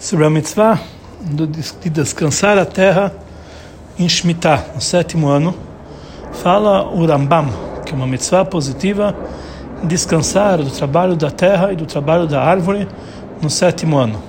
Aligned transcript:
sobre 0.00 0.24
a 0.24 0.30
mitzvah 0.30 0.80
de 1.20 1.90
descansar 1.90 2.56
a 2.56 2.64
terra 2.64 3.12
em 3.98 4.08
Shemitah, 4.08 4.64
no 4.74 4.80
sétimo 4.80 5.28
ano, 5.28 5.54
fala 6.32 6.88
o 6.88 7.04
Rambam, 7.04 7.50
que 7.84 7.92
é 7.92 7.94
uma 7.94 8.06
mitzvah 8.06 8.46
positiva, 8.46 9.14
descansar 9.84 10.56
do 10.56 10.70
trabalho 10.70 11.14
da 11.16 11.30
terra 11.30 11.70
e 11.70 11.76
do 11.76 11.84
trabalho 11.84 12.26
da 12.26 12.42
árvore 12.42 12.88
no 13.42 13.50
sétimo 13.50 13.98
ano. 13.98 14.22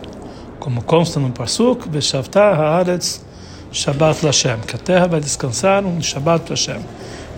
Como 0.60 0.84
consta 0.84 1.21
no 1.21 1.31
Parsuk, 1.31 1.88
Veshavtah 1.88 2.53
haaretz 2.53 3.24
Shabbat 3.72 4.26
Lashem, 4.26 4.60
que 4.67 4.76
a 4.76 4.79
terra 4.79 5.08
vai 5.08 5.22
descansar 5.22 5.81
no 5.81 6.03
Shabbat 6.03 6.49
Lashem. 6.49 6.81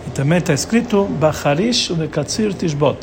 E 0.08 0.10
também 0.10 0.40
está 0.40 0.56
escrito, 0.56 1.06
Bacharish 1.06 1.90
Vekatzir 1.90 2.52
Tishbot, 2.56 2.98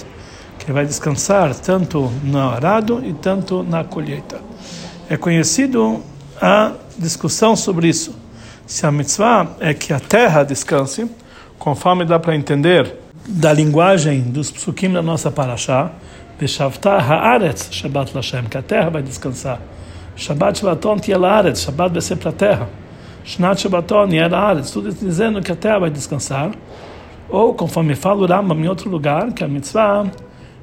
que 0.59 0.73
vai 0.73 0.85
descansar 0.85 1.55
tanto 1.55 2.11
no 2.25 2.51
arado 2.51 3.01
e 3.05 3.13
tanto 3.13 3.63
na 3.63 3.85
colheita. 3.85 4.50
É 5.11 5.17
conhecido 5.17 6.05
a 6.41 6.75
discussão 6.97 7.57
sobre 7.57 7.89
isso. 7.89 8.15
Se 8.65 8.87
a 8.87 8.93
mitzvah 8.93 9.57
é 9.59 9.75
que 9.75 9.93
a 9.93 9.99
terra 9.99 10.45
descanse, 10.45 11.11
conforme 11.59 12.05
dá 12.05 12.17
para 12.17 12.37
entender 12.37 12.95
da 13.27 13.53
linguagem 13.53 14.21
dos 14.21 14.53
psukim 14.53 14.93
da 14.93 15.03
nossa 15.03 15.29
paraxá, 15.29 15.91
Beshavta 16.39 16.93
haaretz 16.93 17.71
Shabbat 17.73 18.15
Lashem, 18.15 18.45
que 18.45 18.57
a 18.57 18.63
terra 18.63 18.89
vai 18.89 19.03
descansar. 19.03 19.61
Shabbat 20.15 20.61
Shabbaton 20.61 20.99
tiel 20.99 21.25
haaretz, 21.25 21.63
Shabbat 21.63 21.93
vai 21.93 22.03
ser 22.03 22.15
para 22.15 22.31
a 22.31 22.33
terra. 22.33 22.69
Shnat 23.25 23.63
Shabbaton 23.63 24.07
tiel 24.11 24.33
haaretz, 24.33 24.71
tudo 24.71 24.93
dizendo 24.93 25.43
que 25.43 25.51
a 25.51 25.57
terra 25.57 25.81
vai 25.81 25.91
descansar. 25.91 26.53
Ou, 27.29 27.53
conforme 27.53 27.97
fala 27.97 28.23
o 28.23 28.27
Rambam 28.27 28.61
em 28.61 28.69
outro 28.69 28.89
lugar, 28.89 29.33
que 29.33 29.43
a 29.43 29.49
mitzvah 29.49 30.07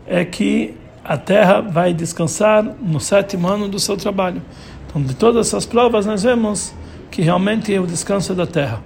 é 0.07 0.23
que 0.23 0.73
a 1.07 1.17
terra 1.17 1.61
vai 1.61 1.93
descansar 1.93 2.61
no 2.81 2.99
sétimo 2.99 3.47
ano 3.47 3.69
do 3.69 3.79
seu 3.79 3.95
trabalho. 3.95 4.41
Então, 4.85 5.01
de 5.01 5.15
todas 5.15 5.47
essas 5.47 5.65
provas, 5.65 6.05
nós 6.05 6.23
vemos 6.23 6.73
que 7.09 7.21
realmente 7.21 7.73
é 7.73 7.79
o 7.79 7.87
descanso 7.87 8.35
da 8.35 8.45
terra. 8.45 8.83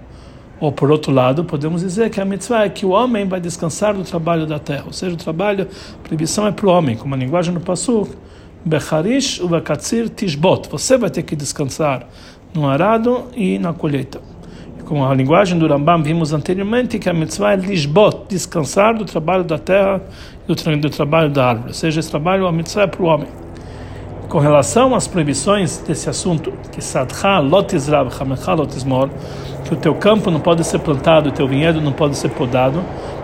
Ou, 0.59 0.71
por 0.71 0.91
outro 0.91 1.11
lado, 1.11 1.43
podemos 1.43 1.81
dizer 1.81 2.11
que 2.11 2.21
a 2.21 2.25
mitzvah 2.25 2.65
é 2.65 2.69
que 2.69 2.85
o 2.85 2.89
homem 2.89 3.27
vai 3.27 3.41
descansar 3.41 3.95
do 3.95 4.03
trabalho 4.03 4.45
da 4.45 4.59
terra. 4.59 4.83
Ou 4.85 4.93
seja, 4.93 5.15
o 5.15 5.17
trabalho, 5.17 5.67
a 5.95 6.07
proibição 6.07 6.45
é 6.45 6.51
para 6.51 6.67
o 6.67 6.69
homem, 6.69 6.95
como 6.95 7.15
a 7.15 7.17
linguagem 7.17 7.51
do 7.51 7.59
Passuk, 7.59 8.15
Becharish 8.63 9.39
uvakatzir 9.39 10.07
tishbot. 10.09 10.69
Você 10.69 10.99
vai 10.99 11.09
ter 11.09 11.23
que 11.23 11.35
descansar 11.35 12.07
no 12.53 12.69
arado 12.69 13.25
e 13.35 13.57
na 13.57 13.73
colheita. 13.73 14.21
Com 14.85 15.03
a 15.03 15.15
linguagem 15.15 15.57
do 15.57 15.65
Rambam 15.65 16.03
vimos 16.03 16.33
anteriormente 16.33 16.99
que 16.99 17.09
a 17.09 17.13
mitzvah 17.13 17.53
é 17.53 17.55
lisbot, 17.55 18.10
descansar 18.31 18.95
do 18.95 19.05
trabalho 19.05 19.43
da 19.43 19.57
terra 19.57 20.01
e 20.47 20.55
do, 20.55 20.77
do 20.77 20.89
trabalho 20.89 21.29
da 21.29 21.47
árvore. 21.47 21.67
Ou 21.67 21.73
seja, 21.73 21.99
esse 21.99 22.09
trabalho, 22.09 22.47
a 22.47 22.51
mitzvah 22.51 22.83
é 22.83 22.87
para 22.87 23.03
o 23.03 23.05
homem. 23.05 23.27
Com 24.29 24.39
relação 24.39 24.95
às 24.95 25.07
proibições 25.07 25.79
desse 25.79 26.09
assunto, 26.09 26.53
que 26.71 26.81
sadcha 26.81 27.41
que 29.65 29.73
o 29.73 29.77
teu 29.77 29.93
campo 29.95 30.31
não 30.31 30.39
pode 30.39 30.63
ser 30.63 30.79
plantado, 30.79 31.29
o 31.29 31.31
teu 31.33 31.45
vinhedo 31.45 31.81
não 31.81 31.91
pode 31.91 32.15
ser 32.15 32.29
podado, 32.29 32.81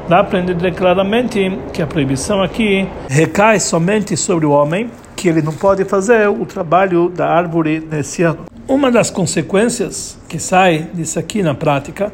dá 0.10 0.22
para 0.22 0.40
entender 0.40 0.74
claramente 0.74 1.58
que 1.72 1.82
a 1.82 1.88
proibição 1.88 2.44
aqui 2.44 2.88
recai 3.08 3.60
somente 3.60 4.18
sobre 4.18 4.46
o 4.46 4.52
homem, 4.52 4.92
que 5.16 5.30
ele 5.30 5.42
não 5.42 5.54
pode 5.54 5.86
fazer 5.86 6.30
o 6.30 6.46
trabalho 6.46 7.10
da 7.10 7.28
árvore 7.28 7.80
nesse 7.90 8.24
ano. 8.24 8.40
Uma 8.68 8.92
das 8.92 9.10
consequências 9.10 10.20
que 10.28 10.40
sai 10.40 10.90
disso 10.94 11.18
aqui 11.18 11.42
na 11.42 11.56
prática, 11.56 12.12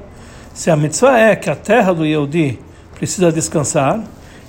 se 0.53 0.69
a 0.69 0.75
mitzvah 0.75 1.17
é 1.17 1.35
que 1.35 1.49
a 1.49 1.55
terra 1.55 1.93
do 1.93 2.05
Yehudi 2.05 2.59
precisa 3.03 3.33
descansar, 3.33 4.01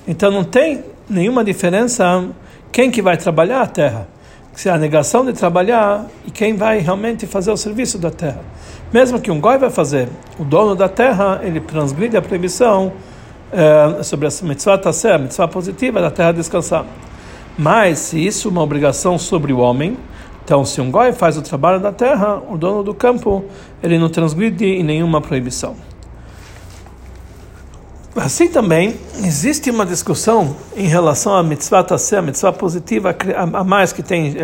então 0.06 0.30
não 0.30 0.44
tem 0.44 0.84
nenhuma 1.10 1.42
diferença 1.42 2.24
quem 2.70 2.88
que 2.88 3.02
vai 3.02 3.16
trabalhar 3.16 3.62
a 3.62 3.66
terra. 3.66 4.06
Se 4.52 4.68
é 4.68 4.72
a 4.72 4.78
negação 4.78 5.24
de 5.24 5.32
trabalhar 5.32 6.06
e 6.24 6.30
quem 6.30 6.56
vai 6.56 6.78
realmente 6.78 7.26
fazer 7.26 7.50
o 7.50 7.56
serviço 7.56 7.98
da 7.98 8.12
terra. 8.12 8.40
Mesmo 8.92 9.20
que 9.20 9.28
um 9.28 9.40
goi 9.40 9.58
vai 9.58 9.70
fazer, 9.70 10.08
o 10.38 10.44
dono 10.44 10.76
da 10.76 10.88
terra, 10.88 11.40
ele 11.42 11.58
transgride 11.58 12.16
a 12.16 12.22
proibição 12.22 12.92
eh, 13.52 14.04
sobre 14.04 14.28
essa 14.28 14.46
mitzvah 14.46 14.78
tassé, 14.78 15.14
a 15.14 15.18
mitzvah 15.18 15.48
positiva 15.48 16.00
da 16.00 16.12
terra 16.12 16.30
descansar. 16.30 16.86
Mas 17.58 17.98
se 17.98 18.24
isso 18.24 18.46
é 18.46 18.50
uma 18.52 18.62
obrigação 18.62 19.18
sobre 19.18 19.52
o 19.52 19.58
homem, 19.58 19.96
então, 20.44 20.64
se 20.64 20.80
um 20.80 20.92
goi 20.92 21.12
faz 21.12 21.36
o 21.36 21.42
trabalho 21.42 21.80
da 21.80 21.90
terra, 21.90 22.40
o 22.48 22.56
dono 22.56 22.84
do 22.84 22.94
campo, 22.94 23.46
ele 23.82 23.98
não 23.98 24.08
transgride 24.08 24.64
em 24.64 24.84
nenhuma 24.84 25.20
proibição. 25.20 25.74
Assim 28.16 28.48
também, 28.48 28.96
existe 29.24 29.70
uma 29.70 29.84
discussão 29.84 30.56
em 30.76 30.86
relação 30.86 31.34
à 31.34 31.42
mitzvah 31.42 31.82
tassé, 31.82 32.18
a 32.18 32.22
mitzvah 32.22 32.52
positiva 32.52 33.14
a 33.36 33.64
mais 33.64 33.92
que 33.92 34.04
tem, 34.04 34.36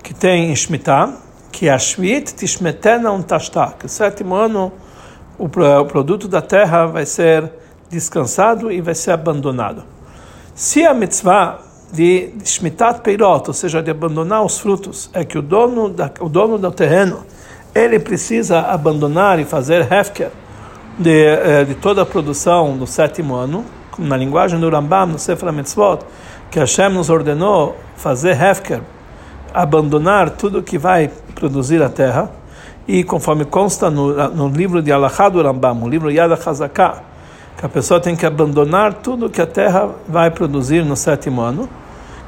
que 0.00 0.14
tem 0.14 0.52
em 0.52 0.54
Shemitah, 0.54 1.14
que 1.50 1.68
é 1.68 1.72
a 1.72 1.78
Shvit 1.78 2.34
Tishmetena 2.34 3.10
um 3.10 3.20
que 3.20 3.86
o 3.86 3.88
sétimo 3.88 4.36
ano 4.36 4.72
o 5.36 5.48
produto 5.48 6.28
da 6.28 6.40
terra 6.40 6.86
vai 6.86 7.04
ser 7.04 7.50
descansado 7.88 8.70
e 8.70 8.80
vai 8.80 8.94
ser 8.94 9.10
abandonado. 9.10 9.82
Se 10.54 10.86
a 10.86 10.94
mitzvah 10.94 11.58
de 11.92 12.32
shmitat 12.44 13.00
peirot, 13.00 13.48
ou 13.48 13.54
seja, 13.54 13.82
de 13.82 13.90
abandonar 13.90 14.44
os 14.44 14.60
frutos, 14.60 15.10
é 15.12 15.24
que 15.24 15.36
o 15.36 15.42
dono, 15.42 15.88
da, 15.88 16.10
o 16.20 16.28
dono 16.28 16.58
do 16.58 16.70
terreno 16.70 17.24
ele 17.74 17.98
precisa 17.98 18.60
abandonar 18.60 19.40
e 19.40 19.44
fazer 19.44 19.92
hefker 19.92 20.30
de, 21.00 21.24
eh, 21.24 21.64
de 21.64 21.74
toda 21.74 22.02
a 22.02 22.06
produção 22.06 22.76
no 22.76 22.86
sétimo 22.86 23.34
ano, 23.34 23.64
como 23.90 24.06
na 24.06 24.18
linguagem 24.18 24.60
do 24.60 24.68
Rambam, 24.68 25.06
no 25.06 25.18
Sefer 25.18 25.50
Mitzvot, 25.50 26.00
que 26.50 26.58
Hashem 26.58 26.90
nos 26.90 27.08
ordenou 27.08 27.74
fazer 27.96 28.38
hefker, 28.38 28.82
abandonar 29.54 30.28
tudo 30.28 30.62
que 30.62 30.76
vai 30.76 31.10
produzir 31.34 31.82
a 31.82 31.88
terra, 31.88 32.30
e 32.86 33.02
conforme 33.02 33.46
consta 33.46 33.90
no, 33.90 34.12
no 34.28 34.48
livro 34.48 34.82
de 34.82 34.92
Alachá 34.92 35.30
do 35.30 35.42
Rambam, 35.42 35.82
o 35.82 35.88
livro 35.88 36.10
Yad 36.10 36.32
HaZaká, 36.32 37.02
que 37.56 37.64
a 37.64 37.68
pessoa 37.68 37.98
tem 37.98 38.14
que 38.14 38.26
abandonar 38.26 38.92
tudo 38.94 39.30
que 39.30 39.40
a 39.40 39.46
terra 39.46 39.88
vai 40.06 40.30
produzir 40.30 40.84
no 40.84 40.96
sétimo 40.96 41.40
ano, 41.40 41.66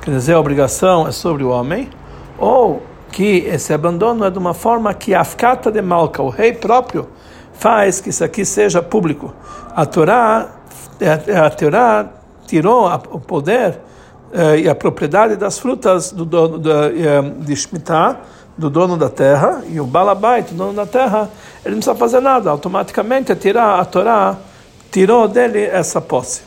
quer 0.00 0.12
dizer, 0.12 0.32
a 0.32 0.40
obrigação 0.40 1.06
é 1.06 1.12
sobre 1.12 1.44
o 1.44 1.50
homem, 1.50 1.90
ou 2.38 2.82
que 3.10 3.44
esse 3.46 3.74
abandono 3.74 4.24
é 4.24 4.30
de 4.30 4.38
uma 4.38 4.54
forma 4.54 4.94
que 4.94 5.14
Afkata 5.14 5.70
de 5.70 5.82
Malka, 5.82 6.22
o 6.22 6.30
rei 6.30 6.54
próprio, 6.54 7.06
faz 7.62 8.00
que 8.00 8.10
isso 8.10 8.24
aqui 8.24 8.44
seja 8.44 8.82
público. 8.82 9.32
A 9.74 9.86
Torá, 9.86 10.48
a, 11.46 11.50
Torá 11.50 12.08
tirou 12.44 12.92
o 13.12 13.20
poder 13.20 13.78
eh, 14.32 14.62
e 14.62 14.68
a 14.68 14.74
propriedade 14.74 15.36
das 15.36 15.60
frutas 15.60 16.10
do 16.10 16.24
dono 16.24 16.58
de 16.58 17.54
Shemitah, 17.54 18.16
do 18.58 18.68
dono 18.68 18.96
da 18.96 19.08
terra, 19.08 19.62
e 19.68 19.78
o 19.78 19.86
Balabait, 19.86 20.50
o 20.50 20.54
dono 20.54 20.72
da 20.72 20.86
terra, 20.86 21.30
ele 21.64 21.76
não 21.76 21.80
precisa 21.80 21.94
fazer 21.94 22.20
nada, 22.20 22.50
automaticamente 22.50 23.30
a, 23.32 23.80
a 23.80 23.84
Torá 23.84 24.36
tirou 24.90 25.28
dele 25.28 25.64
essa 25.64 26.00
posse. 26.00 26.42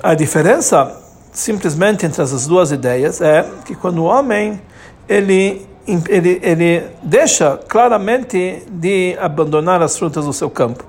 A 0.00 0.14
diferença 0.14 1.02
simplesmente 1.32 2.06
entre 2.06 2.22
as 2.22 2.46
duas 2.46 2.70
ideias 2.70 3.20
é 3.20 3.44
que 3.64 3.74
quando 3.74 3.98
o 3.98 4.04
homem 4.04 4.60
ele 5.08 5.66
ele, 5.86 6.40
ele 6.42 6.86
deixa 7.02 7.58
claramente 7.68 8.62
de 8.70 9.16
abandonar 9.20 9.82
as 9.82 9.98
frutas 9.98 10.24
do 10.24 10.32
seu 10.32 10.48
campo, 10.48 10.84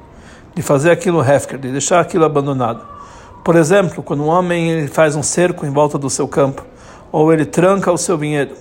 de 0.54 0.62
fazer 0.62 0.92
aquilo 0.92 1.22
hefker, 1.22 1.60
de 1.60 1.72
deixar 1.72 2.00
aquilo 2.00 2.26
abandonado. 2.26 2.82
Por 3.44 3.56
exemplo, 3.56 4.02
quando 4.02 4.24
um 4.24 4.28
homem 4.28 4.72
ele 4.72 4.88
faz 4.88 5.16
um 5.16 5.24
cerco 5.24 5.66
em 5.66 5.70
volta 5.70 5.98
do 5.98 6.10
seu 6.10 6.28
campo, 6.28 6.66
ou 7.12 7.32
ele 7.32 7.46
tranca 7.46 7.92
o 7.92 7.98
seu 7.98 8.18
vinhedo. 8.18 8.56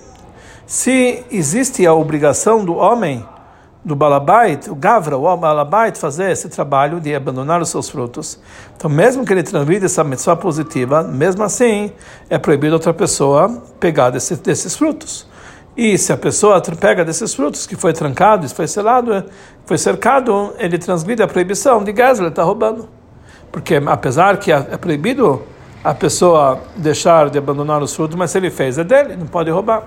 Se 0.65 1.23
existe 1.31 1.85
a 1.85 1.93
obrigação 1.93 2.63
do 2.63 2.75
homem 2.75 3.25
do 3.83 3.95
balabait, 3.95 4.67
o 4.67 4.75
gavra, 4.75 5.15
o 5.15 5.37
balabait, 5.37 5.95
fazer 5.95 6.31
esse 6.31 6.49
trabalho 6.49 6.99
de 6.99 7.13
abandonar 7.13 7.61
os 7.61 7.69
seus 7.69 7.87
frutos. 7.87 8.39
Então, 8.75 8.89
mesmo 8.89 9.23
que 9.23 9.31
ele 9.31 9.43
transmita 9.43 9.85
essa 9.85 10.03
mitzvah 10.03 10.35
positiva, 10.35 11.03
mesmo 11.03 11.43
assim, 11.43 11.91
é 12.29 12.39
proibido 12.39 12.73
outra 12.73 12.93
pessoa 12.93 13.61
pegar 13.79 14.09
desse, 14.09 14.35
desses 14.37 14.75
frutos. 14.75 15.27
E 15.77 15.97
se 15.97 16.13
a 16.13 16.17
pessoa 16.17 16.61
pega 16.61 17.03
desses 17.03 17.33
frutos 17.33 17.67
que 17.67 17.75
foi 17.75 17.91
trancado, 17.91 18.47
foi 18.47 18.65
selado, 18.65 19.25
foi 19.65 19.77
cercado, 19.77 20.53
ele 20.57 20.77
transmite 20.77 21.21
a 21.21 21.27
proibição 21.27 21.83
de 21.83 21.91
gás, 21.91 22.17
ele 22.17 22.29
está 22.29 22.43
roubando. 22.43 22.87
Porque 23.51 23.81
apesar 23.85 24.37
que 24.37 24.51
é 24.51 24.77
proibido 24.77 25.41
a 25.83 25.93
pessoa 25.93 26.61
deixar 26.77 27.29
de 27.29 27.37
abandonar 27.37 27.83
os 27.83 27.93
frutos, 27.93 28.15
mas 28.15 28.31
se 28.31 28.37
ele 28.37 28.49
fez 28.49 28.77
é 28.77 28.83
dele, 28.85 29.17
não 29.17 29.27
pode 29.27 29.51
roubar. 29.51 29.83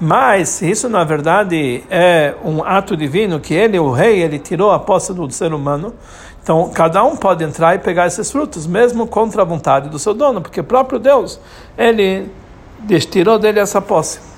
Mas 0.00 0.60
isso 0.60 0.88
na 0.88 1.04
verdade 1.04 1.84
é 1.88 2.34
um 2.44 2.64
ato 2.64 2.96
divino 2.96 3.38
que 3.38 3.54
ele, 3.54 3.78
o 3.78 3.92
rei, 3.92 4.20
ele 4.20 4.40
tirou 4.40 4.72
a 4.72 4.78
posse 4.80 5.14
do 5.14 5.30
ser 5.30 5.54
humano, 5.54 5.94
então 6.42 6.68
cada 6.74 7.04
um 7.04 7.16
pode 7.16 7.44
entrar 7.44 7.76
e 7.76 7.78
pegar 7.78 8.08
esses 8.08 8.28
frutos, 8.28 8.66
mesmo 8.66 9.06
contra 9.06 9.42
a 9.42 9.44
vontade 9.44 9.88
do 9.88 10.00
seu 10.00 10.12
dono, 10.12 10.40
porque 10.40 10.60
próprio 10.64 10.98
Deus, 10.98 11.38
ele 11.78 12.28
tirou 13.08 13.38
dele 13.38 13.60
essa 13.60 13.80
posse. 13.80 14.31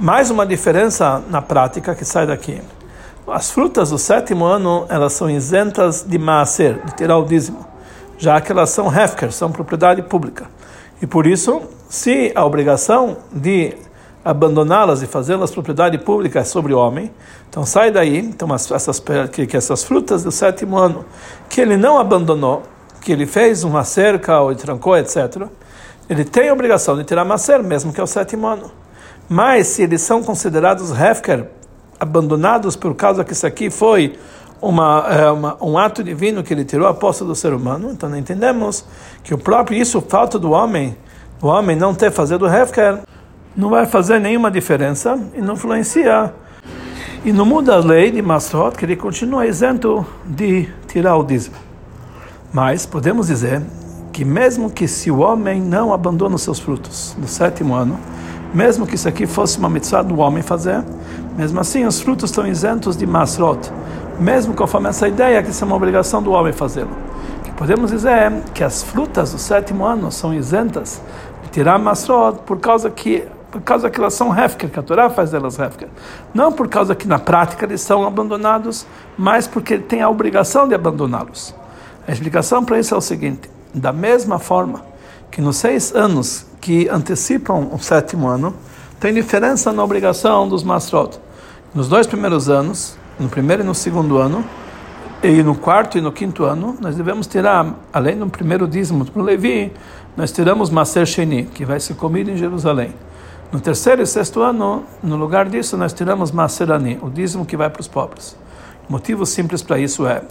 Mais 0.00 0.30
uma 0.30 0.46
diferença 0.46 1.20
na 1.28 1.42
prática 1.42 1.92
que 1.92 2.04
sai 2.04 2.24
daqui. 2.24 2.62
As 3.26 3.50
frutas 3.50 3.90
do 3.90 3.98
sétimo 3.98 4.44
ano, 4.44 4.86
elas 4.88 5.12
são 5.12 5.28
isentas 5.28 6.04
de 6.06 6.16
maaser, 6.16 6.80
de 6.84 6.94
tirar 6.94 7.18
o 7.18 7.24
dízimo, 7.24 7.66
já 8.16 8.40
que 8.40 8.52
elas 8.52 8.70
são 8.70 8.86
hefker, 8.86 9.32
são 9.32 9.50
propriedade 9.50 10.00
pública. 10.02 10.46
E 11.02 11.06
por 11.06 11.26
isso, 11.26 11.62
se 11.88 12.30
a 12.36 12.44
obrigação 12.44 13.16
de 13.32 13.76
abandoná-las 14.24 15.02
e 15.02 15.06
fazê-las 15.08 15.50
propriedade 15.50 15.98
pública 15.98 16.44
sobre 16.44 16.72
o 16.72 16.78
homem. 16.78 17.10
Então 17.48 17.66
sai 17.66 17.90
daí, 17.90 18.18
então 18.18 18.54
essas 18.54 19.02
que, 19.32 19.46
que 19.48 19.56
essas 19.56 19.82
frutas 19.82 20.22
do 20.22 20.30
sétimo 20.30 20.76
ano 20.76 21.04
que 21.48 21.60
ele 21.60 21.76
não 21.76 21.98
abandonou, 21.98 22.62
que 23.00 23.10
ele 23.10 23.26
fez 23.26 23.64
uma 23.64 23.82
cerca 23.82 24.40
ou 24.40 24.54
trancou, 24.54 24.96
etc. 24.96 25.48
Ele 26.08 26.24
tem 26.24 26.50
a 26.50 26.52
obrigação 26.52 26.96
de 26.96 27.02
tirar 27.02 27.24
macer, 27.24 27.60
mesmo 27.64 27.92
que 27.92 28.00
é 28.00 28.04
o 28.04 28.06
sétimo 28.06 28.46
ano. 28.46 28.70
Mas 29.28 29.66
se 29.66 29.82
eles 29.82 30.00
são 30.00 30.22
considerados 30.22 30.90
hefker, 30.90 31.46
abandonados 32.00 32.76
por 32.76 32.94
causa 32.94 33.24
que 33.24 33.32
isso 33.32 33.46
aqui 33.46 33.70
foi 33.70 34.18
uma, 34.60 35.06
é, 35.08 35.30
uma, 35.30 35.56
um 35.60 35.78
ato 35.78 36.02
divino 36.02 36.42
que 36.42 36.52
ele 36.52 36.64
tirou 36.64 36.86
a 36.86 36.94
posse 36.94 37.24
do 37.24 37.34
ser 37.34 37.52
humano, 37.52 37.90
então 37.92 38.16
entendemos 38.16 38.84
que 39.22 39.34
o 39.34 39.38
próprio 39.38 39.80
isso, 39.80 40.00
falta 40.00 40.38
do 40.38 40.52
homem, 40.52 40.96
o 41.40 41.46
homem 41.46 41.76
não 41.76 41.94
ter 41.94 42.10
fazer 42.10 42.38
do 42.38 42.46
hefker, 42.46 43.00
não 43.56 43.68
vai 43.68 43.86
fazer 43.86 44.20
nenhuma 44.20 44.50
diferença 44.50 45.18
e 45.34 45.40
não 45.40 45.54
influencia. 45.54 46.32
E 47.24 47.32
não 47.32 47.44
muda 47.44 47.74
a 47.74 47.78
lei 47.78 48.10
de 48.10 48.22
Masrot, 48.22 48.76
que 48.76 48.84
ele 48.84 48.96
continua 48.96 49.46
isento 49.46 50.06
de 50.24 50.68
tirar 50.86 51.16
o 51.16 51.24
dízimo. 51.24 51.56
Mas 52.52 52.86
podemos 52.86 53.26
dizer 53.26 53.60
que 54.12 54.24
mesmo 54.24 54.70
que 54.70 54.88
se 54.88 55.10
o 55.10 55.18
homem 55.18 55.60
não 55.60 55.92
abandona 55.92 56.36
os 56.36 56.42
seus 56.42 56.58
frutos 56.58 57.14
no 57.18 57.28
sétimo 57.28 57.74
ano, 57.74 57.98
mesmo 58.52 58.86
que 58.86 58.94
isso 58.94 59.08
aqui 59.08 59.26
fosse 59.26 59.58
uma 59.58 59.68
mitzvah 59.68 60.02
do 60.02 60.18
homem 60.18 60.42
fazer, 60.42 60.82
mesmo 61.36 61.60
assim 61.60 61.84
os 61.84 62.00
frutos 62.00 62.30
estão 62.30 62.46
isentos 62.46 62.96
de 62.96 63.06
Masrot, 63.06 63.70
mesmo 64.18 64.54
conforme 64.54 64.88
essa 64.88 65.06
ideia 65.06 65.42
que 65.42 65.50
isso 65.50 65.62
é 65.62 65.66
uma 65.66 65.76
obrigação 65.76 66.22
do 66.22 66.32
homem 66.32 66.52
fazê-lo. 66.52 66.90
Podemos 67.56 67.90
dizer 67.90 68.32
que 68.54 68.62
as 68.62 68.84
frutas 68.84 69.32
do 69.32 69.38
sétimo 69.38 69.84
ano 69.84 70.12
são 70.12 70.32
isentas 70.32 71.02
de 71.42 71.50
tirar 71.50 71.78
Masrot 71.78 72.38
por 72.46 72.60
causa 72.60 72.88
que 72.88 73.26
por 73.50 73.62
causa 73.62 73.88
que 73.88 73.98
elas 73.98 74.12
são 74.12 74.30
hefker, 74.38 74.68
que 74.68 74.78
a 74.78 74.82
Torá 74.82 75.08
faz 75.08 75.30
delas 75.30 75.58
hefker. 75.58 75.88
Não 76.34 76.52
por 76.52 76.68
causa 76.68 76.94
que 76.94 77.08
na 77.08 77.18
prática 77.18 77.64
eles 77.64 77.80
são 77.80 78.06
abandonados, 78.06 78.86
mas 79.16 79.46
porque 79.46 79.78
tem 79.78 80.02
a 80.02 80.08
obrigação 80.08 80.68
de 80.68 80.74
abandoná-los. 80.74 81.54
A 82.06 82.12
explicação 82.12 82.62
para 82.62 82.78
isso 82.78 82.94
é 82.94 82.98
o 82.98 83.00
seguinte: 83.00 83.50
da 83.74 83.92
mesma 83.92 84.38
forma 84.38 84.82
que 85.30 85.40
nos 85.40 85.56
seis 85.56 85.94
anos 85.94 86.46
que 86.60 86.88
antecipam 86.88 87.68
o 87.72 87.78
sétimo 87.78 88.28
ano, 88.28 88.54
tem 89.00 89.14
diferença 89.14 89.72
na 89.72 89.82
obrigação 89.84 90.48
dos 90.48 90.62
masrot. 90.62 91.18
Nos 91.74 91.88
dois 91.88 92.06
primeiros 92.06 92.48
anos, 92.48 92.96
no 93.18 93.28
primeiro 93.28 93.62
e 93.62 93.66
no 93.66 93.74
segundo 93.74 94.18
ano, 94.18 94.44
e 95.22 95.42
no 95.42 95.54
quarto 95.54 95.98
e 95.98 96.00
no 96.00 96.12
quinto 96.12 96.44
ano, 96.44 96.76
nós 96.80 96.96
devemos 96.96 97.26
tirar, 97.26 97.74
além 97.92 98.18
do 98.18 98.26
primeiro 98.28 98.66
dízimo 98.66 99.04
para 99.04 99.20
o 99.20 99.24
Levi, 99.24 99.72
nós 100.16 100.32
tiramos 100.32 100.70
Maser 100.70 101.06
Sheni, 101.06 101.44
que 101.44 101.64
vai 101.64 101.80
ser 101.80 101.94
comido 101.94 102.30
em 102.30 102.36
Jerusalém. 102.36 102.92
No 103.50 103.60
terceiro 103.60 104.02
e 104.02 104.06
sexto 104.06 104.42
ano, 104.42 104.84
no 105.02 105.16
lugar 105.16 105.48
disso, 105.48 105.76
nós 105.76 105.92
tiramos 105.92 106.30
Maserani, 106.30 106.98
o 107.00 107.08
dízimo 107.08 107.46
que 107.46 107.56
vai 107.56 107.70
para 107.70 107.80
os 107.80 107.88
pobres. 107.88 108.36
O 108.88 108.92
motivo 108.92 109.24
simples 109.24 109.62
para 109.62 109.78
isso 109.78 110.06
é 110.06 110.22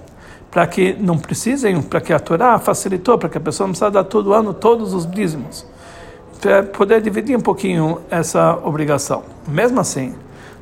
para 0.51 0.65
que 0.65 0.94
não 0.94 1.17
precisem, 1.17 1.81
para 1.81 2.01
que 2.01 2.13
a 2.13 2.19
Torá 2.19 2.57
facilitou, 2.59 3.17
para 3.17 3.29
que 3.29 3.38
a 3.38 3.41
pessoa 3.41 3.67
não 3.67 3.71
precisa 3.73 3.91
dar 3.91 4.03
todo 4.03 4.33
ano 4.33 4.53
todos 4.53 4.94
os 4.94 5.09
dízimos, 5.09 5.65
para 6.39 6.63
poder 6.63 7.01
dividir 7.01 7.38
um 7.38 7.41
pouquinho 7.41 7.99
essa 8.09 8.57
obrigação. 8.63 9.23
Mesmo 9.47 9.79
assim, 9.79 10.15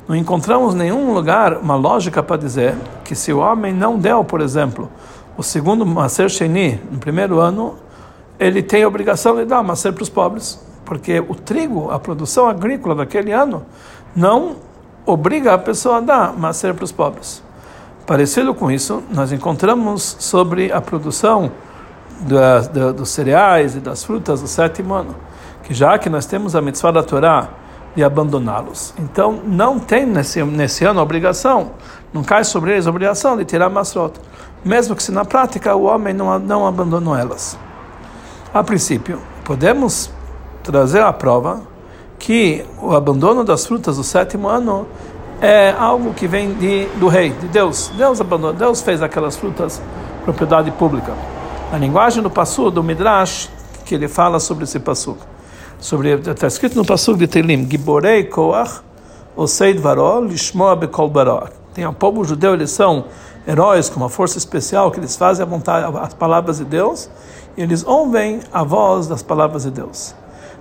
não 0.08 0.14
encontramos 0.14 0.74
nenhum 0.74 1.12
lugar, 1.14 1.58
uma 1.58 1.76
lógica 1.76 2.22
para 2.22 2.36
dizer 2.36 2.74
que 3.04 3.14
se 3.14 3.32
o 3.32 3.38
homem 3.38 3.72
não 3.72 3.98
deu, 3.98 4.24
por 4.24 4.40
exemplo, 4.40 4.90
o 5.36 5.42
segundo 5.42 5.84
Maser 5.84 6.28
Sheni, 6.28 6.80
no 6.90 6.98
primeiro 6.98 7.38
ano, 7.38 7.76
ele 8.38 8.62
tem 8.62 8.82
a 8.82 8.88
obrigação 8.88 9.36
de 9.36 9.44
dar 9.44 9.62
Maser 9.62 9.92
para 9.92 10.02
os 10.02 10.08
pobres 10.08 10.66
porque 10.86 11.18
o 11.18 11.34
trigo, 11.34 11.90
a 11.90 11.98
produção 11.98 12.48
agrícola 12.48 12.94
daquele 12.94 13.32
ano, 13.32 13.66
não 14.14 14.56
obriga 15.04 15.52
a 15.52 15.58
pessoa 15.58 15.96
a 15.96 16.00
dar 16.00 16.32
macer 16.32 16.72
para 16.72 16.84
os 16.84 16.92
pobres. 16.92 17.42
Parecido 18.06 18.54
com 18.54 18.70
isso, 18.70 19.02
nós 19.10 19.32
encontramos 19.32 20.16
sobre 20.20 20.70
a 20.70 20.80
produção 20.80 21.50
da, 22.20 22.60
da, 22.60 22.92
dos 22.92 23.10
cereais 23.10 23.74
e 23.74 23.80
das 23.80 24.04
frutas 24.04 24.40
do 24.40 24.46
sétimo 24.46 24.94
ano, 24.94 25.16
que 25.64 25.74
já 25.74 25.98
que 25.98 26.08
nós 26.08 26.24
temos 26.24 26.54
a 26.54 26.62
mitzvah 26.62 26.92
da 26.92 27.02
Torá 27.02 27.48
de 27.96 28.04
abandoná-los, 28.04 28.94
então 28.96 29.40
não 29.44 29.80
tem 29.80 30.06
nesse, 30.06 30.40
nesse 30.44 30.84
ano 30.84 31.00
obrigação, 31.00 31.72
não 32.12 32.22
cai 32.22 32.44
sobre 32.44 32.72
eles 32.72 32.86
a 32.86 32.90
obrigação 32.90 33.36
de 33.36 33.44
tirar 33.44 33.68
masrot, 33.68 34.20
mesmo 34.64 34.94
que 34.94 35.02
se 35.02 35.10
na 35.10 35.24
prática 35.24 35.74
o 35.74 35.82
homem 35.82 36.14
não, 36.14 36.38
não 36.38 36.64
abandonou 36.64 37.16
elas. 37.16 37.58
A 38.54 38.62
princípio, 38.62 39.20
podemos 39.44 40.10
trazer 40.62 41.02
a 41.02 41.12
prova 41.12 41.62
que 42.18 42.64
o 42.80 42.94
abandono 42.94 43.44
das 43.44 43.66
frutas 43.66 43.96
do 43.96 44.04
sétimo 44.04 44.48
ano 44.48 44.86
é 45.40 45.74
algo 45.78 46.14
que 46.14 46.26
vem 46.26 46.54
de, 46.54 46.86
do 46.96 47.08
rei, 47.08 47.30
de 47.30 47.48
Deus. 47.48 47.90
Deus 47.96 48.20
abandonou, 48.20 48.54
Deus 48.54 48.82
fez 48.82 49.02
aquelas 49.02 49.36
frutas 49.36 49.80
propriedade 50.24 50.70
pública. 50.72 51.14
A 51.72 51.78
linguagem 51.78 52.22
do 52.22 52.30
Passu, 52.30 52.70
do 52.70 52.82
Midrash, 52.82 53.48
que 53.84 53.94
ele 53.94 54.08
fala 54.08 54.40
sobre 54.40 54.64
esse 54.64 54.80
Passu. 54.80 55.16
Sobre, 55.78 56.14
está 56.14 56.46
escrito 56.46 56.76
no 56.76 56.84
Passu 56.84 57.16
de 57.16 57.26
Telim, 57.26 57.68
Giborei 57.70 58.24
Koach, 58.24 58.80
Oseid 59.36 59.78
Varol, 59.78 60.24
Lishmoa 60.24 60.74
Bekol 60.74 61.08
Barok. 61.08 61.52
Tem 61.74 61.86
o 61.86 61.92
povo 61.92 62.24
judeu, 62.24 62.54
eles 62.54 62.70
são 62.70 63.04
heróis 63.46 63.88
com 63.88 64.00
uma 64.00 64.08
força 64.08 64.38
especial, 64.38 64.90
que 64.90 64.98
eles 64.98 65.14
fazem 65.14 65.44
a 65.44 65.46
vontade, 65.46 65.96
as 65.98 66.14
palavras 66.14 66.58
de 66.58 66.64
Deus, 66.64 67.08
e 67.56 67.62
eles 67.62 67.84
ouvem 67.84 68.40
a 68.52 68.64
voz 68.64 69.06
das 69.06 69.22
palavras 69.22 69.62
de 69.62 69.70
Deus. 69.70 70.14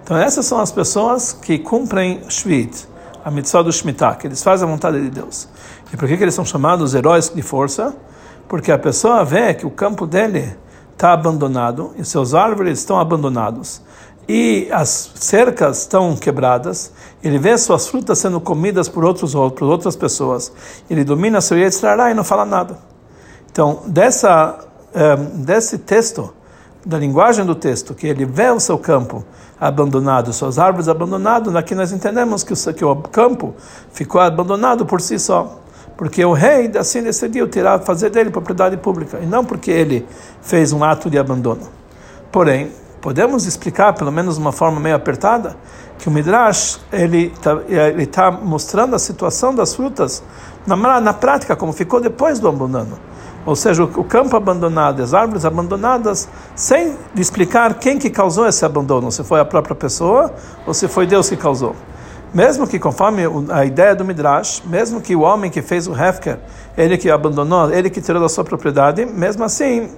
Então 0.04 0.18
essas 0.18 0.45
são 0.45 0.60
as 0.60 0.71
pessoas 0.71 1.33
que 1.33 1.57
cumprem 1.57 2.21
Shvit, 2.30 2.88
a 3.25 3.31
mitzvah 3.31 3.63
do 3.63 3.74
Shemitah, 3.74 4.13
que 4.13 4.27
eles 4.27 4.44
fazem 4.44 4.68
a 4.68 4.72
vontade 4.72 5.01
de 5.01 5.10
Deus. 5.10 5.50
E 5.92 5.98
por 5.98 6.07
que, 6.07 6.16
que 6.16 6.24
eles 6.24 6.36
são 6.36 6.45
chamados 6.45 6.94
heróis 6.94 7.27
de 7.33 7.42
força? 7.42 7.95
Porque 8.48 8.72
a 8.72 8.77
pessoa 8.77 9.25
vê 9.25 9.51
que 9.56 9.66
o 9.66 9.72
campo 9.72 10.06
dele 10.06 10.56
está 10.94 11.12
abandonado 11.12 11.92
e 11.98 12.06
seus 12.06 12.36
árvores 12.36 12.77
estão 12.77 13.00
abandonados 13.00 13.81
e 14.30 14.69
as 14.72 15.12
cercas 15.16 15.81
estão 15.81 16.16
quebradas, 16.16 16.92
ele 17.24 17.39
vê 17.39 17.57
suas 17.57 17.88
frutas 17.88 18.19
sendo 18.19 18.39
comidas 18.39 18.88
por, 18.88 19.04
outros, 19.04 19.33
por 19.33 19.63
outras 19.63 19.95
pessoas, 19.95 20.51
ele 20.88 21.04
domina 21.04 21.42
seu 21.42 21.57
Yetzirah 21.57 22.12
e 22.12 22.13
não 22.13 22.24
fala 22.24 22.45
nada. 22.45 22.78
Então, 23.51 23.81
dessa, 23.88 24.60
eh, 24.94 25.16
desse 25.16 25.80
texto, 25.80 26.31
da 26.86 27.00
linguagem 27.00 27.44
do 27.44 27.56
texto, 27.56 27.96
que 27.96 28.06
ele 28.06 28.26
vê 28.26 28.50
o 28.52 28.60
seu 28.60 28.78
campo 28.78 29.26
abandonado, 29.60 30.32
suas 30.32 30.60
árvores 30.60 30.88
abandonadas, 30.88 31.56
aqui 31.56 31.74
nós 31.74 31.92
entendemos 31.92 32.44
que 32.44 32.54
o, 32.54 32.74
que 32.74 32.86
o 32.86 32.96
campo 32.96 33.56
ficou 33.92 34.22
abandonado 34.22 34.86
por 34.86 35.02
si 35.02 35.18
só. 35.18 35.59
Porque 35.98 36.24
o 36.24 36.33
rei 36.33 36.71
assim 36.78 37.02
decidiu 37.02 37.48
tirar, 37.48 37.80
fazer 37.80 38.09
dele 38.09 38.30
propriedade 38.30 38.78
pública, 38.78 39.18
e 39.21 39.26
não 39.26 39.44
porque 39.44 39.71
ele 39.71 40.06
fez 40.42 40.74
um 40.74 40.83
ato 40.83 41.09
de 41.09 41.18
abandono. 41.18 41.68
Porém, 42.31 42.71
podemos 43.02 43.45
explicar, 43.45 43.94
pelo 43.94 44.12
menos 44.12 44.36
de 44.36 44.42
uma 44.42 44.52
forma 44.52 44.80
meio 44.80 44.95
apertada, 44.95 45.56
que 45.97 46.07
o 46.07 46.11
Midrash 46.11 46.80
ele 46.92 47.33
está 47.33 47.57
ele 47.68 48.06
tá 48.06 48.31
mostrando 48.31 48.95
a 48.95 48.99
situação 48.99 49.54
das 49.54 49.75
frutas 49.75 50.23
na, 50.66 50.99
na 50.99 51.14
prática, 51.14 51.56
como 51.56 51.71
ficou 51.71 52.02
depois 52.02 52.40
do 52.40 52.47
abandono 52.47 52.97
ou 53.45 53.56
seja, 53.56 53.83
o 53.83 54.04
campo 54.04 54.35
abandonado, 54.35 55.04
as 55.04 55.14
árvores 55.14 55.45
abandonadas, 55.45 56.28
sem 56.56 56.95
explicar 57.16 57.75
quem 57.75 57.99
que 57.99 58.09
causou 58.09 58.47
esse 58.47 58.66
abandono, 58.66 59.11
se 59.11 59.23
foi 59.23 59.40
a 59.40 59.45
própria 59.45 59.75
pessoa 59.75 60.33
ou 60.66 60.73
se 60.73 60.87
foi 60.87 61.06
Deus 61.06 61.30
que 61.30 61.37
causou. 61.37 61.75
Mesmo 62.33 62.68
que, 62.68 62.80
conforme 62.80 63.21
a 63.52 63.64
ideia 63.64 63.95
do 63.95 64.04
Midrash, 64.04 64.64
mesmo 64.66 64.99
que 64.99 65.16
o 65.16 65.21
homem 65.21 65.52
que 65.52 65.61
fez 65.61 65.87
o 65.87 65.94
Hefker, 65.94 66.40
ele 66.75 66.97
que 66.97 67.09
abandonou, 67.09 67.71
ele 67.71 67.90
que 67.90 68.02
tirou 68.02 68.19
da 68.19 68.28
sua 68.28 68.44
propriedade, 68.44 69.06
mesmo 69.06 69.44
assim, 69.44 69.92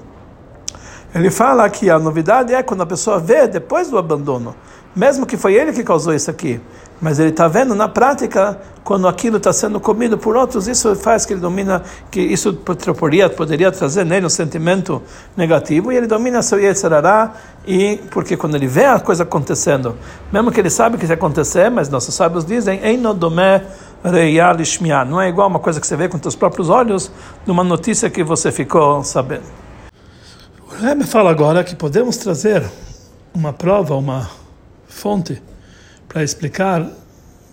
ele 1.16 1.32
fala 1.32 1.68
que 1.70 1.90
a 1.90 1.98
novidade 1.98 2.54
é 2.54 2.62
quando 2.62 2.82
a 2.82 2.86
pessoa 2.86 3.18
vê 3.18 3.48
depois 3.48 3.90
do 3.90 3.98
abandono, 3.98 4.54
mesmo 4.98 5.28
que 5.28 5.38
foi 5.38 5.54
ele 5.54 5.72
que 5.72 5.84
causou 5.84 6.12
isso 6.12 6.32
aqui, 6.32 6.60
mas 7.00 7.20
ele 7.20 7.30
está 7.30 7.48
vendo 7.48 7.76
na 7.76 7.88
prática 7.88 8.60
quando 8.84 9.08
aquilo 9.08 9.38
está 9.38 9.54
sendo 9.54 9.80
comido 9.80 10.18
por 10.18 10.36
outros, 10.36 10.68
isso 10.68 10.96
faz 10.96 11.24
que 11.24 11.34
ele 11.34 11.40
domina, 11.40 11.84
que 12.10 12.20
isso 12.20 12.52
poderia, 12.54 13.30
poderia 13.30 13.72
trazer 13.72 14.04
nele 14.04 14.26
um 14.26 14.30
sentimento 14.30 15.04
negativo, 15.36 15.92
e 15.92 15.98
ele 15.98 16.08
domina 16.08 16.42
seu 16.42 16.60
Yetzirará, 16.60 17.34
e 17.68 17.98
porque 18.10 18.36
quando 18.36 18.56
ele 18.56 18.66
vê 18.66 18.86
a 18.86 19.00
coisa 19.00 19.22
acontecendo, 19.22 19.96
mesmo 20.32 20.52
que 20.52 20.60
ele 20.60 20.72
sabe 20.72 20.98
que 20.98 21.06
vai 21.06 21.14
acontecer, 21.14 21.70
mas 21.70 21.90
nossos 21.90 22.16
sábios 22.16 22.44
dizem, 22.44 22.80
não 25.08 25.22
é 25.22 25.30
igual 25.30 25.48
uma 25.48 25.60
coisa 25.60 25.80
que 25.80 25.86
você 25.86 25.96
vê 25.96 26.10
com 26.10 26.18
seus 26.20 26.36
próprios 26.36 26.70
olhos, 26.70 27.12
numa 27.46 27.64
notícia 27.64 28.10
que 28.10 28.24
você 28.24 28.52
ficou 28.52 29.04
sabendo. 29.04 29.46
O 30.66 30.82
Rebbe 30.82 31.04
fala 31.04 31.30
agora 31.30 31.64
que 31.64 31.76
podemos 31.76 32.18
trazer 32.18 32.64
uma 33.32 33.54
prova, 33.54 33.96
uma 33.96 34.47
fonte, 34.88 35.42
para 36.08 36.24
explicar 36.24 36.90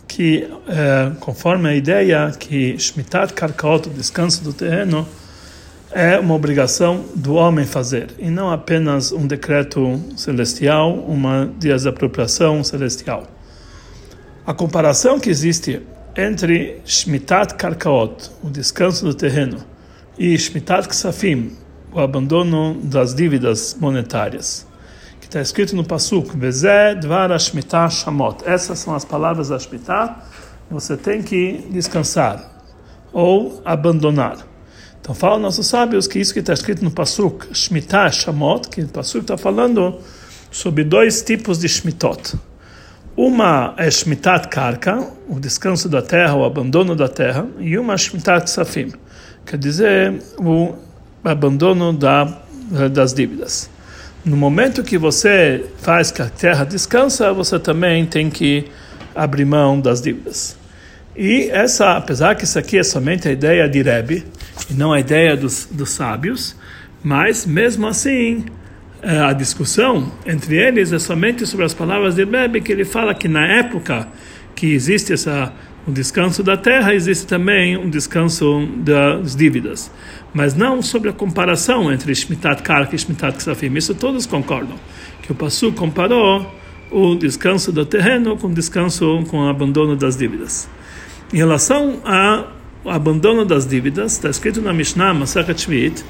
que, 0.07 0.49
é, 0.69 1.13
conforme 1.21 1.69
a 1.69 1.75
ideia 1.75 2.33
que 2.39 2.79
Shmitat 2.79 3.33
Karkaot, 3.33 3.89
o 3.89 3.93
descanso 3.93 4.45
do 4.45 4.53
terreno, 4.53 5.07
é 5.91 6.19
uma 6.19 6.35
obrigação 6.35 7.05
do 7.15 7.35
homem 7.35 7.65
fazer, 7.65 8.09
e 8.19 8.29
não 8.29 8.51
apenas 8.51 9.13
um 9.13 9.27
decreto 9.27 10.01
celestial, 10.17 10.93
uma 10.93 11.47
desapropriação 11.59 12.65
celestial. 12.65 13.29
A 14.47 14.53
comparação 14.53 15.19
que 15.19 15.31
existe 15.31 15.81
entre 16.17 16.81
Shmitat 16.85 17.55
Karkaot, 17.55 18.31
o 18.43 18.51
descanso 18.51 19.05
do 19.05 19.15
terreno, 19.15 19.59
e 20.19 20.37
Shmitat 20.37 20.89
Ksafim, 20.89 21.57
o 21.93 22.01
abandono 22.01 22.75
das 22.83 23.15
dívidas 23.15 23.77
monetárias, 23.81 24.67
que 25.25 25.29
está 25.29 25.41
escrito 25.41 25.75
no 25.75 25.83
Pasuk, 25.83 26.37
Bezé 26.37 26.95
Dvar 26.95 27.31
Shmitah 27.41 27.89
Shamot. 27.89 28.45
Essas 28.45 28.79
são 28.79 28.95
as 28.95 29.07
palavras 29.07 29.49
da 29.49 29.59
Shmitah, 29.59 30.19
você 30.71 30.99
tem 30.99 31.23
que 31.23 31.67
descansar 31.71 32.63
ou 33.11 33.63
abandonar. 33.65 34.47
Então 35.01 35.15
falam 35.15 35.39
nossos 35.39 35.67
sábios 35.67 36.07
que 36.07 36.19
isso 36.19 36.35
que 36.35 36.41
está 36.41 36.53
escrito 36.53 36.85
no 36.85 36.91
Pasuk, 36.91 37.47
Shmitah 37.55 38.11
Shamot, 38.11 38.69
que 38.69 38.83
o 38.83 38.89
Pasuk 38.89 39.23
está 39.23 39.39
falando 39.39 39.99
sobre 40.51 40.85
dois 40.85 41.23
tipos 41.23 41.59
de 41.59 41.69
Shmitot. 41.71 42.37
Uma 43.17 43.75
é 43.79 43.91
Shmitat 43.91 44.49
Karka, 44.49 45.09
o 45.27 45.41
descanso 45.41 45.89
da 45.89 46.03
terra, 46.03 46.35
o 46.35 46.45
abandono 46.45 46.95
da 46.95 47.09
terra, 47.09 47.47
e 47.59 47.79
uma 47.79 47.97
Shmitat 47.97 48.51
Safim, 48.51 48.93
quer 49.47 49.57
dizer, 49.57 50.23
o 50.39 50.75
abandono 51.25 51.95
da, 51.95 52.43
das 52.93 53.15
dívidas. 53.15 53.73
No 54.25 54.39
momento 54.39 54.83
que 54.83 54.97
você 54.97 55.67
faz 55.83 56.11
que 56.11 56.23
a 56.23 56.31
terra 56.31 56.65
descansa, 56.65 57.31
você 57.31 57.59
também 57.59 58.07
tem 58.07 58.31
que 58.31 58.65
abrir 59.15 59.45
mão 59.45 59.79
das 59.79 60.01
dívidas. 60.01 60.57
E 61.15 61.51
essa, 61.51 61.97
apesar 61.97 62.35
que 62.35 62.45
isso 62.45 62.59
aqui 62.59 62.79
é 62.79 62.83
somente 62.83 63.29
a 63.29 63.31
ideia 63.33 63.69
de 63.69 63.83
Rebbe, 63.83 64.25
e 64.71 64.73
não 64.73 64.95
a 64.95 64.99
ideia 64.99 65.37
dos, 65.37 65.69
dos 65.71 65.91
sábios, 65.91 66.57
mas 67.03 67.45
mesmo 67.45 67.87
assim 67.87 68.47
é, 69.03 69.21
a 69.21 69.35
discussão 69.35 70.11
entre 70.25 70.57
eles 70.57 70.91
é 70.91 70.99
somente 70.99 71.47
sobre 71.47 71.67
as 71.67 71.75
palavras 71.75 72.15
de 72.15 72.25
Rebbe, 72.25 72.63
que 72.63 72.73
ele 72.73 72.87
fala 72.87 73.15
que 73.15 73.29
na 73.29 73.47
época 73.47 74.09
que 74.57 74.73
existe 74.73 75.13
essa 75.13 75.53
o 75.87 75.93
descanso 75.93 76.43
da 76.43 76.57
terra, 76.57 76.95
existe 76.95 77.27
também 77.27 77.77
um 77.77 77.91
descanso 77.91 78.67
das 78.79 79.37
dívidas. 79.37 79.91
Mas 80.33 80.55
não 80.55 80.81
sobre 80.81 81.11
a 81.11 81.13
comparação 81.13 81.93
entre 81.93 82.15
Shmitat 82.15 82.63
Karka 82.63 82.95
e 82.95 82.99
Shmitat 82.99 83.37
Ksafim. 83.37 83.77
Isso 83.77 83.95
todos 83.95 84.25
concordam. 84.27 84.77
Que 85.23 85.33
o 85.33 85.35
Passu 85.35 85.73
comparou 85.73 86.47
o 86.91 87.15
descanso 87.15 87.71
do 87.71 87.85
terreno 87.85 88.37
com 88.37 88.47
o 88.47 88.55
descanso 88.55 89.25
com 89.29 89.45
o 89.45 89.49
abandono 89.49 89.95
das 89.97 90.17
dívidas. 90.17 90.69
Em 91.33 91.37
relação 91.37 92.01
ao 92.05 92.95
abandono 92.95 93.45
das 93.45 93.67
dívidas, 93.67 94.13
está 94.13 94.31
escrito 94.31 94.61
na 94.61 94.73
Mishnah, 94.73 95.13
Masachet 95.13 95.61
Shvit, 95.61 96.05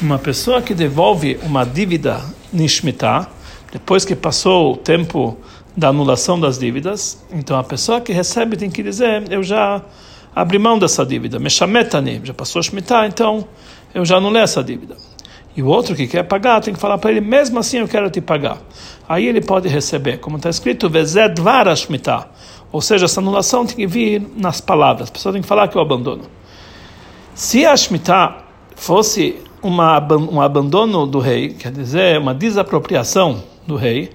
uma 0.00 0.18
pessoa 0.18 0.60
que 0.60 0.74
devolve 0.74 1.38
uma 1.42 1.64
dívida 1.64 2.22
nishmitah, 2.52 3.28
depois 3.72 4.04
que 4.04 4.14
passou 4.14 4.74
o 4.74 4.76
tempo 4.76 5.38
da 5.76 5.88
anulação 5.88 6.40
das 6.40 6.58
dívidas, 6.58 7.22
então 7.30 7.58
a 7.58 7.62
pessoa 7.62 8.00
que 8.00 8.12
recebe 8.12 8.56
tem 8.56 8.70
que 8.70 8.82
dizer, 8.82 9.30
eu 9.30 9.42
já 9.42 9.82
abri 10.34 10.58
mão 10.58 10.78
dessa 10.78 11.04
dívida, 11.04 11.38
meshametani, 11.38 12.20
já 12.24 12.32
passou 12.32 12.62
shmitah, 12.62 13.06
então 13.06 13.46
eu 13.94 14.04
já 14.04 14.16
anulei 14.16 14.42
essa 14.42 14.64
dívida. 14.64 14.96
E 15.54 15.62
o 15.62 15.66
outro 15.66 15.94
que 15.94 16.06
quer 16.06 16.22
pagar 16.22 16.60
tem 16.60 16.74
que 16.74 16.80
falar 16.80 16.98
para 16.98 17.10
ele, 17.10 17.20
mesmo 17.20 17.58
assim 17.58 17.78
eu 17.78 17.88
quero 17.88 18.10
te 18.10 18.20
pagar. 18.20 18.58
Aí 19.08 19.26
ele 19.26 19.40
pode 19.40 19.68
receber, 19.68 20.18
como 20.18 20.36
está 20.36 20.50
escrito, 20.50 20.88
vezed 20.88 21.34
shmitah, 21.76 22.28
ou 22.72 22.80
seja, 22.80 23.04
essa 23.04 23.20
anulação 23.20 23.64
tem 23.66 23.76
que 23.76 23.86
vir 23.86 24.26
nas 24.36 24.60
palavras, 24.60 25.08
a 25.08 25.12
pessoa 25.12 25.32
tem 25.32 25.42
que 25.42 25.48
falar 25.48 25.68
que 25.68 25.76
eu 25.76 25.80
abandono. 25.82 26.24
Se 27.34 27.66
a 27.66 27.76
shmitah 27.76 28.44
fosse 28.74 29.36
uma, 29.62 29.98
um 30.30 30.40
abandono 30.40 31.06
do 31.06 31.18
rei, 31.18 31.50
quer 31.50 31.72
dizer, 31.72 32.18
uma 32.18 32.34
desapropriação 32.34 33.42
do 33.66 33.76
rei, 33.76 34.10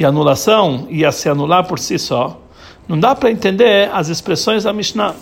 e 0.00 0.04
anulação 0.04 0.86
ia 0.88 1.12
se 1.12 1.28
anular 1.28 1.68
por 1.68 1.78
si 1.78 1.98
só, 1.98 2.40
não 2.88 2.98
dá 2.98 3.14
para 3.14 3.30
entender 3.30 3.90
as 3.92 4.08
expressões 4.08 4.64
da 4.64 4.72
Mishnah. 4.72 5.14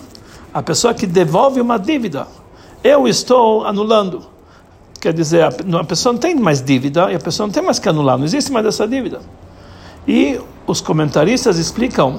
A 0.53 0.63
pessoa 0.63 0.93
que 0.93 1.05
devolve 1.05 1.59
uma 1.59 1.77
dívida, 1.77 2.25
eu 2.81 3.05
estou 3.05 3.65
anulando. 3.65 4.25
Quer 5.01 5.11
dizer, 5.11 5.43
a 5.43 5.83
pessoa 5.83 6.13
não 6.13 6.19
tem 6.19 6.33
mais 6.33 6.61
dívida 6.61 7.11
e 7.11 7.15
a 7.15 7.19
pessoa 7.19 7.45
não 7.45 7.53
tem 7.53 7.61
mais 7.61 7.77
que 7.77 7.89
anular, 7.89 8.17
não 8.17 8.23
existe 8.23 8.53
mais 8.53 8.65
essa 8.65 8.87
dívida. 8.87 9.19
E 10.07 10.39
os 10.65 10.79
comentaristas 10.79 11.57
explicam 11.57 12.17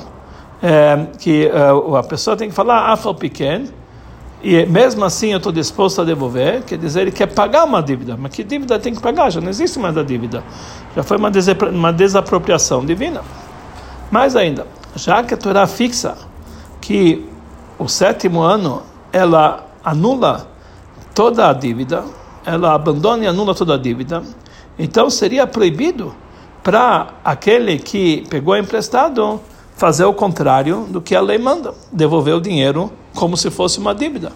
é, 0.62 1.06
que 1.18 1.46
é, 1.46 1.98
a 1.98 2.02
pessoa 2.02 2.36
tem 2.36 2.50
que 2.50 2.54
falar 2.54 2.92
afal 2.92 3.14
pequeno, 3.14 3.68
e 4.42 4.64
mesmo 4.64 5.04
assim 5.04 5.32
eu 5.32 5.36
estou 5.36 5.52
disposto 5.52 6.00
a 6.00 6.04
devolver, 6.04 6.62
quer 6.62 6.78
dizer, 6.78 7.02
ele 7.02 7.12
quer 7.12 7.26
pagar 7.26 7.64
uma 7.64 7.82
dívida, 7.82 8.16
mas 8.18 8.32
que 8.32 8.42
dívida 8.42 8.78
tem 8.78 8.94
que 8.94 9.00
pagar? 9.00 9.30
Já 9.30 9.40
não 9.40 9.50
existe 9.50 9.78
mais 9.78 9.96
a 9.98 10.02
dívida, 10.02 10.42
já 10.96 11.02
foi 11.02 11.18
uma, 11.18 11.30
uma 11.72 11.92
desapropriação 11.92 12.84
divina. 12.84 13.22
Mais 14.10 14.34
ainda, 14.34 14.66
já 14.96 15.22
que 15.22 15.34
a 15.34 15.36
Torá 15.36 15.66
fixa 15.66 16.16
que 16.80 17.26
o 17.78 17.86
sétimo 17.86 18.40
ano 18.40 18.82
ela 19.12 19.66
anula 19.84 20.48
toda 21.14 21.48
a 21.48 21.52
dívida, 21.52 22.04
ela 22.44 22.74
abandona 22.74 23.24
e 23.24 23.26
anula 23.26 23.54
toda 23.54 23.74
a 23.74 23.78
dívida, 23.78 24.22
então 24.78 25.10
seria 25.10 25.46
proibido 25.46 26.14
para 26.62 27.08
aquele 27.24 27.78
que 27.78 28.26
pegou 28.30 28.56
emprestado 28.56 29.40
fazer 29.80 30.04
o 30.04 30.12
contrário 30.12 30.86
do 30.90 31.00
que 31.00 31.16
a 31.16 31.22
lei 31.22 31.38
manda, 31.38 31.72
devolver 31.90 32.34
o 32.34 32.40
dinheiro 32.40 32.92
como 33.14 33.34
se 33.34 33.50
fosse 33.50 33.78
uma 33.78 33.94
dívida. 33.94 34.30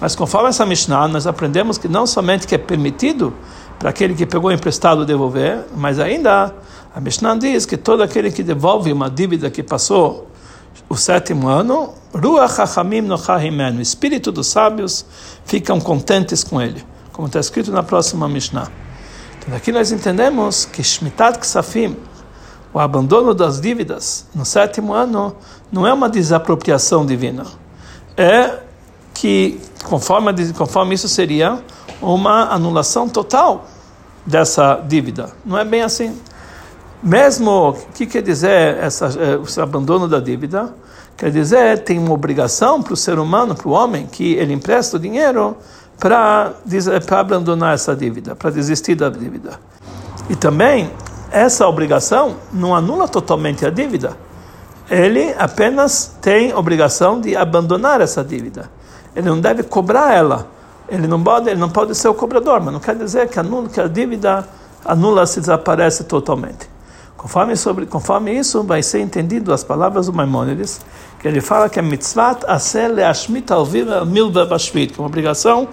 Mas 0.00 0.16
conforme 0.16 0.48
essa 0.48 0.66
Mishnah, 0.66 1.06
nós 1.06 1.24
aprendemos 1.24 1.78
que 1.78 1.86
não 1.86 2.04
somente 2.04 2.48
que 2.48 2.56
é 2.56 2.58
permitido 2.58 3.32
para 3.78 3.90
aquele 3.90 4.12
que 4.12 4.26
pegou 4.26 4.50
emprestado 4.50 5.06
devolver, 5.06 5.66
mas 5.76 6.00
ainda 6.00 6.52
a 6.92 7.00
Mishnah 7.00 7.36
diz 7.36 7.64
que 7.64 7.76
todo 7.76 8.02
aquele 8.02 8.32
que 8.32 8.42
devolve 8.42 8.92
uma 8.92 9.08
dívida 9.08 9.48
que 9.52 9.62
passou 9.62 10.28
o 10.88 10.96
sétimo 10.96 11.46
ano, 11.46 11.94
Ruach 12.12 12.60
HaChamim 12.60 13.08
o 13.08 13.80
espírito 13.80 14.32
dos 14.32 14.48
sábios 14.48 15.06
ficam 15.44 15.80
contentes 15.80 16.42
com 16.42 16.60
ele, 16.60 16.84
como 17.12 17.28
está 17.28 17.38
escrito 17.38 17.70
na 17.70 17.84
próxima 17.84 18.28
Mishnah. 18.28 18.66
Então 19.38 19.54
aqui 19.54 19.70
nós 19.70 19.92
entendemos 19.92 20.64
que 20.64 20.82
Shmitat 20.82 21.38
Ksafim, 21.38 21.96
o 22.72 22.78
abandono 22.78 23.34
das 23.34 23.60
dívidas 23.60 24.26
no 24.34 24.44
sétimo 24.44 24.92
ano, 24.92 25.34
não 25.70 25.86
é 25.86 25.92
uma 25.92 26.08
desapropriação 26.08 27.04
divina 27.04 27.44
é 28.16 28.58
que, 29.14 29.60
conforme, 29.84 30.52
conforme 30.52 30.94
isso 30.94 31.08
seria 31.08 31.58
uma 32.00 32.52
anulação 32.52 33.08
total 33.08 33.66
dessa 34.26 34.76
dívida. 34.86 35.30
Não 35.44 35.58
é 35.58 35.64
bem 35.64 35.82
assim. 35.82 36.16
Mesmo, 37.02 37.70
o 37.70 37.72
que 37.94 38.06
quer 38.06 38.22
dizer 38.22 38.76
essa, 38.78 39.06
é, 39.06 39.42
esse 39.42 39.60
abandono 39.60 40.08
da 40.08 40.20
dívida? 40.20 40.72
Quer 41.16 41.30
dizer, 41.30 41.84
tem 41.84 41.98
uma 41.98 42.12
obrigação 42.12 42.82
para 42.82 42.94
o 42.94 42.96
ser 42.96 43.18
humano, 43.18 43.54
para 43.54 43.68
o 43.68 43.72
homem, 43.72 44.06
que 44.06 44.34
ele 44.34 44.52
empresta 44.52 44.96
o 44.96 45.00
dinheiro 45.00 45.56
para 45.98 46.54
abandonar 47.18 47.74
essa 47.74 47.94
dívida, 47.94 48.34
para 48.34 48.50
desistir 48.50 48.94
da 48.94 49.08
dívida. 49.08 49.60
E 50.30 50.36
também, 50.36 50.90
essa 51.32 51.66
obrigação 51.66 52.36
não 52.52 52.74
anula 52.74 53.08
totalmente 53.08 53.64
a 53.66 53.70
dívida 53.70 54.16
ele 54.92 55.34
apenas 55.38 56.16
tem 56.20 56.54
obrigação 56.54 57.18
de 57.18 57.34
abandonar 57.34 58.02
essa 58.02 58.22
dívida. 58.22 58.70
Ele 59.16 59.26
não 59.26 59.40
deve 59.40 59.62
cobrar 59.62 60.14
ela. 60.14 60.46
Ele 60.86 61.06
não 61.06 61.22
pode, 61.22 61.48
ele 61.48 61.58
não 61.58 61.70
pode 61.70 61.94
ser 61.94 62.08
o 62.08 62.14
cobrador, 62.14 62.60
mas 62.60 62.74
não 62.74 62.80
quer 62.80 62.94
dizer 62.94 63.26
que, 63.28 63.38
anula, 63.38 63.70
que 63.70 63.80
a 63.80 63.88
dívida 63.88 64.46
anula 64.84 65.24
se 65.26 65.40
desaparece 65.40 66.04
totalmente. 66.04 66.70
Conforme, 67.16 67.56
sobre, 67.56 67.86
conforme 67.86 68.32
isso, 68.32 68.62
vai 68.64 68.82
ser 68.82 69.00
entendido 69.00 69.50
as 69.52 69.64
palavras 69.64 70.06
do 70.06 70.12
Maimonides, 70.12 70.80
que 71.18 71.26
ele 71.26 71.40
fala 71.40 71.70
que 71.70 71.78
milva 74.04 74.44
bashvit, 74.44 74.92
que 74.92 75.00
é 75.00 75.02
uma 75.02 75.08
obrigação 75.08 75.68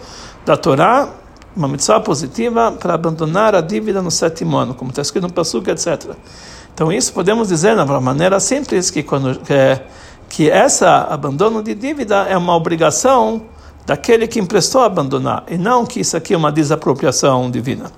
da 0.45 0.55
Torá, 0.55 1.09
uma 1.55 1.67
mitzvah 1.67 1.99
positiva 1.99 2.71
para 2.71 2.93
abandonar 2.93 3.55
a 3.55 3.61
dívida 3.61 4.01
no 4.01 4.11
sétimo 4.11 4.57
ano, 4.57 4.73
como 4.73 4.89
está 4.91 5.01
escrito 5.01 5.23
no 5.23 5.33
Pasuk, 5.33 5.69
etc. 5.69 6.15
Então 6.73 6.91
isso 6.91 7.11
podemos 7.13 7.49
dizer 7.49 7.75
de 7.75 7.81
uma 7.81 7.99
maneira 7.99 8.39
simples 8.39 8.89
que 8.89 9.03
quando 9.03 9.39
que, 9.39 9.81
que 10.29 10.49
essa 10.49 11.07
abandono 11.09 11.61
de 11.61 11.73
dívida 11.75 12.23
é 12.23 12.37
uma 12.37 12.55
obrigação 12.55 13.43
daquele 13.85 14.27
que 14.27 14.39
emprestou 14.39 14.83
abandonar 14.83 15.43
e 15.49 15.57
não 15.57 15.85
que 15.85 15.99
isso 15.99 16.15
aqui 16.15 16.33
é 16.33 16.37
uma 16.37 16.51
desapropriação 16.51 17.49
divina. 17.49 17.91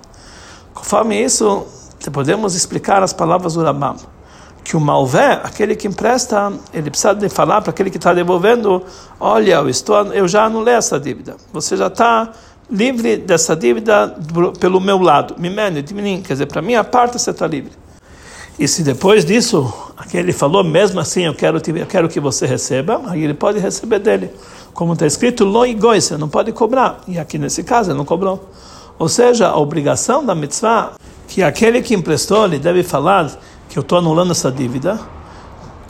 Conforme 0.74 1.22
isso, 1.22 1.66
podemos 2.12 2.54
explicar 2.54 3.02
as 3.02 3.12
palavras 3.12 3.54
do 3.54 3.62
Rambam 3.62 3.96
que 4.64 4.76
o 4.76 4.80
malvé, 4.80 5.40
aquele 5.42 5.74
que 5.74 5.88
empresta, 5.88 6.52
ele 6.72 6.88
precisa 6.88 7.14
de 7.14 7.28
falar 7.28 7.60
para 7.60 7.70
aquele 7.70 7.90
que 7.90 7.96
está 7.96 8.14
devolvendo, 8.14 8.82
olha, 9.18 9.54
eu, 9.54 9.68
estou, 9.68 9.96
eu 10.12 10.28
já 10.28 10.44
anulei 10.44 10.74
essa 10.74 11.00
dívida, 11.00 11.36
você 11.52 11.76
já 11.76 11.88
está 11.88 12.32
livre 12.72 13.18
dessa 13.18 13.54
dívida 13.54 14.16
pelo 14.58 14.80
meu 14.80 14.98
lado, 14.98 15.34
mimene, 15.38 15.82
de 15.82 15.92
mim, 15.92 16.22
quer 16.26 16.32
dizer, 16.32 16.46
para 16.46 16.62
minha 16.62 16.82
parte 16.82 17.20
você 17.20 17.30
está 17.30 17.46
livre. 17.46 17.72
E 18.58 18.66
se 18.66 18.82
depois 18.82 19.24
disso, 19.24 19.72
aquele 19.96 20.32
falou, 20.32 20.64
mesmo 20.64 20.98
assim 20.98 21.22
eu 21.22 21.34
quero, 21.34 21.58
eu 21.58 21.86
quero 21.86 22.08
que 22.08 22.18
você 22.18 22.46
receba, 22.46 23.02
aí 23.06 23.22
ele 23.22 23.34
pode 23.34 23.58
receber 23.58 23.98
dele. 23.98 24.30
Como 24.72 24.94
está 24.94 25.06
escrito, 25.06 25.44
loigoi, 25.44 26.00
você 26.00 26.16
não 26.16 26.28
pode 26.28 26.50
cobrar. 26.52 27.00
E 27.06 27.18
aqui 27.18 27.38
nesse 27.38 27.62
caso 27.62 27.90
ele 27.90 27.98
não 27.98 28.04
cobrou. 28.04 28.50
Ou 28.98 29.08
seja, 29.08 29.48
a 29.48 29.56
obrigação 29.56 30.24
da 30.24 30.34
mitzvah, 30.34 30.92
que 31.28 31.42
aquele 31.42 31.82
que 31.82 31.94
emprestou, 31.94 32.44
ele 32.44 32.58
deve 32.58 32.82
falar 32.82 33.30
que 33.68 33.78
eu 33.78 33.82
estou 33.82 33.98
anulando 33.98 34.32
essa 34.32 34.50
dívida, 34.50 34.98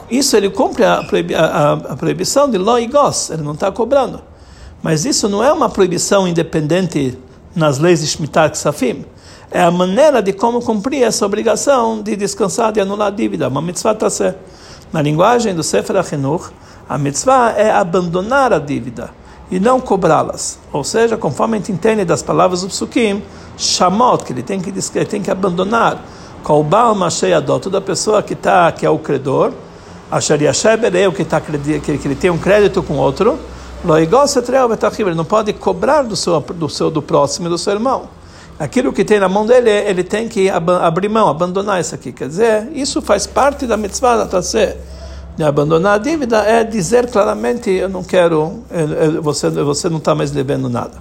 isso 0.09 0.35
ele 0.35 0.49
cumpre 0.49 0.83
a, 0.83 1.01
a, 1.37 1.73
a 1.73 1.95
proibição 1.95 2.49
de 2.49 2.57
lo 2.57 2.77
igos, 2.77 3.29
ele 3.29 3.41
não 3.41 3.53
está 3.53 3.71
cobrando. 3.71 4.21
Mas 4.83 5.05
isso 5.05 5.29
não 5.29 5.41
é 5.41 5.51
uma 5.51 5.69
proibição 5.69 6.27
independente 6.27 7.17
nas 7.55 7.79
leis 7.79 8.01
de 8.01 8.07
Shmitat 8.07 8.51
Ksafim. 8.51 9.05
É 9.49 9.63
a 9.63 9.71
maneira 9.71 10.21
de 10.21 10.33
como 10.33 10.61
cumprir 10.61 11.03
essa 11.03 11.25
obrigação 11.25 12.01
de 12.01 12.17
descansar, 12.17 12.73
de 12.73 12.81
anular 12.81 13.07
a 13.07 13.11
dívida. 13.11 13.47
Uma 13.47 13.61
mitzvah 13.61 13.97
ser. 14.09 14.35
Na 14.91 15.01
linguagem 15.01 15.55
do 15.55 15.63
Sefer 15.63 15.95
HaChinuch, 15.95 16.49
a 16.89 16.97
mitzvah 16.97 17.53
é 17.55 17.71
abandonar 17.71 18.51
a 18.51 18.59
dívida 18.59 19.11
e 19.49 19.57
não 19.57 19.79
cobrá-las. 19.79 20.59
Ou 20.73 20.83
seja, 20.83 21.15
conforme 21.15 21.55
a 21.55 21.59
gente 21.59 21.71
entende 21.71 22.03
das 22.03 22.21
palavras 22.21 22.61
do 22.61 22.67
Psukim, 22.67 23.23
shamot, 23.57 24.25
que 24.25 24.33
ele 24.33 24.43
tem 24.43 24.59
que, 24.59 24.69
ele 24.69 25.05
tem 25.05 25.21
que 25.21 25.31
abandonar. 25.31 26.03
Kolbal 26.43 26.93
Mashayadot, 26.93 27.61
toda 27.61 27.79
pessoa 27.79 28.21
que, 28.21 28.35
tá, 28.35 28.69
que 28.71 28.85
é 28.85 28.89
o 28.89 28.99
credor, 28.99 29.53
Asher 30.11 30.41
Yasheber, 30.41 30.91
que, 31.13 31.23
tá, 31.23 31.39
que, 31.39 31.79
que 31.79 32.07
ele 32.07 32.15
tem 32.15 32.29
um 32.29 32.37
crédito 32.37 32.83
com 32.83 32.95
outro, 32.97 33.39
ele 35.09 35.15
não 35.15 35.25
pode 35.25 35.51
cobrar 35.53 36.03
do 36.03 36.15
seu, 36.15 36.39
do 36.39 36.69
seu 36.69 36.89
do 36.89 37.01
próximo, 37.01 37.49
do 37.49 37.57
seu 37.57 37.73
irmão. 37.73 38.03
Aquilo 38.57 38.93
que 38.93 39.03
tem 39.03 39.19
na 39.19 39.27
mão 39.27 39.45
dele, 39.45 39.69
ele 39.69 40.03
tem 40.03 40.29
que 40.29 40.49
abrir 40.49 41.09
mão, 41.09 41.27
abandonar 41.27 41.81
isso 41.81 41.93
aqui. 41.93 42.11
Quer 42.13 42.27
dizer, 42.27 42.69
isso 42.73 43.01
faz 43.01 43.27
parte 43.27 43.65
da 43.65 43.75
mitzvah 43.75 44.15
da 44.15 44.25
tassé. 44.25 44.77
De 45.35 45.43
abandonar 45.43 45.95
a 45.95 45.97
dívida 45.97 46.43
é 46.43 46.63
dizer 46.63 47.09
claramente: 47.09 47.69
eu 47.71 47.89
não 47.89 48.03
quero, 48.03 48.63
você, 49.21 49.49
você 49.49 49.89
não 49.89 49.97
está 49.97 50.13
mais 50.13 50.31
devendo 50.31 50.69
nada. 50.69 50.93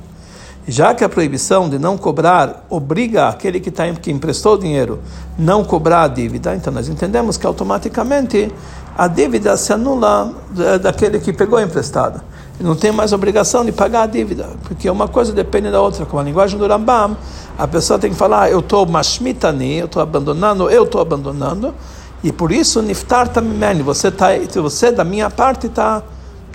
Já 0.66 0.94
que 0.94 1.04
a 1.04 1.08
proibição 1.08 1.68
de 1.68 1.78
não 1.78 1.98
cobrar 1.98 2.64
obriga 2.70 3.28
aquele 3.28 3.60
que, 3.60 3.70
tá, 3.70 3.92
que 3.94 4.10
emprestou 4.10 4.56
dinheiro 4.56 5.00
não 5.36 5.64
cobrar 5.64 6.04
a 6.04 6.08
dívida, 6.08 6.54
então 6.54 6.72
nós 6.72 6.88
entendemos 6.88 7.36
que 7.36 7.46
automaticamente 7.46 8.50
a 8.96 9.08
dívida 9.08 9.56
se 9.56 9.72
anula 9.72 10.32
daquele 10.80 11.18
que 11.18 11.32
pegou 11.32 11.60
emprestado. 11.60 12.22
Não 12.62 12.76
tem 12.76 12.92
mais 12.92 13.12
obrigação 13.12 13.64
de 13.64 13.72
pagar 13.72 14.02
a 14.02 14.06
dívida, 14.06 14.50
porque 14.62 14.88
uma 14.88 15.08
coisa 15.08 15.32
depende 15.32 15.70
da 15.70 15.80
outra. 15.80 16.06
Com 16.06 16.18
a 16.18 16.22
linguagem 16.22 16.58
do 16.58 16.66
Rambam, 16.66 17.16
a 17.58 17.66
pessoa 17.66 17.98
tem 17.98 18.10
que 18.10 18.16
falar: 18.16 18.50
eu 18.50 18.60
estou 18.60 18.86
mashmitani, 18.86 19.78
eu 19.78 19.86
estou 19.86 20.00
abandonando, 20.00 20.70
eu 20.70 20.84
estou 20.84 21.00
abandonando, 21.00 21.74
e 22.22 22.30
por 22.30 22.52
isso 22.52 22.80
niftar 22.80 23.28
tamimeni, 23.28 23.82
você 23.82 24.10
tá, 24.10 24.28
você 24.54 24.92
da 24.92 25.02
minha 25.02 25.28
parte 25.28 25.66
está 25.66 26.02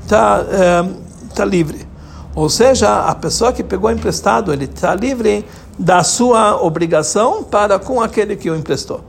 tá, 0.08 0.46
é, 0.50 0.90
tá 1.36 1.44
livre. 1.44 1.86
Ou 2.34 2.50
seja, 2.50 3.06
a 3.06 3.16
pessoa 3.16 3.52
que 3.52 3.64
pegou 3.64 3.92
emprestado, 3.92 4.54
ele 4.54 4.66
está 4.66 4.96
livre 4.96 5.44
da 5.78 6.04
sua 6.04 6.62
obrigação 6.62 7.44
para 7.44 7.80
com 7.80 8.02
aquele 8.02 8.36
que 8.36 8.50
o 8.50 8.56
emprestou. 8.56 9.02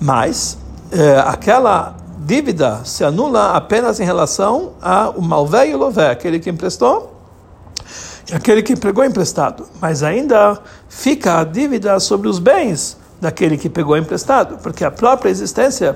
Mas 0.00 0.58
é, 0.90 1.18
aquela 1.20 1.94
dívida 2.24 2.80
se 2.84 3.04
anula 3.04 3.56
apenas 3.56 4.00
em 4.00 4.04
relação 4.04 4.72
ao 4.80 5.20
malvé 5.20 5.68
e 5.68 5.74
o 5.74 5.78
lové, 5.78 6.10
aquele 6.10 6.38
que 6.38 6.50
emprestou 6.50 7.12
e 8.30 8.34
aquele 8.34 8.62
que 8.62 8.76
pegou 8.76 9.04
emprestado. 9.04 9.66
Mas 9.80 10.02
ainda 10.02 10.58
fica 10.88 11.40
a 11.40 11.44
dívida 11.44 11.98
sobre 12.00 12.28
os 12.28 12.38
bens 12.38 12.96
daquele 13.20 13.56
que 13.56 13.68
pegou 13.68 13.96
emprestado, 13.96 14.58
porque 14.60 14.84
a 14.84 14.90
própria 14.90 15.30
existência 15.30 15.94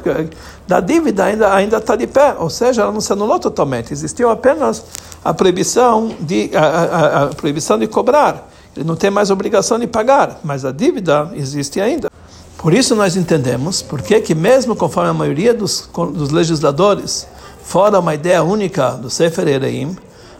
da 0.66 0.78
dívida 0.78 1.24
ainda 1.24 1.52
ainda 1.52 1.78
está 1.78 1.96
de 1.96 2.06
pé, 2.06 2.36
ou 2.38 2.48
seja, 2.48 2.82
ela 2.82 2.92
não 2.92 3.00
se 3.00 3.12
anulou 3.12 3.40
totalmente. 3.40 3.92
Existiu 3.92 4.30
apenas 4.30 4.84
a 5.24 5.34
proibição 5.34 6.14
de 6.20 6.50
a, 6.54 6.60
a, 6.60 7.22
a 7.24 7.26
proibição 7.28 7.78
de 7.78 7.88
cobrar. 7.88 8.48
Ele 8.76 8.84
não 8.84 8.94
tem 8.94 9.10
mais 9.10 9.30
obrigação 9.30 9.78
de 9.78 9.88
pagar, 9.88 10.38
mas 10.44 10.64
a 10.64 10.70
dívida 10.70 11.30
existe 11.34 11.80
ainda. 11.80 12.08
Por 12.58 12.72
isso 12.72 12.94
nós 12.94 13.16
entendemos 13.16 13.82
porque 13.82 14.20
que 14.20 14.34
mesmo 14.34 14.74
conforme 14.74 15.10
a 15.10 15.14
maioria 15.14 15.52
dos, 15.52 15.88
dos 16.14 16.30
legisladores, 16.30 17.26
fora 17.62 18.00
uma 18.00 18.14
ideia 18.14 18.42
única 18.42 18.90
do 18.92 19.10
Sefer 19.10 19.46
Ereim, 19.46 19.96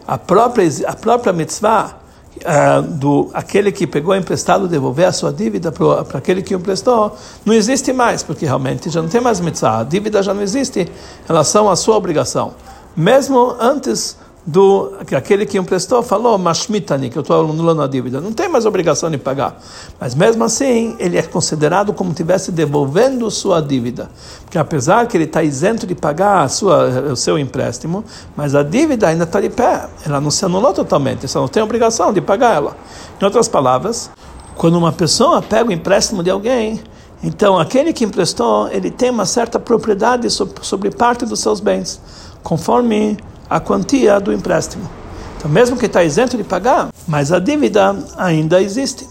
a 0.06 0.16
própria, 0.16 0.68
a 0.86 0.94
própria 0.94 1.32
mitzvah 1.32 1.96
uh, 2.36 2.82
do 2.82 3.30
aquele 3.34 3.72
que 3.72 3.86
pegou 3.86 4.14
emprestado 4.14 4.68
devolver 4.68 5.06
a 5.06 5.12
sua 5.12 5.32
dívida 5.32 5.72
para 5.72 6.18
aquele 6.18 6.42
que 6.42 6.54
emprestou, 6.54 7.16
não 7.44 7.52
existe 7.52 7.92
mais, 7.92 8.22
porque 8.22 8.46
realmente 8.46 8.88
já 8.88 9.02
não 9.02 9.08
tem 9.08 9.20
mais 9.20 9.40
mitzvah, 9.40 9.80
a 9.80 9.84
dívida 9.84 10.22
já 10.22 10.32
não 10.32 10.42
existe 10.42 10.80
em 10.80 10.88
relação 11.26 11.68
à 11.68 11.76
sua 11.76 11.96
obrigação. 11.96 12.54
Mesmo 12.96 13.56
antes 13.60 14.16
do 14.46 14.92
que 15.04 15.14
aquele 15.16 15.44
que 15.44 15.58
emprestou 15.58 16.02
falou, 16.04 16.38
mashmitani, 16.38 17.10
que 17.10 17.18
eu 17.18 17.22
estou 17.22 17.40
anulando 17.40 17.82
a 17.82 17.88
dívida. 17.88 18.20
Não 18.20 18.32
tem 18.32 18.48
mais 18.48 18.64
obrigação 18.64 19.10
de 19.10 19.18
pagar. 19.18 19.60
Mas 19.98 20.14
mesmo 20.14 20.44
assim, 20.44 20.94
ele 21.00 21.18
é 21.18 21.22
considerado 21.22 21.92
como 21.92 22.10
estivesse 22.10 22.52
devolvendo 22.52 23.28
sua 23.28 23.60
dívida. 23.60 24.08
Porque 24.42 24.56
apesar 24.56 25.08
que 25.08 25.16
ele 25.16 25.24
está 25.24 25.42
isento 25.42 25.84
de 25.84 25.96
pagar 25.96 26.44
a 26.44 26.48
sua, 26.48 26.86
o 27.10 27.16
seu 27.16 27.36
empréstimo, 27.36 28.04
mas 28.36 28.54
a 28.54 28.62
dívida 28.62 29.08
ainda 29.08 29.24
está 29.24 29.40
de 29.40 29.50
pé. 29.50 29.88
Ela 30.06 30.20
não 30.20 30.30
se 30.30 30.44
anulou 30.44 30.72
totalmente, 30.72 31.26
só 31.26 31.40
não 31.40 31.48
tem 31.48 31.62
obrigação 31.62 32.12
de 32.12 32.20
pagar 32.20 32.54
ela. 32.54 32.76
Em 33.20 33.24
outras 33.24 33.48
palavras, 33.48 34.10
quando 34.54 34.76
uma 34.76 34.92
pessoa 34.92 35.42
pega 35.42 35.70
o 35.70 35.72
empréstimo 35.72 36.22
de 36.22 36.30
alguém, 36.30 36.80
então 37.20 37.58
aquele 37.58 37.92
que 37.92 38.04
emprestou, 38.04 38.68
ele 38.68 38.92
tem 38.92 39.10
uma 39.10 39.26
certa 39.26 39.58
propriedade 39.58 40.30
sobre 40.30 40.90
parte 40.92 41.26
dos 41.26 41.40
seus 41.40 41.58
bens, 41.58 42.00
conforme 42.44 43.18
a 43.48 43.60
quantia 43.60 44.20
do 44.20 44.32
empréstimo. 44.32 44.88
Então, 45.36 45.50
mesmo 45.50 45.76
que 45.76 45.86
está 45.86 46.02
isento 46.02 46.36
de 46.36 46.44
pagar, 46.44 46.88
mas 47.06 47.32
a 47.32 47.38
dívida 47.38 47.96
ainda 48.16 48.60
existe. 48.60 49.06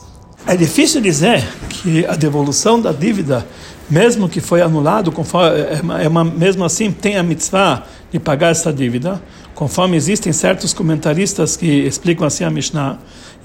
É 0.47 0.55
difícil 0.55 1.01
dizer 1.01 1.47
que 1.69 2.05
a 2.05 2.15
devolução 2.15 2.79
da 2.79 2.91
dívida, 2.91 3.45
mesmo 3.89 4.27
que 4.27 4.39
foi 4.41 4.61
anulado, 4.61 5.11
conforme, 5.11 5.57
é, 5.57 5.81
é 6.03 6.07
uma, 6.07 6.23
mesmo 6.23 6.63
assim 6.63 6.91
tem 6.91 7.17
a 7.17 7.23
mitzvah 7.23 7.83
de 8.11 8.19
pagar 8.19 8.51
essa 8.51 8.71
dívida, 8.71 9.21
conforme 9.53 9.95
existem 9.95 10.33
certos 10.33 10.73
comentaristas 10.73 11.55
que 11.55 11.65
explicam 11.65 12.27
assim 12.27 12.43
a 12.43 12.49
Mishnah. 12.49 12.97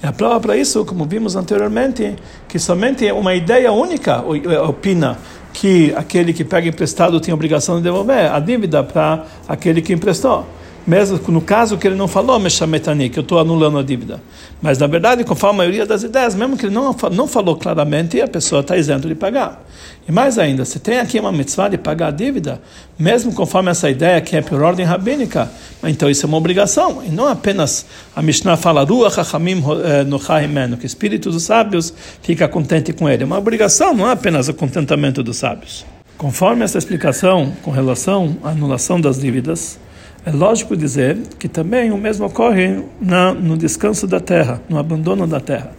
E 0.03 0.05
a 0.05 0.11
prova 0.11 0.39
para 0.39 0.57
isso, 0.57 0.83
como 0.83 1.05
vimos 1.05 1.35
anteriormente, 1.35 2.15
que 2.47 2.59
somente 2.59 3.09
uma 3.11 3.33
ideia 3.33 3.71
única 3.71 4.23
opina 4.67 5.17
que 5.53 5.93
aquele 5.95 6.33
que 6.33 6.43
pega 6.43 6.67
emprestado 6.67 7.19
tem 7.19 7.31
a 7.31 7.35
obrigação 7.35 7.77
de 7.77 7.83
devolver 7.83 8.31
a 8.31 8.39
dívida 8.39 8.83
para 8.83 9.25
aquele 9.47 9.81
que 9.81 9.93
emprestou 9.93 10.45
mesmo 10.85 11.19
no 11.27 11.41
caso 11.41 11.77
que 11.77 11.87
ele 11.87 11.95
não 11.95 12.07
falou 12.07 12.39
Meshametani, 12.39 13.09
que 13.09 13.19
eu 13.19 13.23
estou 13.23 13.39
anulando 13.39 13.77
a 13.77 13.83
dívida. 13.83 14.21
Mas 14.61 14.77
na 14.77 14.87
verdade, 14.87 15.23
conforme 15.23 15.55
a 15.55 15.57
maioria 15.57 15.85
das 15.85 16.03
ideias, 16.03 16.35
mesmo 16.35 16.57
que 16.57 16.65
ele 16.65 16.73
não, 16.73 16.95
não 17.11 17.27
falou 17.27 17.55
claramente, 17.55 18.19
a 18.21 18.27
pessoa 18.27 18.61
está 18.61 18.77
isento 18.77 19.07
de 19.07 19.15
pagar. 19.15 19.63
E 20.07 20.11
mais 20.11 20.39
ainda, 20.39 20.65
se 20.65 20.79
tem 20.79 20.99
aqui 20.99 21.19
uma 21.19 21.31
mitzvah 21.31 21.69
de 21.69 21.77
pagar 21.77 22.07
a 22.07 22.11
dívida, 22.11 22.61
mesmo 22.97 23.33
conforme 23.33 23.69
essa 23.69 23.89
ideia 23.89 24.19
que 24.19 24.35
é 24.35 24.41
por 24.41 24.61
ordem 24.61 24.85
rabínica, 24.85 25.49
então 25.83 26.09
isso 26.09 26.25
é 26.25 26.27
uma 26.27 26.37
obrigação. 26.37 27.03
E 27.05 27.09
não 27.09 27.27
apenas 27.27 27.85
a 28.15 28.21
Mishnah 28.21 28.57
fala, 28.57 28.83
Ruach 28.83 29.19
HaChamim 29.19 29.63
eh, 29.83 30.77
que 30.77 30.85
o 30.85 30.87
espírito 30.87 31.29
dos 31.29 31.43
sábios 31.43 31.93
fica 32.21 32.47
contente 32.47 32.91
com 32.93 33.07
ele. 33.07 33.23
É 33.23 33.25
uma 33.25 33.37
obrigação, 33.37 33.93
não 33.93 34.07
é 34.07 34.13
apenas 34.13 34.47
o 34.47 34.53
contentamento 34.53 35.21
dos 35.21 35.37
sábios. 35.37 35.85
Conforme 36.17 36.63
essa 36.63 36.77
explicação 36.77 37.53
com 37.61 37.71
relação 37.71 38.37
à 38.43 38.49
anulação 38.49 38.99
das 38.99 39.19
dívidas, 39.19 39.79
é 40.23 40.31
lógico 40.31 40.77
dizer 40.77 41.17
que 41.39 41.47
também 41.47 41.91
o 41.91 41.97
mesmo 41.97 42.27
ocorre 42.27 42.83
na, 43.01 43.33
no 43.33 43.57
descanso 43.57 44.05
da 44.05 44.19
terra, 44.19 44.61
no 44.69 44.77
abandono 44.77 45.25
da 45.25 45.39
terra. 45.39 45.73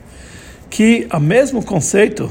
Que 0.68 1.06
o 1.12 1.20
mesmo 1.20 1.64
conceito 1.64 2.30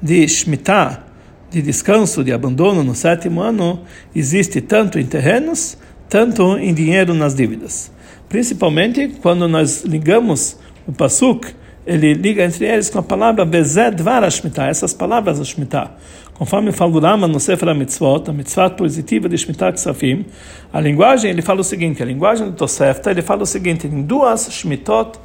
de 0.00 0.26
Shemitah, 0.28 1.04
de 1.50 1.60
descanso, 1.60 2.22
de 2.22 2.32
abandono 2.32 2.84
no 2.84 2.94
sétimo 2.94 3.40
ano, 3.40 3.80
existe 4.14 4.60
tanto 4.60 5.00
em 5.00 5.06
terrenos, 5.06 5.76
tanto 6.08 6.56
em 6.58 6.72
dinheiro 6.72 7.12
nas 7.12 7.34
dívidas. 7.34 7.90
Principalmente 8.28 9.08
quando 9.20 9.48
nós 9.48 9.82
ligamos 9.82 10.58
o 10.86 10.92
Pasuk, 10.92 11.54
ele 11.84 12.12
liga 12.12 12.44
entre 12.44 12.66
eles 12.66 12.88
com 12.90 12.98
a 12.98 13.02
palavra 13.02 13.44
Bezed 13.44 13.96
Dvar 13.96 14.22
essas 14.22 14.92
palavras 14.92 15.38
da 15.38 15.44
Shemitah. 15.44 15.96
Conforme 16.38 16.70
fala 16.70 16.92
o 16.92 17.00
Rama 17.00 17.26
no 17.26 17.40
Sefer 17.40 17.68
HaMitzvot, 17.68 18.30
a 18.30 18.32
mitzvah 18.32 18.70
positiva 18.70 19.28
de 19.28 19.36
Shemitah 19.36 19.72
Ksafim, 19.72 20.24
a 20.72 20.80
linguagem, 20.80 21.28
ele 21.32 21.42
fala 21.42 21.62
o 21.62 21.64
seguinte, 21.64 22.00
a 22.00 22.06
linguagem 22.06 22.46
do 22.46 22.52
Tosefta, 22.52 23.10
ele 23.10 23.22
fala 23.22 23.42
o 23.42 23.46
seguinte, 23.46 23.88
em 23.88 24.02
duas 24.02 24.46
Shemitot, 24.48 25.18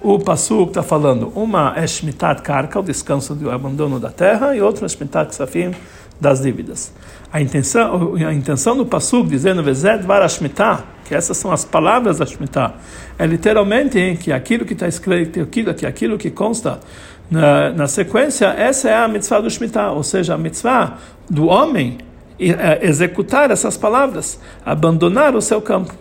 o 0.00 0.16
Pasuk 0.20 0.68
está 0.68 0.82
falando, 0.82 1.32
uma 1.34 1.72
é 1.76 1.84
Shmitat 1.84 2.40
Karka, 2.42 2.78
o 2.78 2.84
descanso 2.84 3.34
do 3.34 3.50
abandono 3.50 3.98
da 3.98 4.10
terra, 4.10 4.54
e 4.54 4.60
outra 4.60 4.86
é 4.86 4.88
Shmitat 4.88 5.30
Ksafim, 5.30 5.72
das 6.20 6.42
dívidas. 6.42 6.92
A 7.32 7.40
intenção, 7.40 8.14
a 8.14 8.32
intenção 8.32 8.76
do 8.76 8.86
Pasuk, 8.86 9.28
dizendo 9.28 9.60
Vezed 9.60 10.04
Var 10.04 10.24
que 11.04 11.14
essas 11.14 11.36
são 11.36 11.50
as 11.50 11.64
palavras 11.64 12.18
da 12.18 12.26
Shemitah, 12.26 12.74
é 13.18 13.26
literalmente 13.26 14.16
que 14.22 14.32
aquilo 14.32 14.64
que 14.64 14.72
está 14.74 14.86
escrito, 14.86 15.44
que 15.46 15.84
aquilo 15.84 16.16
que 16.16 16.30
consta 16.30 16.78
na, 17.30 17.70
na 17.70 17.88
sequência, 17.88 18.46
essa 18.46 18.88
é 18.88 18.94
a 18.94 19.08
mitzvah 19.08 19.40
do 19.40 19.50
Shemitah, 19.50 19.92
ou 19.92 20.02
seja, 20.02 20.34
a 20.34 20.38
mitzvah 20.38 20.98
do 21.28 21.46
homem 21.46 21.98
é, 22.38 22.86
executar 22.86 23.50
essas 23.50 23.76
palavras, 23.76 24.38
abandonar 24.64 25.34
o 25.34 25.40
seu 25.40 25.60
campo. 25.62 25.94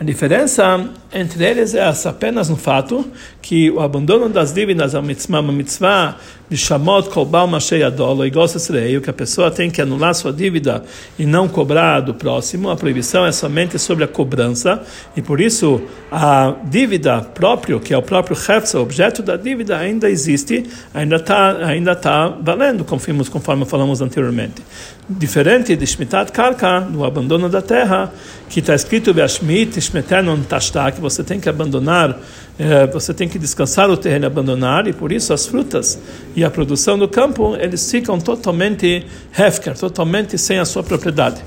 A 0.00 0.04
diferença 0.04 0.88
entre 1.12 1.44
eles 1.44 1.74
é 1.74 1.88
essa, 1.88 2.10
apenas 2.10 2.48
no 2.48 2.56
fato 2.56 3.04
que 3.40 3.70
o 3.70 3.80
abandono 3.80 4.28
das 4.28 4.52
dívidas 4.52 4.94
é 4.94 4.98
uma 4.98 5.06
mitzvah, 5.06 5.40
uma 5.40 5.52
mitzvah 5.52 6.16
de 6.52 6.58
Shamot 6.58 7.08
Kobal 7.08 7.46
Masheyadolo, 7.46 8.26
igual 8.26 8.46
Sesreio, 8.46 9.00
que 9.00 9.08
a 9.08 9.12
pessoa 9.12 9.50
tem 9.50 9.70
que 9.70 9.80
anular 9.80 10.14
sua 10.14 10.30
dívida 10.30 10.84
e 11.18 11.24
não 11.24 11.48
cobrar 11.48 12.00
do 12.00 12.12
próximo. 12.12 12.68
A 12.68 12.76
proibição 12.76 13.24
é 13.24 13.32
somente 13.32 13.78
sobre 13.78 14.04
a 14.04 14.06
cobrança 14.08 14.82
e 15.16 15.22
por 15.22 15.40
isso 15.40 15.80
a 16.10 16.54
dívida 16.64 17.22
próprio, 17.22 17.80
que 17.80 17.94
é 17.94 17.96
o 17.96 18.02
próprio 18.02 18.36
Hefza, 18.36 18.78
objeto 18.78 19.22
da 19.22 19.34
dívida, 19.38 19.78
ainda 19.78 20.10
existe, 20.10 20.66
ainda 20.92 21.16
está 21.16 21.64
ainda 21.64 21.96
tá 21.96 22.28
valendo, 22.28 22.84
conforme, 22.84 23.24
conforme 23.24 23.64
falamos 23.64 24.02
anteriormente. 24.02 24.62
Diferente 25.08 25.74
de 25.74 25.86
Shmitat 25.86 26.30
Karka, 26.32 26.80
do 26.80 27.04
abandono 27.04 27.48
da 27.48 27.62
terra, 27.62 28.12
que 28.48 28.60
está 28.60 28.74
escrito 28.74 29.14
Beashmit 29.14 29.80
Shmetenon 29.80 30.42
Tashta, 30.42 30.92
que 30.92 31.00
você 31.00 31.24
tem 31.24 31.40
que 31.40 31.48
abandonar, 31.48 32.20
eh, 32.58 32.86
você 32.86 33.12
tem 33.14 33.28
que 33.28 33.38
descansar 33.38 33.90
o 33.90 33.96
terreno 33.96 34.24
e 34.24 34.26
abandonar, 34.26 34.86
e 34.86 34.92
por 34.92 35.10
isso 35.10 35.32
as 35.32 35.46
frutas 35.46 35.98
e 36.42 36.44
a 36.44 36.50
produção 36.50 36.98
do 36.98 37.08
campo, 37.08 37.54
eles 37.54 37.88
ficam 37.88 38.18
totalmente 38.18 39.06
hefker, 39.32 39.78
totalmente 39.78 40.36
sem 40.36 40.58
a 40.58 40.64
sua 40.64 40.82
propriedade. 40.82 41.40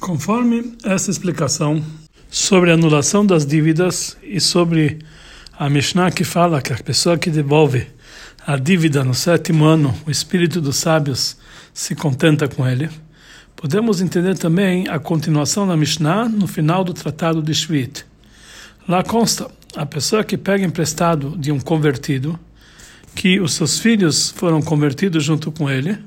Conforme 0.00 0.76
essa 0.84 1.08
explicação 1.08 1.80
sobre 2.28 2.72
a 2.72 2.74
anulação 2.74 3.24
das 3.24 3.46
dívidas 3.46 4.16
e 4.24 4.40
sobre 4.40 4.98
a 5.56 5.70
Mishnah 5.70 6.10
que 6.10 6.24
fala 6.24 6.60
que 6.60 6.72
a 6.72 6.76
pessoa 6.78 7.16
que 7.16 7.30
devolve 7.30 7.86
a 8.44 8.56
dívida 8.56 9.04
no 9.04 9.14
sétimo 9.14 9.64
ano, 9.64 9.94
o 10.04 10.10
espírito 10.10 10.60
dos 10.60 10.78
sábios 10.78 11.36
se 11.72 11.94
contenta 11.94 12.48
com 12.48 12.66
ele. 12.66 12.90
Podemos 13.54 14.00
entender 14.00 14.36
também 14.36 14.88
a 14.88 14.98
continuação 14.98 15.64
da 15.64 15.76
Mishnah 15.76 16.28
no 16.28 16.48
final 16.48 16.82
do 16.82 16.92
tratado 16.92 17.40
de 17.40 17.54
Shvit. 17.54 18.04
Lá 18.88 19.04
consta, 19.04 19.48
a 19.76 19.86
pessoa 19.86 20.24
que 20.24 20.36
pega 20.36 20.66
emprestado 20.66 21.36
de 21.38 21.52
um 21.52 21.60
convertido, 21.60 22.36
que 23.14 23.40
os 23.40 23.54
seus 23.54 23.78
filhos 23.78 24.30
foram 24.30 24.62
convertidos 24.62 25.24
junto 25.24 25.50
com 25.50 25.68
ele, 25.70 25.98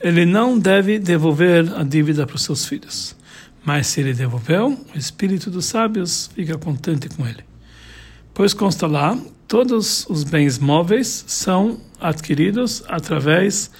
ele 0.00 0.24
não 0.24 0.58
deve 0.58 0.98
devolver 0.98 1.72
a 1.76 1.82
dívida 1.82 2.26
para 2.26 2.36
os 2.36 2.42
seus 2.42 2.64
filhos. 2.64 3.16
Mas 3.64 3.88
se 3.88 4.00
ele 4.00 4.14
devolveu, 4.14 4.78
o 4.94 4.98
espírito 4.98 5.50
dos 5.50 5.66
sábios 5.66 6.30
fica 6.34 6.56
contente 6.56 7.08
com 7.08 7.26
ele. 7.26 7.44
Pois 8.32 8.54
consta 8.54 8.86
lá, 8.86 9.18
todos 9.48 10.06
os 10.08 10.24
bens 10.24 10.58
móveis 10.58 11.24
são 11.26 11.80
adquiridos 12.00 12.84
através 12.88 13.70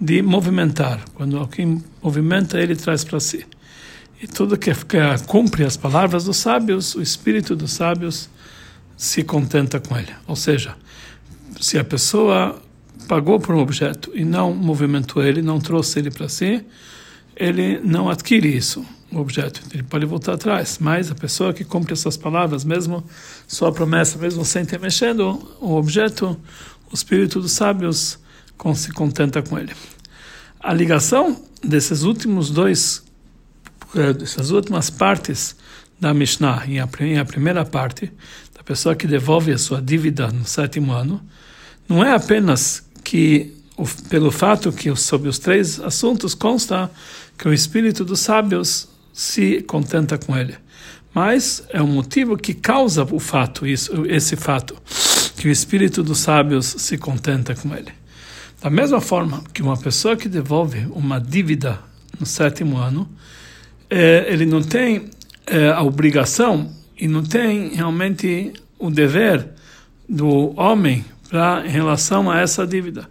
de 0.00 0.22
movimentar. 0.22 1.04
Quando 1.14 1.38
alguém 1.38 1.82
movimenta, 2.02 2.58
ele 2.58 2.74
traz 2.74 3.04
para 3.04 3.20
si. 3.20 3.46
E 4.20 4.26
tudo 4.26 4.56
que 4.56 4.72
cumpre 5.26 5.64
as 5.64 5.76
palavras 5.76 6.24
dos 6.24 6.38
sábios, 6.38 6.94
o 6.94 7.02
espírito 7.02 7.54
dos 7.54 7.72
sábios 7.72 8.30
se 8.96 9.22
contenta 9.22 9.78
com 9.78 9.96
ele. 9.96 10.12
Ou 10.26 10.34
seja, 10.34 10.74
se 11.60 11.78
a 11.78 11.84
pessoa 11.84 12.60
pagou 13.08 13.38
por 13.38 13.54
um 13.54 13.60
objeto 13.60 14.10
e 14.14 14.24
não 14.24 14.54
movimentou 14.54 15.22
ele, 15.22 15.42
não 15.42 15.60
trouxe 15.60 15.98
ele 15.98 16.10
para 16.10 16.28
si, 16.28 16.64
ele 17.36 17.80
não 17.80 18.08
adquire 18.08 18.48
isso, 18.48 18.84
o 19.12 19.18
objeto. 19.18 19.62
Ele 19.72 19.82
pode 19.82 20.06
voltar 20.06 20.34
atrás. 20.34 20.78
Mas 20.80 21.10
a 21.10 21.14
pessoa 21.14 21.52
que 21.52 21.64
cumpre 21.64 21.92
essas 21.92 22.16
palavras, 22.16 22.64
mesmo 22.64 23.04
sua 23.46 23.72
promessa, 23.72 24.18
mesmo 24.18 24.44
sem 24.44 24.64
ter 24.64 24.80
mexendo 24.80 25.56
o 25.60 25.74
objeto, 25.74 26.38
o 26.90 26.94
espírito 26.94 27.40
dos 27.40 27.52
sábios 27.52 28.18
se 28.74 28.90
contenta 28.92 29.42
com 29.42 29.58
ele. 29.58 29.72
A 30.58 30.72
ligação 30.72 31.40
desses 31.62 32.02
últimos 32.02 32.50
dois, 32.50 33.04
eh, 33.94 34.12
dessas 34.12 34.50
últimas 34.50 34.90
partes 34.90 35.54
da 36.00 36.12
Mishnah, 36.12 36.64
em 36.66 37.18
a 37.18 37.24
primeira 37.24 37.64
parte, 37.64 38.12
da 38.54 38.62
pessoa 38.62 38.96
que 38.96 39.06
devolve 39.06 39.52
a 39.52 39.58
sua 39.58 39.80
dívida 39.80 40.28
no 40.28 40.44
sétimo 40.44 40.92
ano, 40.92 41.22
não 41.88 42.04
é 42.04 42.12
apenas 42.12 42.84
que 43.04 43.54
pelo 44.08 44.30
fato 44.30 44.72
que 44.72 44.94
sobre 44.96 45.28
os 45.28 45.38
três 45.38 45.78
assuntos 45.80 46.34
consta 46.34 46.90
que 47.38 47.46
o 47.46 47.52
espírito 47.52 48.04
dos 48.04 48.20
sábios 48.20 48.88
se 49.12 49.62
contenta 49.62 50.16
com 50.18 50.36
ele, 50.36 50.54
mas 51.14 51.62
é 51.70 51.82
um 51.82 51.86
motivo 51.86 52.36
que 52.36 52.54
causa 52.54 53.04
o 53.04 53.20
fato 53.20 53.66
isso, 53.66 54.04
esse 54.06 54.36
fato 54.36 54.76
que 55.36 55.48
o 55.48 55.50
espírito 55.50 56.02
dos 56.02 56.18
sábios 56.18 56.66
se 56.66 56.96
contenta 56.96 57.54
com 57.54 57.74
ele. 57.74 57.92
Da 58.60 58.70
mesma 58.70 59.00
forma 59.00 59.44
que 59.52 59.62
uma 59.62 59.76
pessoa 59.76 60.16
que 60.16 60.28
devolve 60.28 60.86
uma 60.90 61.20
dívida 61.20 61.78
no 62.18 62.26
sétimo 62.26 62.78
ano, 62.78 63.08
é, 63.88 64.26
ele 64.28 64.46
não 64.46 64.62
tem 64.62 65.10
é, 65.46 65.68
a 65.68 65.82
obrigação 65.82 66.72
e 66.98 67.06
não 67.06 67.22
tem 67.22 67.74
realmente 67.74 68.52
o 68.78 68.90
dever 68.90 69.46
do 70.08 70.58
homem 70.58 71.04
para 71.26 71.66
em 71.66 71.70
relação 71.70 72.30
a 72.30 72.40
essa 72.40 72.66
dívida. 72.66 73.08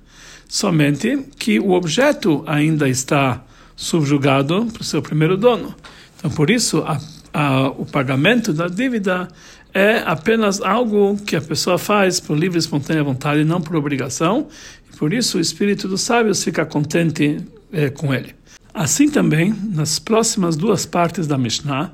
Somente 0.47 1.25
que 1.37 1.59
o 1.59 1.71
objeto 1.71 2.43
ainda 2.47 2.87
está 2.87 3.43
subjugado 3.75 4.67
para 4.71 4.81
o 4.81 4.85
seu 4.85 5.01
primeiro 5.01 5.35
dono. 5.35 5.75
Então, 6.17 6.31
por 6.31 6.49
isso, 6.49 6.79
a, 6.79 6.99
a, 7.33 7.67
o 7.69 7.85
pagamento 7.85 8.53
da 8.53 8.67
dívida 8.67 9.27
é 9.73 9.97
apenas 10.05 10.61
algo 10.61 11.17
que 11.17 11.35
a 11.35 11.41
pessoa 11.41 11.77
faz 11.77 12.19
por 12.19 12.37
livre 12.37 12.57
e 12.57 12.59
espontânea 12.59 13.03
vontade, 13.03 13.43
não 13.43 13.59
por 13.59 13.75
obrigação. 13.75 14.47
E 14.91 14.95
por 14.95 15.11
isso, 15.11 15.37
o 15.37 15.41
espírito 15.41 15.87
dos 15.87 16.01
sábios 16.01 16.43
fica 16.43 16.65
contente 16.65 17.41
é, 17.73 17.89
com 17.89 18.13
ele. 18.13 18.33
Assim 18.73 19.09
também, 19.09 19.53
nas 19.73 19.99
próximas 19.99 20.55
duas 20.55 20.85
partes 20.85 21.27
da 21.27 21.37
Mishnah, 21.37 21.91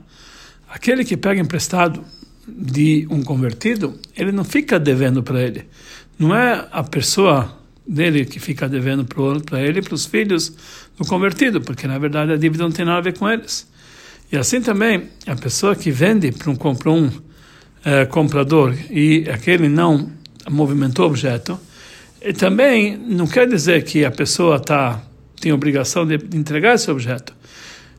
aquele 0.70 1.04
que 1.04 1.18
pega 1.18 1.42
emprestado 1.42 2.04
de 2.48 3.08
um 3.10 3.24
convertido, 3.24 4.00
ele 4.16 4.32
não 4.32 4.44
fica 4.44 4.80
devendo 4.80 5.24
para 5.24 5.42
ele. 5.42 5.66
Não 6.22 6.36
é 6.36 6.68
a 6.72 6.84
pessoa 6.84 7.52
dele 7.84 8.26
que 8.26 8.40
fica 8.40 8.70
devendo 8.70 9.04
para 9.44 9.60
ele 9.60 9.80
e 9.80 9.82
para 9.82 9.96
os 9.96 10.06
filhos 10.06 10.54
do 10.96 11.04
convertido, 11.04 11.60
porque 11.62 11.88
na 11.88 11.98
verdade 11.98 12.32
a 12.32 12.38
dívida 12.38 12.64
não 12.64 12.72
tem 12.72 12.86
nada 12.86 13.00
a 13.00 13.02
ver 13.02 13.18
com 13.18 13.28
eles. 13.28 13.68
E 14.32 14.38
assim 14.38 14.62
também, 14.62 15.10
a 15.26 15.36
pessoa 15.36 15.76
que 15.76 15.90
vende 15.90 16.32
para 16.32 16.52
um, 16.52 16.76
para 16.76 16.92
um 16.92 17.10
é, 17.84 18.06
comprador 18.06 18.76
e 18.92 19.28
aquele 19.34 19.68
não 19.68 20.12
movimentou 20.48 21.06
o 21.06 21.10
objeto, 21.10 21.60
e 22.22 22.32
também 22.34 22.96
não 22.96 23.26
quer 23.26 23.48
dizer 23.48 23.84
que 23.84 24.06
a 24.06 24.12
pessoa 24.12 24.60
tá, 24.60 25.02
tem 25.40 25.52
obrigação 25.52 26.06
de 26.06 26.20
entregar 26.38 26.76
esse 26.76 26.92
objeto. 26.92 27.34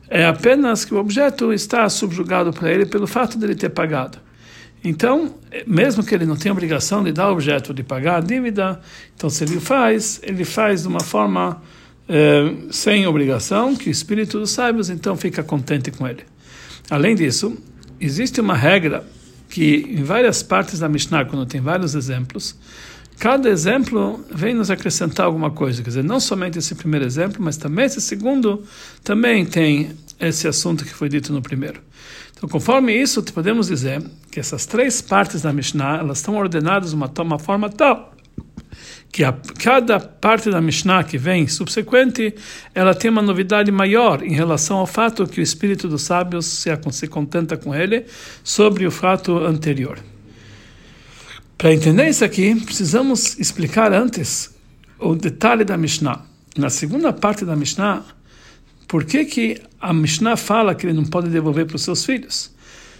É 0.07 0.25
apenas 0.25 0.85
que 0.85 0.93
o 0.93 0.97
objeto 0.97 1.51
está 1.51 1.89
subjugado 1.89 2.53
para 2.53 2.71
ele 2.71 2.85
pelo 2.85 3.05
fato 3.05 3.37
de 3.37 3.43
ele 3.43 3.55
ter 3.55 3.67
pagado. 3.67 4.17
Então, 4.83 5.35
mesmo 5.65 6.03
que 6.03 6.13
ele 6.13 6.25
não 6.25 6.35
tenha 6.35 6.51
obrigação 6.51 7.03
de 7.03 7.11
dar 7.11 7.29
objeto 7.29 7.73
de 7.73 7.83
pagar 7.83 8.17
a 8.17 8.19
dívida, 8.19 8.81
então 9.15 9.29
se 9.29 9.43
ele 9.43 9.59
faz, 9.59 10.19
ele 10.23 10.43
faz 10.43 10.81
de 10.81 10.89
uma 10.89 10.99
forma 10.99 11.61
eh, 12.07 12.53
sem 12.69 13.07
obrigação, 13.07 13.75
que 13.75 13.87
o 13.87 13.91
espírito 13.91 14.39
dos 14.39 14.51
sábios 14.51 14.89
então 14.89 15.15
fica 15.15 15.41
contente 15.41 15.89
com 15.89 16.05
ele. 16.05 16.23
Além 16.89 17.15
disso, 17.15 17.57
existe 17.99 18.41
uma 18.41 18.55
regra 18.55 19.05
que 19.47 19.85
em 19.87 20.03
várias 20.03 20.43
partes 20.43 20.79
da 20.79 20.89
Mishnah, 20.89 21.25
quando 21.25 21.45
tem 21.45 21.61
vários 21.61 21.95
exemplos, 21.95 22.57
cada 23.17 23.49
exemplo 23.49 24.25
vem 24.33 24.53
nos 24.53 24.69
acrescentar 24.69 25.27
alguma 25.27 25.51
coisa. 25.51 25.81
Quer 25.81 25.89
dizer, 25.91 26.03
não 26.03 26.19
somente 26.19 26.59
esse 26.59 26.75
primeiro 26.75 27.05
exemplo, 27.05 27.41
mas 27.41 27.55
também 27.55 27.85
esse 27.85 28.01
segundo 28.01 28.63
também 29.01 29.45
tem 29.45 29.91
esse 30.19 30.47
assunto 30.47 30.83
que 30.83 30.93
foi 30.93 31.07
dito 31.07 31.31
no 31.31 31.41
primeiro. 31.41 31.79
Então, 32.43 32.49
conforme 32.51 32.93
isso, 32.93 33.23
podemos 33.23 33.67
dizer 33.67 34.03
que 34.29 34.37
essas 34.37 34.65
três 34.65 35.01
partes 35.01 35.41
da 35.41 35.53
Mishnah 35.53 35.99
elas 35.99 36.17
estão 36.17 36.35
ordenadas 36.35 36.89
de 36.89 36.95
uma, 36.97 37.09
uma 37.19 37.39
forma 37.39 37.69
tal 37.69 38.13
que 39.13 39.23
a, 39.23 39.31
cada 39.31 39.97
parte 39.97 40.49
da 40.49 40.59
Mishnah 40.59 41.05
que 41.05 41.17
vem 41.17 41.47
subsequente, 41.47 42.35
ela 42.75 42.93
tem 42.93 43.09
uma 43.09 43.21
novidade 43.21 43.71
maior 43.71 44.21
em 44.21 44.33
relação 44.33 44.77
ao 44.77 44.85
fato 44.85 45.25
que 45.25 45.39
o 45.39 45.41
espírito 45.43 45.87
dos 45.87 46.01
sábios 46.01 46.45
se, 46.45 46.69
se 46.91 47.07
contenta 47.07 47.55
com 47.55 47.73
ele 47.73 48.07
sobre 48.43 48.85
o 48.85 48.91
fato 48.91 49.37
anterior. 49.37 49.99
Para 51.57 51.73
entender 51.73 52.09
isso 52.09 52.25
aqui, 52.25 52.55
precisamos 52.59 53.39
explicar 53.39 53.93
antes 53.93 54.53
o 54.99 55.15
detalhe 55.15 55.63
da 55.63 55.77
Mishnah. 55.77 56.25
Na 56.57 56.69
segunda 56.69 57.13
parte 57.13 57.45
da 57.45 57.55
Mishnah, 57.55 58.03
por 58.85 59.05
que, 59.05 59.23
que 59.25 59.61
a 59.83 59.93
Mishnah 59.93 60.37
fala 60.37 60.73
que 60.73 60.85
ele 60.87 60.93
não 60.93 61.03
pode 61.03 61.29
devolver 61.29 61.65
para 61.65 61.75
os 61.75 61.81
seus 61.81 62.05
filhos? 62.05 62.49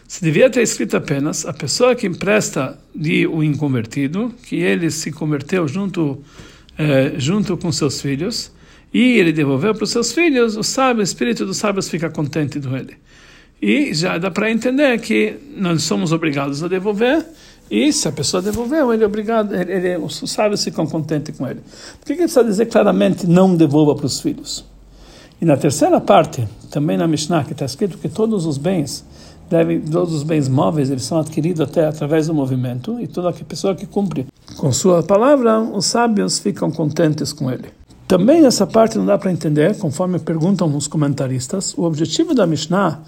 Se 0.06 0.22
devia 0.22 0.50
ter 0.50 0.62
escrito 0.62 0.98
apenas 0.98 1.46
a 1.46 1.54
pessoa 1.54 1.96
que 1.96 2.06
empresta 2.06 2.78
de 2.94 3.26
o 3.26 3.42
inconvertido, 3.42 4.34
que 4.44 4.58
ele 4.58 4.92
se 4.92 5.10
converteu 5.10 5.66
junto, 5.66 6.22
eh, 6.78 7.14
junto 7.18 7.56
com 7.56 7.72
seus 7.72 8.02
filhos, 8.02 8.52
e 8.94 9.18
ele 9.18 9.32
devolveu 9.32 9.74
para 9.74 9.86
os 9.86 9.92
seus 9.92 10.12
filhos, 10.12 10.58
o 10.58 10.62
sábio, 10.62 11.00
o 11.00 11.04
espírito 11.04 11.46
dos 11.46 11.56
sábios 11.56 11.88
fica 11.88 12.10
contente 12.10 12.60
com 12.60 12.76
ele. 12.76 12.96
E 13.62 13.94
já 13.94 14.18
dá 14.18 14.30
para 14.30 14.52
entender 14.52 15.00
que 15.00 15.36
nós 15.56 15.84
somos 15.84 16.12
obrigados 16.12 16.62
a 16.62 16.68
devolver, 16.68 17.26
e 17.72 17.94
se 17.94 18.10
a 18.10 18.12
pessoa 18.12 18.44
devolveu, 18.44 18.94
ele 18.94 19.04
é 19.04 19.08
obrigado, 19.08 19.56
ele, 19.56 19.72
ele, 19.72 19.98
os 19.98 20.22
sábios 20.30 20.62
ficam 20.62 20.86
contentes 20.86 21.36
com 21.38 21.48
ele. 21.48 21.62
Por 22.02 22.08
que, 22.08 22.14
que 22.16 22.24
precisa 22.24 22.44
dizer 22.44 22.66
claramente 22.66 23.26
não 23.26 23.56
devolva 23.56 23.96
para 23.96 24.06
os 24.06 24.20
filhos? 24.20 24.73
E 25.44 25.46
na 25.46 25.58
terceira 25.58 26.00
parte, 26.00 26.48
também 26.72 26.96
na 26.96 27.06
Mishnah, 27.06 27.44
que 27.44 27.52
está 27.52 27.66
escrito 27.66 27.98
que 27.98 28.08
todos 28.08 28.46
os 28.46 28.58
bens 28.58 29.04
deve, 29.50 29.78
todos 29.78 30.14
os 30.14 30.24
bens 30.24 30.48
móveis 30.48 30.90
eles 30.90 31.04
são 31.04 31.20
adquiridos 31.20 31.60
até 31.60 31.86
através 31.86 32.28
do 32.28 32.34
movimento 32.34 32.98
e 32.98 33.08
toda 33.08 33.34
pessoa 33.34 33.76
que 33.76 33.86
cumpre 33.86 34.26
com 34.56 34.72
sua 34.72 35.04
palavra, 35.04 35.60
os 35.60 35.86
sábios 35.86 36.40
ficam 36.40 36.72
contentes 36.72 37.34
com 37.34 37.52
ele. 37.52 37.66
Também 38.08 38.46
essa 38.46 38.66
parte 38.66 38.98
não 38.98 39.06
dá 39.06 39.18
para 39.18 39.34
entender, 39.34 39.78
conforme 39.78 40.18
perguntam 40.18 40.74
os 40.78 40.88
comentaristas. 40.88 41.78
O 41.78 41.84
objetivo 41.84 42.34
da 42.34 42.48
Mishnah 42.48 43.02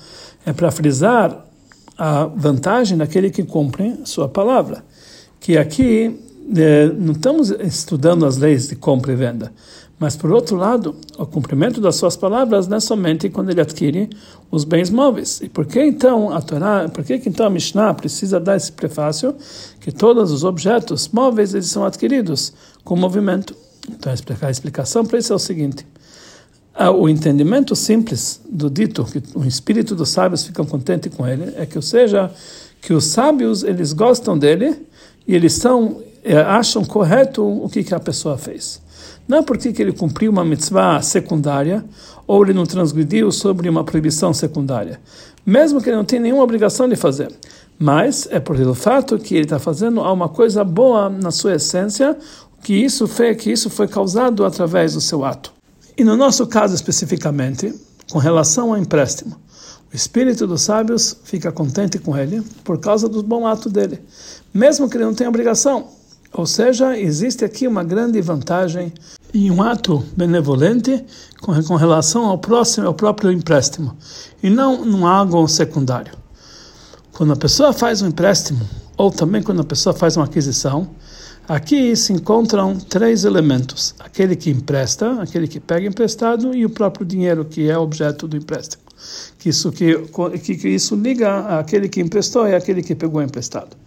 é 0.45 0.51
para 0.51 0.69
frisar 0.71 1.41
a 1.97 2.25
vantagem 2.25 2.97
daquele 2.97 3.29
que 3.29 3.43
cumpre 3.43 3.97
sua 4.03 4.27
palavra. 4.27 4.83
Que 5.39 5.57
aqui 5.57 6.19
eh, 6.53 6.91
não 6.99 7.13
estamos 7.13 7.49
estudando 7.49 8.25
as 8.25 8.35
leis 8.35 8.67
de 8.67 8.75
compra 8.75 9.13
e 9.13 9.15
venda, 9.15 9.53
mas 9.97 10.15
por 10.15 10.31
outro 10.31 10.57
lado, 10.57 10.95
o 11.17 11.25
cumprimento 11.25 11.79
das 11.79 11.95
suas 11.95 12.17
palavras 12.17 12.67
não 12.67 12.77
é 12.77 12.79
somente 12.79 13.29
quando 13.29 13.49
ele 13.49 13.61
adquire 13.61 14.09
os 14.51 14.65
bens 14.65 14.89
móveis. 14.89 15.39
E 15.41 15.47
por 15.47 15.65
que 15.65 15.81
então 15.81 16.33
a 16.33 16.41
Torá, 16.41 16.89
por 16.89 17.03
que 17.03 17.21
então 17.25 17.45
a 17.45 17.49
Mishnah 17.49 17.93
precisa 17.93 18.39
dar 18.39 18.57
esse 18.57 18.71
prefácio 18.71 19.35
que 19.79 19.91
todos 19.91 20.31
os 20.31 20.43
objetos 20.43 21.07
móveis 21.07 21.53
eles 21.53 21.67
são 21.67 21.85
adquiridos 21.85 22.53
com 22.83 22.95
movimento? 22.97 23.55
Então 23.89 24.11
a 24.41 24.51
explicação 24.51 25.05
para 25.05 25.17
isso 25.17 25.31
é 25.31 25.35
o 25.35 25.39
seguinte: 25.39 25.85
ah, 26.73 26.91
o 26.91 27.07
entendimento 27.07 27.73
simples 27.73 28.41
do 28.49 28.69
dito 28.69 29.05
que 29.05 29.23
o 29.33 29.45
espírito 29.45 29.95
dos 29.95 30.09
sábios 30.09 30.43
fica 30.43 30.63
contente 30.65 31.09
com 31.09 31.25
ele 31.25 31.53
é 31.55 31.65
que, 31.65 31.77
ou 31.77 31.81
seja, 31.81 32.29
que 32.81 32.93
os 32.93 33.05
sábios 33.05 33.63
eles 33.63 33.93
gostam 33.93 34.37
dele 34.37 34.85
e 35.25 35.33
eles 35.33 35.53
são 35.53 36.01
acham 36.33 36.83
correto 36.83 37.45
o 37.45 37.69
que, 37.69 37.83
que 37.83 37.93
a 37.93 37.99
pessoa 37.99 38.37
fez. 38.37 38.81
Não 39.27 39.43
porque 39.43 39.73
que 39.73 39.81
ele 39.81 39.91
cumpriu 39.91 40.31
uma 40.31 40.45
mitzvah 40.45 41.01
secundária 41.01 41.83
ou 42.27 42.43
ele 42.43 42.53
não 42.53 42.65
transgrediu 42.65 43.31
sobre 43.31 43.69
uma 43.69 43.83
proibição 43.83 44.33
secundária, 44.33 44.99
mesmo 45.45 45.81
que 45.81 45.89
ele 45.89 45.97
não 45.97 46.05
tenha 46.05 46.21
nenhuma 46.21 46.43
obrigação 46.43 46.87
de 46.87 46.95
fazer. 46.95 47.31
Mas 47.77 48.27
é 48.31 48.39
por 48.39 48.59
o 48.59 48.73
fato 48.73 49.17
que 49.17 49.35
ele 49.35 49.43
está 49.43 49.59
fazendo 49.59 50.01
uma 50.01 50.29
coisa 50.29 50.63
boa 50.63 51.09
na 51.09 51.31
sua 51.31 51.55
essência, 51.55 52.17
que 52.63 52.73
isso 52.73 53.07
foi 53.07 53.35
que 53.35 53.51
isso 53.51 53.69
foi 53.69 53.87
causado 53.87 54.45
através 54.45 54.93
do 54.93 55.01
seu 55.01 55.25
ato. 55.25 55.53
E 55.97 56.03
no 56.03 56.15
nosso 56.15 56.47
caso 56.47 56.73
especificamente, 56.73 57.73
com 58.11 58.19
relação 58.19 58.73
ao 58.73 58.77
empréstimo, 58.77 59.35
o 59.91 59.95
espírito 59.95 60.47
dos 60.47 60.61
sábios 60.61 61.17
fica 61.23 61.51
contente 61.51 61.99
com 61.99 62.17
ele 62.17 62.41
por 62.63 62.79
causa 62.79 63.07
do 63.07 63.21
bom 63.21 63.45
ato 63.45 63.69
dele, 63.69 64.01
mesmo 64.53 64.89
que 64.89 64.97
ele 64.97 65.05
não 65.05 65.13
tenha 65.13 65.29
obrigação. 65.29 65.87
Ou 66.37 66.45
seja, 66.45 66.99
existe 66.99 67.45
aqui 67.45 67.65
uma 67.65 67.81
grande 67.81 68.19
vantagem 68.21 68.91
em 69.33 69.49
um 69.49 69.63
ato 69.63 70.03
benevolente 70.17 71.05
com, 71.39 71.63
com 71.63 71.75
relação 71.75 72.25
ao 72.25 72.37
próximo, 72.37 72.87
ao 72.87 72.93
próprio 72.93 73.31
empréstimo, 73.31 73.95
e 74.43 74.49
não 74.49 74.83
num 74.83 75.07
algo 75.07 75.47
secundário. 75.47 76.11
Quando 77.13 77.31
a 77.31 77.37
pessoa 77.37 77.71
faz 77.71 78.01
um 78.01 78.07
empréstimo, 78.07 78.59
ou 78.97 79.09
também 79.09 79.41
quando 79.41 79.61
a 79.61 79.63
pessoa 79.63 79.95
faz 79.95 80.17
uma 80.17 80.25
aquisição, 80.25 80.89
aqui 81.47 81.95
se 81.95 82.11
encontram 82.11 82.77
três 82.77 83.23
elementos: 83.23 83.95
aquele 83.97 84.35
que 84.35 84.49
empresta, 84.49 85.21
aquele 85.21 85.47
que 85.47 85.61
pega 85.61 85.87
emprestado 85.87 86.53
e 86.53 86.65
o 86.65 86.69
próprio 86.69 87.05
dinheiro 87.05 87.45
que 87.45 87.69
é 87.69 87.77
objeto 87.77 88.27
do 88.27 88.35
empréstimo. 88.35 88.83
Que 89.39 89.47
isso 89.47 89.71
que, 89.71 89.97
que, 90.43 90.57
que 90.57 90.67
isso 90.67 90.95
liga 90.95 91.59
aquele 91.59 91.87
que 91.87 92.01
emprestou 92.01 92.45
e 92.45 92.53
aquele 92.53 92.83
que 92.83 92.93
pegou 92.93 93.21
emprestado. 93.21 93.77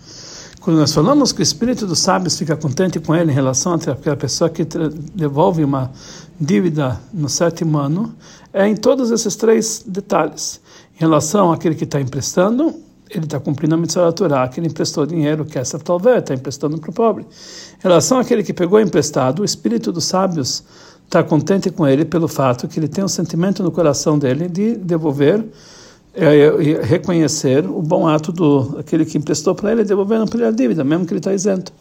Quando 0.68 0.80
nós 0.80 0.92
falamos 0.92 1.32
que 1.32 1.40
o 1.40 1.42
espírito 1.42 1.86
dos 1.86 1.98
sábios 1.98 2.36
fica 2.36 2.54
contente 2.54 3.00
com 3.00 3.16
ele 3.16 3.32
em 3.32 3.34
relação 3.34 3.72
àquela 3.72 4.16
pessoa 4.18 4.50
que 4.50 4.66
devolve 5.14 5.64
uma 5.64 5.90
dívida 6.38 7.00
no 7.10 7.26
sétimo 7.26 7.78
ano, 7.78 8.14
é 8.52 8.68
em 8.68 8.76
todos 8.76 9.10
esses 9.10 9.34
três 9.34 9.82
detalhes. 9.86 10.60
Em 10.94 11.00
relação 11.00 11.50
àquele 11.50 11.74
que 11.74 11.84
está 11.84 11.98
emprestando, 11.98 12.74
ele 13.08 13.24
está 13.24 13.40
cumprindo 13.40 13.76
a 13.76 13.78
mitzvah 13.78 14.04
da 14.04 14.12
Torá, 14.12 14.46
que 14.46 14.60
ele 14.60 14.66
emprestou 14.66 15.06
dinheiro, 15.06 15.46
que 15.46 15.58
essa 15.58 15.78
talvez 15.78 16.18
está 16.18 16.34
emprestando 16.34 16.76
para 16.76 16.90
o 16.90 16.92
pobre. 16.92 17.22
Em 17.24 17.82
relação 17.82 18.18
àquele 18.18 18.42
que 18.42 18.52
pegou 18.52 18.78
emprestado, 18.78 19.40
o 19.40 19.46
espírito 19.46 19.90
dos 19.90 20.04
sábios 20.04 20.62
está 21.06 21.22
contente 21.22 21.70
com 21.70 21.88
ele 21.88 22.04
pelo 22.04 22.28
fato 22.28 22.68
que 22.68 22.78
ele 22.78 22.88
tem 22.88 23.02
um 23.02 23.08
sentimento 23.08 23.62
no 23.62 23.72
coração 23.72 24.18
dele 24.18 24.46
de 24.46 24.76
devolver 24.76 25.42
é, 26.18 26.82
reconhecer 26.82 27.64
o 27.64 27.80
bom 27.80 28.06
ato 28.06 28.32
do 28.32 28.76
aquele 28.78 29.04
que 29.04 29.16
emprestou 29.16 29.54
para 29.54 29.72
ele, 29.72 29.84
devolvendo 29.84 30.26
para 30.26 30.40
ele 30.40 30.48
a 30.48 30.50
dívida, 30.50 30.82
mesmo 30.82 31.06
que 31.06 31.12
ele 31.12 31.20
está 31.20 31.32
isento. 31.32 31.72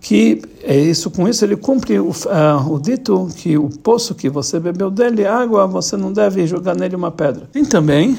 Que 0.00 0.40
é 0.62 0.78
isso, 0.78 1.10
com 1.10 1.28
isso 1.28 1.44
ele 1.44 1.56
cumpre 1.56 1.98
o, 1.98 2.10
uh, 2.10 2.72
o 2.72 2.78
dito 2.78 3.28
que 3.36 3.58
o 3.58 3.68
poço 3.68 4.14
que 4.14 4.28
você 4.28 4.60
bebeu 4.60 4.90
dele, 4.90 5.26
água, 5.26 5.66
você 5.66 5.96
não 5.96 6.12
deve 6.12 6.46
jogar 6.46 6.76
nele 6.76 6.94
uma 6.94 7.10
pedra. 7.10 7.48
Tem 7.52 7.64
também, 7.64 8.16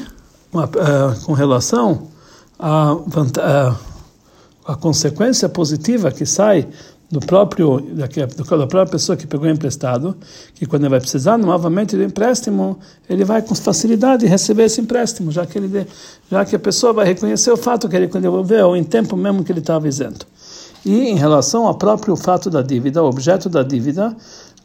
uma, 0.51 0.65
uh, 0.65 1.25
com 1.25 1.31
relação 1.31 2.09
à 2.59 2.97
a, 3.39 3.75
a 4.73 4.75
consequência 4.75 5.47
positiva 5.47 6.11
que 6.11 6.25
sai 6.25 6.67
do 7.09 7.21
próprio 7.21 7.79
da 7.79 8.67
própria 8.67 8.85
pessoa 8.85 9.15
que 9.15 9.25
pegou 9.25 9.47
emprestado, 9.47 10.15
que 10.53 10.65
quando 10.65 10.83
ele 10.83 10.89
vai 10.89 10.99
precisar 10.99 11.37
novamente 11.37 11.95
do 11.95 12.03
empréstimo, 12.03 12.77
ele 13.09 13.23
vai 13.23 13.41
com 13.41 13.55
facilidade 13.55 14.25
receber 14.25 14.63
esse 14.63 14.81
empréstimo, 14.81 15.31
já 15.31 15.45
que 15.45 15.57
ele 15.57 15.87
já 16.29 16.43
que 16.43 16.55
a 16.55 16.59
pessoa 16.59 16.91
vai 16.91 17.05
reconhecer 17.05 17.51
o 17.51 17.57
fato 17.57 17.87
que 17.87 17.95
ele 17.95 18.07
devolveu 18.07 18.75
em 18.75 18.83
tempo 18.83 19.15
mesmo 19.15 19.43
que 19.43 19.51
ele 19.51 19.59
estava 19.59 19.87
isento. 19.87 20.27
E 20.85 21.09
em 21.09 21.15
relação 21.15 21.65
ao 21.65 21.75
próprio 21.75 22.15
fato 22.15 22.49
da 22.49 22.61
dívida, 22.61 23.01
o 23.01 23.07
objeto 23.07 23.49
da 23.49 23.63
dívida, 23.63 24.15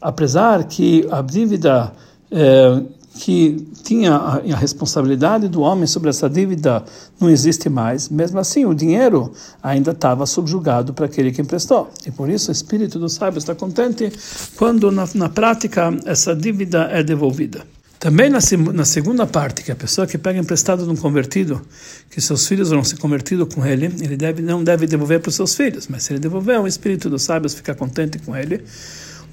apesar 0.01 0.65
que 0.65 1.07
a 1.11 1.21
dívida 1.21 1.93
é, 2.29 2.81
que 3.15 3.67
tinha 3.83 4.13
a, 4.15 4.55
responsabilidade 4.55 5.47
do 5.47 5.61
homem 5.61 5.85
sobre 5.85 6.09
essa 6.09 6.29
dívida 6.29 6.83
não 7.19 7.29
existe 7.29 7.69
mais, 7.69 8.09
mesmo 8.09 8.39
assim 8.39 8.65
o 8.65 8.73
dinheiro 8.73 9.31
ainda 9.61 9.91
estava 9.91 10.25
subjugado 10.25 10.93
para 10.93 11.05
aquele 11.05 11.31
que 11.31 11.41
emprestou. 11.41 11.91
E 12.05 12.11
por 12.11 12.29
isso 12.29 12.49
o 12.49 12.51
espírito 12.51 12.97
do 12.97 13.07
sábio 13.07 13.37
está 13.37 13.53
contente 13.53 14.11
quando 14.55 14.91
na, 14.91 15.07
na 15.13 15.29
prática 15.29 15.95
essa 16.05 16.35
dívida 16.35 16.89
é 16.91 17.03
devolvida. 17.03 17.61
Também 17.99 18.29
na, 18.29 18.39
na, 18.73 18.83
segunda 18.83 19.25
parte, 19.25 19.63
que 19.63 19.71
a 19.71 19.75
pessoa 19.77 20.05
que 20.05 20.17
pega 20.17 20.37
emprestado 20.37 20.83
de 20.83 20.89
um 20.89 20.95
convertido, 20.95 21.61
que 22.09 22.19
seus 22.19 22.45
filhos 22.45 22.69
vão 22.69 22.83
se 22.83 22.97
convertido 22.97 23.45
com 23.45 23.65
ele, 23.65 23.85
ele 23.85 24.17
deve, 24.17 24.41
não 24.41 24.61
deve 24.61 24.85
devolver 24.85 25.21
para 25.21 25.29
os 25.29 25.35
seus 25.35 25.55
filhos, 25.55 25.87
mas 25.87 26.03
se 26.03 26.11
ele 26.11 26.19
devolver, 26.19 26.59
o 26.59 26.67
espírito 26.67 27.09
dos 27.09 27.21
sábios 27.21 27.53
fica 27.53 27.73
contente 27.73 28.19
com 28.19 28.35
ele. 28.35 28.61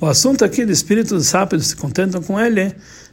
O 0.00 0.06
assunto 0.06 0.44
aqui 0.44 0.64
do 0.64 0.70
espírito 0.70 1.16
dos 1.16 1.26
sábios 1.26 1.66
se 1.66 1.76
contentam 1.76 2.22
com 2.22 2.40
ele 2.40 2.72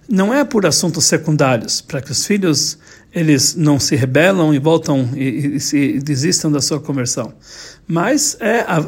não 0.10 0.34
é 0.34 0.44
por 0.44 0.66
assuntos 0.66 1.06
secundários, 1.06 1.82
para 1.82 2.02
que 2.02 2.12
os 2.12 2.26
filhos 2.26 2.78
eles 3.14 3.56
não 3.56 3.80
se 3.80 3.96
rebelam 3.96 4.54
e 4.54 4.60
voltam 4.60 5.10
e, 5.16 5.56
e 5.56 5.60
se 5.60 6.00
desistam 6.00 6.52
da 6.52 6.62
sua 6.62 6.80
conversão, 6.80 7.34
mas 7.88 8.38
é 8.40 8.60
a 8.60 8.86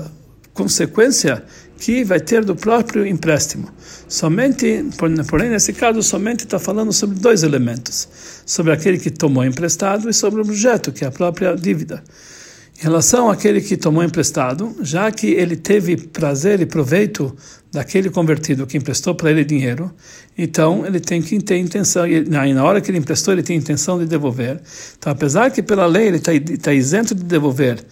consequência 0.53 1.43
que 1.79 2.03
vai 2.03 2.19
ter 2.19 2.43
do 2.43 2.55
próprio 2.55 3.07
empréstimo. 3.07 3.69
Somente, 4.07 4.85
porém, 5.27 5.49
nesse 5.49 5.71
caso, 5.71 6.03
somente 6.03 6.43
está 6.43 6.59
falando 6.59 6.91
sobre 6.91 7.17
dois 7.17 7.43
elementos: 7.43 8.07
sobre 8.45 8.73
aquele 8.73 8.99
que 8.99 9.09
tomou 9.09 9.45
emprestado 9.45 10.09
e 10.09 10.13
sobre 10.13 10.41
o 10.41 10.43
objeto, 10.43 10.91
que 10.91 11.05
é 11.05 11.07
a 11.07 11.11
própria 11.11 11.55
dívida. 11.55 12.03
Em 12.79 12.83
relação 12.83 13.29
àquele 13.29 13.59
que 13.59 13.75
tomou 13.75 14.01
emprestado, 14.01 14.73
já 14.81 15.11
que 15.11 15.27
ele 15.27 15.57
teve 15.57 15.97
prazer 15.97 16.61
e 16.61 16.65
proveito 16.65 17.35
daquele 17.69 18.09
convertido 18.09 18.65
que 18.65 18.77
emprestou 18.77 19.13
para 19.13 19.29
ele 19.29 19.43
dinheiro, 19.43 19.91
então 20.37 20.85
ele 20.85 21.01
tem 21.01 21.21
que 21.21 21.37
ter 21.41 21.57
intenção, 21.57 22.07
e 22.07 22.23
na 22.29 22.63
hora 22.63 22.79
que 22.79 22.89
ele 22.89 22.97
emprestou, 22.97 23.33
ele 23.33 23.43
tem 23.43 23.57
intenção 23.57 23.99
de 23.99 24.05
devolver. 24.05 24.61
Então, 24.97 25.11
apesar 25.11 25.51
que 25.51 25.61
pela 25.61 25.85
lei 25.85 26.07
ele 26.07 26.17
está 26.17 26.31
tá 26.61 26.73
isento 26.73 27.13
de 27.13 27.23
devolver, 27.25 27.83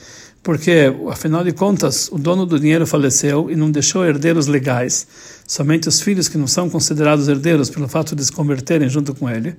porque, 0.42 0.94
afinal 1.12 1.44
de 1.44 1.52
contas, 1.52 2.08
o 2.10 2.18
dono 2.18 2.46
do 2.46 2.58
dinheiro 2.58 2.88
faleceu 2.88 3.52
e 3.52 3.56
não 3.58 3.70
deixou 3.70 4.06
herdeiros 4.06 4.48
legais, 4.48 5.06
somente 5.48 5.88
os 5.88 6.02
filhos 6.02 6.28
que 6.28 6.38
não 6.38 6.46
são 6.46 6.70
considerados 6.70 7.30
herdeiros 7.30 7.70
pelo 7.70 7.88
fato 7.88 8.14
de 8.14 8.26
se 8.26 8.32
converterem 8.32 8.90
junto 8.90 9.16
com 9.16 9.30
ele. 9.30 9.56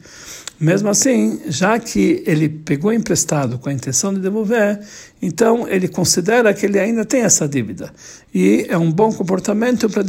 Mesmo 0.60 0.90
assim, 0.90 1.40
já 1.48 1.78
que 1.78 2.22
ele 2.26 2.48
pegou 2.48 2.92
emprestado 2.92 3.58
com 3.58 3.70
a 3.70 3.72
intenção 3.72 4.12
de 4.12 4.20
devolver, 4.20 4.80
então 5.22 5.66
ele 5.66 5.88
considera 5.88 6.52
que 6.52 6.66
ele 6.66 6.78
ainda 6.78 7.06
tem 7.06 7.22
essa 7.22 7.48
dívida. 7.48 7.90
E 8.34 8.66
é 8.68 8.76
um 8.76 8.92
bom 8.92 9.10
comportamento 9.12 9.88
para 9.88 10.02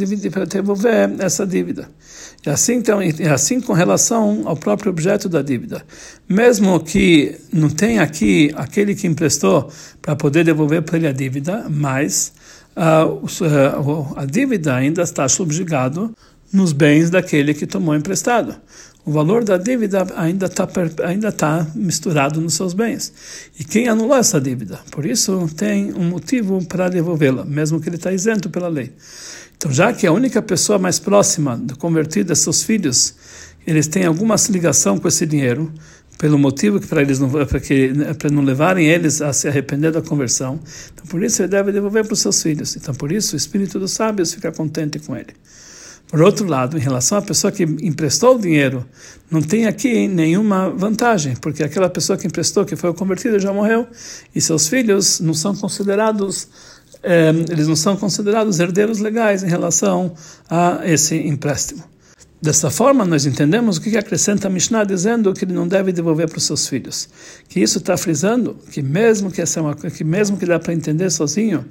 devolver 0.45 1.15
essa 1.19 1.47
dívida. 1.47 1.89
E 2.45 2.49
assim, 2.49 2.73
então, 2.73 3.01
e 3.01 3.27
assim 3.27 3.61
com 3.61 3.73
relação 3.73 4.43
ao 4.45 4.57
próprio 4.57 4.89
objeto 4.89 5.29
da 5.29 5.41
dívida. 5.41 5.85
Mesmo 6.27 6.79
que 6.79 7.37
não 7.53 7.69
tenha 7.69 8.01
aqui 8.01 8.51
aquele 8.55 8.95
que 8.95 9.07
emprestou 9.07 9.71
para 10.01 10.15
poder 10.15 10.43
devolver 10.43 10.81
para 10.81 10.97
ele 10.97 11.07
a 11.07 11.11
dívida, 11.13 11.67
mas 11.69 12.33
uh, 12.79 14.13
a 14.15 14.25
dívida 14.25 14.75
ainda 14.75 15.01
está 15.01 15.27
subjugado 15.27 16.15
nos 16.51 16.73
bens 16.73 17.09
daquele 17.09 17.53
que 17.53 17.67
tomou 17.67 17.95
emprestado 17.95 18.55
o 19.09 19.11
valor 19.11 19.43
da 19.43 19.57
dívida 19.57 20.05
ainda 20.15 20.45
está 20.45 20.67
ainda 21.03 21.31
tá 21.31 21.65
misturado 21.73 22.39
nos 22.39 22.53
seus 22.53 22.73
bens. 22.73 23.11
E 23.59 23.63
quem 23.63 23.87
anulou 23.87 24.15
essa 24.15 24.39
dívida? 24.39 24.79
Por 24.91 25.03
isso 25.03 25.49
tem 25.55 25.91
um 25.93 26.03
motivo 26.03 26.63
para 26.65 26.89
devolvê-la, 26.89 27.43
mesmo 27.43 27.79
que 27.81 27.89
ele 27.89 27.95
está 27.95 28.11
isento 28.11 28.51
pela 28.51 28.67
lei. 28.67 28.93
Então, 29.57 29.71
já 29.71 29.91
que 29.91 30.05
a 30.05 30.11
única 30.11 30.43
pessoa 30.43 30.77
mais 30.77 30.99
próxima 30.99 31.57
do 31.57 31.75
convertido 31.75 32.31
é 32.31 32.35
seus 32.35 32.61
filhos, 32.61 33.15
eles 33.65 33.87
têm 33.87 34.05
alguma 34.05 34.35
ligação 34.49 34.99
com 34.99 35.07
esse 35.07 35.25
dinheiro, 35.25 35.73
pelo 36.19 36.37
motivo 36.37 36.81
que 36.81 36.85
para 36.85 37.01
eles 37.01 37.17
não 37.17 37.29
para 37.29 37.59
que 37.61 37.93
para 38.19 38.29
não 38.29 38.43
levarem 38.43 38.85
eles 38.85 39.21
a 39.21 39.31
se 39.31 39.47
arrepender 39.47 39.91
da 39.93 40.01
conversão. 40.01 40.59
Então 40.93 41.05
por 41.07 41.23
isso 41.23 41.41
ele 41.41 41.47
deve 41.47 41.71
devolver 41.71 42.03
para 42.03 42.13
os 42.13 42.19
seus 42.19 42.43
filhos. 42.43 42.75
Então 42.75 42.93
por 42.93 43.09
isso 43.11 43.33
o 43.33 43.37
espírito 43.37 43.79
dos 43.79 43.91
sábios 43.91 44.33
fica 44.33 44.51
contente 44.51 44.99
com 44.99 45.15
ele. 45.15 45.33
Por 46.09 46.21
outro 46.21 46.45
lado, 46.45 46.75
em 46.75 46.79
relação 46.81 47.19
à 47.19 47.21
pessoa 47.21 47.51
que 47.51 47.63
emprestou 47.63 48.35
o 48.35 48.39
dinheiro, 48.39 48.85
não 49.29 49.41
tem 49.41 49.67
aqui 49.67 50.07
nenhuma 50.07 50.69
vantagem, 50.71 51.35
porque 51.35 51.63
aquela 51.63 51.87
pessoa 51.87 52.17
que 52.17 52.25
emprestou, 52.25 52.65
que 52.65 52.75
foi 52.75 52.91
convertida, 52.95 53.37
já 53.37 53.53
morreu, 53.53 53.87
e 54.33 54.41
seus 54.41 54.67
filhos 54.67 55.19
não 55.19 55.35
são 55.35 55.55
considerados, 55.55 56.47
eh, 57.03 57.29
eles 57.51 57.67
não 57.67 57.75
são 57.75 57.95
considerados 57.95 58.59
herdeiros 58.59 58.97
legais 58.97 59.43
em 59.43 59.47
relação 59.47 60.11
a 60.49 60.81
esse 60.83 61.15
empréstimo. 61.15 61.83
Dessa 62.41 62.69
forma, 62.69 63.03
nós 63.03 63.25
entendemos 63.25 63.75
o 63.75 63.81
que 63.81 63.97
acrescenta 63.97 64.47
a 64.47 64.49
Mishnah 64.49 64.85
dizendo 64.85 65.33
que 65.33 65.43
ele 65.43 65.53
não 65.53 65.67
deve 65.67 65.91
devolver 65.91 66.29
para 66.29 66.37
os 66.37 66.45
seus 66.45 66.67
filhos. 66.67 67.09
Que 67.49 67.59
isso 67.59 67.79
está 67.79 67.97
frisando 67.97 68.55
que 68.71 68.81
mesmo 68.81 69.29
que 69.29 69.41
essa 69.41 69.59
é 69.59 69.63
uma 69.63 69.75
que 69.75 70.03
mesmo 70.05 70.37
que 70.37 70.45
dá 70.45 70.57
para 70.57 70.73
entender 70.73 71.09
sozinho 71.09 71.65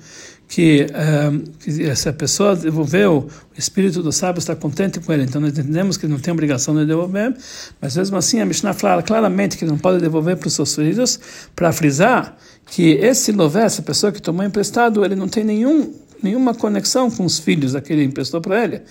que, 0.48 0.86
um, 1.30 1.38
que 1.58 1.94
se 1.94 2.08
a 2.08 2.12
pessoa 2.12 2.56
devolveu, 2.56 3.28
o 3.54 3.58
espírito 3.58 4.02
do 4.02 4.10
sábio 4.10 4.40
está 4.40 4.56
contente 4.56 4.98
com 4.98 5.12
ele. 5.12 5.24
Então 5.24 5.40
nós 5.40 5.50
entendemos 5.56 5.96
que 5.96 6.06
ele 6.06 6.12
não 6.12 6.20
tem 6.20 6.32
obrigação 6.32 6.74
de 6.74 6.86
devolver, 6.86 7.34
mas 7.80 7.96
mesmo 7.96 8.16
assim 8.16 8.40
a 8.40 8.46
Mishnah 8.46 8.72
fala 8.72 9.02
claramente 9.02 9.56
que 9.56 9.64
ele 9.64 9.70
não 9.70 9.78
pode 9.78 10.00
devolver 10.00 10.36
para 10.36 10.48
os 10.48 10.54
seus 10.54 10.74
filhos 10.74 11.20
para 11.54 11.70
frisar 11.72 12.36
que 12.66 12.92
esse 12.92 13.32
lové, 13.32 13.62
essa 13.62 13.82
pessoa 13.82 14.10
que 14.10 14.20
tomou 14.20 14.44
emprestado, 14.44 15.04
ele 15.04 15.14
não 15.14 15.28
tem 15.28 15.44
nenhum 15.44 15.94
nenhuma 16.22 16.54
conexão 16.54 17.10
com 17.10 17.24
os 17.24 17.38
filhos 17.38 17.72
daquele 17.72 18.02
que 18.02 18.08
emprestou 18.08 18.40
para 18.40 18.62
ele. 18.62 18.82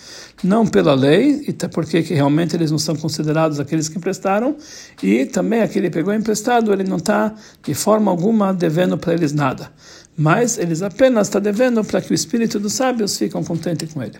Não 0.44 0.66
pela 0.66 0.94
lei, 0.94 1.44
e 1.48 1.52
até 1.52 1.68
porque 1.68 2.04
que 2.04 2.14
realmente 2.14 2.56
eles 2.56 2.72
não 2.72 2.80
são 2.80 2.96
considerados 2.96 3.60
aqueles 3.60 3.90
que 3.90 3.98
emprestaram, 3.98 4.56
e 5.02 5.26
também 5.26 5.62
aquele 5.62 5.88
que 5.88 5.94
pegou 5.94 6.14
emprestado, 6.14 6.72
ele 6.74 6.84
não 6.84 6.98
está 6.98 7.34
de 7.64 7.74
forma 7.74 8.12
alguma 8.12 8.54
devendo 8.54 8.98
para 8.98 9.14
eles 9.14 9.34
nada. 9.34 9.72
Mas 10.18 10.58
eles 10.58 10.82
apenas 10.82 11.28
estão 11.28 11.40
devendo 11.40 11.84
para 11.84 12.02
que 12.02 12.12
o 12.12 12.16
espírito 12.16 12.60
dos 12.60 12.74
sábios 12.74 13.18
fiquem 13.18 13.44
contente 13.44 13.86
com 13.86 14.02
ele. 14.02 14.18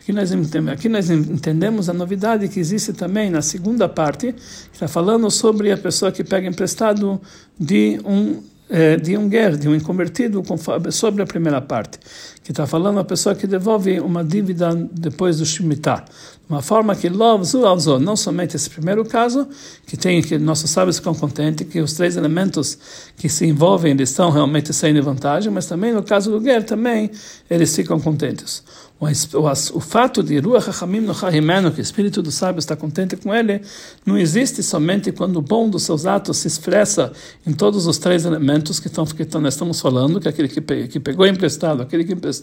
Aqui 0.00 0.12
nós, 0.12 0.30
aqui 0.72 0.88
nós 0.88 1.10
entendemos 1.10 1.88
a 1.88 1.92
novidade 1.92 2.48
que 2.48 2.60
existe 2.60 2.92
também 2.92 3.30
na 3.30 3.42
segunda 3.42 3.88
parte, 3.88 4.32
que 4.32 4.74
está 4.74 4.88
falando 4.88 5.30
sobre 5.30 5.70
a 5.70 5.76
pessoa 5.76 6.10
que 6.12 6.22
pega 6.22 6.48
emprestado 6.48 7.20
de 7.58 8.00
um 8.04 8.40
é, 8.68 8.96
de 8.96 9.16
um 9.16 9.28
guer, 9.28 9.56
de 9.56 9.68
um 9.68 9.74
inconvertido, 9.74 10.42
sobre 10.90 11.22
a 11.22 11.26
primeira 11.26 11.60
parte, 11.60 11.98
que 12.46 12.52
está 12.52 12.64
falando 12.64 13.00
a 13.00 13.04
pessoa 13.04 13.34
que 13.34 13.44
devolve 13.44 13.98
uma 13.98 14.22
dívida 14.22 14.72
depois 14.92 15.38
do 15.38 15.44
Shemitah. 15.44 16.04
Uma 16.48 16.62
forma 16.62 16.94
que 16.94 17.10
não 17.10 18.14
somente 18.14 18.54
esse 18.54 18.70
primeiro 18.70 19.04
caso, 19.04 19.48
que 19.84 19.96
tem 19.96 20.22
que 20.22 20.38
nossos 20.38 20.70
sábios 20.70 20.98
ficam 20.98 21.12
contentes, 21.12 21.66
que 21.66 21.80
os 21.80 21.94
três 21.94 22.16
elementos 22.16 22.78
que 23.16 23.28
se 23.28 23.44
envolvem 23.46 23.90
eles 23.90 24.10
estão 24.10 24.30
realmente 24.30 24.72
saindo 24.72 25.02
vantagem, 25.02 25.50
mas 25.50 25.66
também 25.66 25.92
no 25.92 26.04
caso 26.04 26.30
do 26.30 26.38
guer 26.38 26.62
também 26.62 27.10
eles 27.50 27.74
ficam 27.74 27.98
contentes. 27.98 28.62
O, 28.98 29.06
o, 29.06 29.50
o 29.50 29.80
fato 29.80 30.22
de 30.22 30.38
Ruach 30.38 30.70
HaChamim 30.70 31.00
no 31.00 31.14
Chahimeno, 31.14 31.70
que 31.70 31.80
o 31.80 31.82
espírito 31.82 32.22
do 32.22 32.30
sábio 32.30 32.60
está 32.60 32.74
contente 32.74 33.14
com 33.14 33.34
ele, 33.34 33.60
não 34.06 34.16
existe 34.16 34.62
somente 34.62 35.12
quando 35.12 35.36
o 35.36 35.42
bom 35.42 35.68
dos 35.68 35.82
seus 35.82 36.06
atos 36.06 36.38
se 36.38 36.48
expressa 36.48 37.12
em 37.46 37.52
todos 37.52 37.86
os 37.86 37.98
três 37.98 38.24
elementos 38.24 38.80
que, 38.80 38.86
estão, 38.86 39.04
que 39.04 39.26
nós 39.38 39.52
estamos 39.52 39.80
falando, 39.80 40.18
que 40.18 40.28
aquele 40.28 40.48
que, 40.48 40.88
que 40.88 40.98
pegou 40.98 41.26
emprestado, 41.26 41.82
aquele 41.82 42.04
que 42.04 42.14
emprestou 42.14 42.35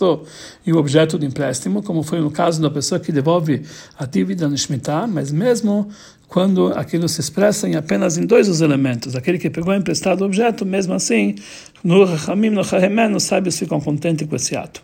e 0.66 0.74
o 0.74 0.78
objeto 0.78 1.18
do 1.18 1.26
empréstimo, 1.26 1.84
como 1.84 2.04
foi 2.04 2.20
no 2.20 2.32
caso 2.32 2.62
da 2.62 2.70
pessoa 2.70 3.00
que 3.00 3.12
devolve 3.12 3.64
a 3.98 4.06
dívida 4.06 4.48
no 4.48 4.58
Shemitah, 4.58 5.08
mas 5.08 5.32
mesmo 5.32 5.90
quando 6.28 6.68
aquilo 6.76 7.08
se 7.08 7.22
expressa 7.22 7.68
em 7.68 7.76
apenas 7.76 8.18
em 8.18 8.26
dois 8.26 8.48
dos 8.48 8.62
elementos, 8.62 9.16
aquele 9.16 9.38
que 9.38 9.50
pegou 9.50 9.74
emprestado 9.74 10.22
o 10.22 10.26
objeto, 10.26 10.66
mesmo 10.66 10.94
assim, 10.94 11.36
no 11.84 12.08
Chachamim, 12.08 12.50
no 12.50 12.64
Chahemeno, 12.64 13.18
os 13.18 13.24
sábios 13.24 13.58
ficam 13.60 13.80
contentes 13.80 14.28
com 14.28 14.36
esse 14.36 14.56
ato 14.56 14.82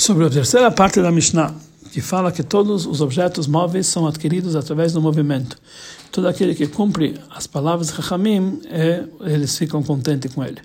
sobre 0.00 0.24
a 0.24 0.30
terceira 0.30 0.70
parte 0.70 1.02
da 1.02 1.10
Mishnah, 1.10 1.54
que 1.92 2.00
fala 2.00 2.32
que 2.32 2.42
todos 2.42 2.86
os 2.86 3.00
objetos 3.00 3.46
móveis 3.46 3.86
são 3.86 4.06
adquiridos 4.06 4.56
através 4.56 4.92
do 4.92 5.00
movimento. 5.00 5.58
Todo 6.12 6.26
aquele 6.26 6.54
que 6.54 6.66
cumpre 6.66 7.20
as 7.30 7.46
palavras 7.46 7.88
de 7.88 7.94
Chachamim, 7.94 8.60
é, 8.66 9.04
eles 9.20 9.56
ficam 9.56 9.82
contentes 9.82 10.34
com 10.34 10.42
ele. 10.42 10.60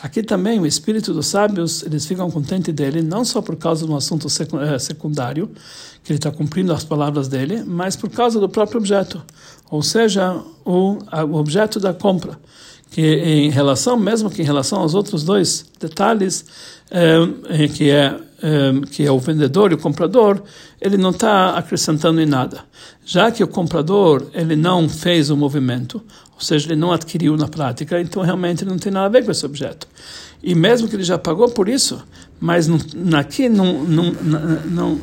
Aqui 0.00 0.22
também 0.22 0.58
o 0.58 0.66
espírito 0.66 1.12
dos 1.12 1.26
sábios, 1.26 1.82
eles 1.82 2.06
ficam 2.06 2.30
contentes 2.30 2.72
dele, 2.74 3.02
não 3.02 3.24
só 3.24 3.42
por 3.42 3.56
causa 3.56 3.84
de 3.84 3.92
um 3.92 3.96
assunto 3.96 4.26
eh, 4.26 4.78
secundário, 4.78 5.50
que 6.02 6.12
ele 6.12 6.18
está 6.18 6.30
cumprindo 6.30 6.72
as 6.72 6.84
palavras 6.84 7.28
dele, 7.28 7.62
mas 7.64 7.94
por 7.94 8.08
causa 8.08 8.40
do 8.40 8.48
próprio 8.48 8.78
objeto, 8.78 9.22
ou 9.70 9.82
seja, 9.82 10.40
o, 10.64 10.98
o 11.28 11.34
objeto 11.34 11.78
da 11.78 11.92
compra 11.92 12.38
que 12.96 13.02
em 13.02 13.50
relação, 13.50 13.94
mesmo 13.94 14.30
que 14.30 14.40
em 14.40 14.44
relação 14.46 14.78
aos 14.78 14.94
outros 14.94 15.22
dois 15.22 15.66
detalhes, 15.78 16.46
é, 16.90 17.68
que 17.68 17.90
é 17.90 18.18
que 18.90 19.04
é 19.04 19.10
o 19.10 19.18
vendedor 19.18 19.72
e 19.72 19.74
o 19.74 19.78
comprador, 19.78 20.42
ele 20.80 20.96
não 20.96 21.10
está 21.10 21.56
acrescentando 21.56 22.20
em 22.20 22.26
nada. 22.26 22.60
Já 23.04 23.30
que 23.30 23.42
o 23.42 23.48
comprador 23.48 24.26
ele 24.32 24.56
não 24.56 24.88
fez 24.88 25.28
o 25.28 25.36
movimento, 25.36 26.02
ou 26.34 26.40
seja, 26.40 26.68
ele 26.68 26.76
não 26.76 26.90
adquiriu 26.92 27.36
na 27.36 27.48
prática, 27.48 28.00
então 28.00 28.22
realmente 28.22 28.64
não 28.64 28.78
tem 28.78 28.90
nada 28.90 29.06
a 29.06 29.08
ver 29.10 29.24
com 29.26 29.30
esse 29.30 29.44
objeto. 29.44 29.86
E 30.42 30.54
mesmo 30.54 30.88
que 30.88 30.96
ele 30.96 31.02
já 31.02 31.18
pagou 31.18 31.50
por 31.50 31.68
isso, 31.68 32.02
mas 32.40 32.66
não, 32.66 32.78
aqui 33.18 33.48
não, 33.48 33.84
não, 33.84 34.12
não 34.22 34.64
não 34.64 35.00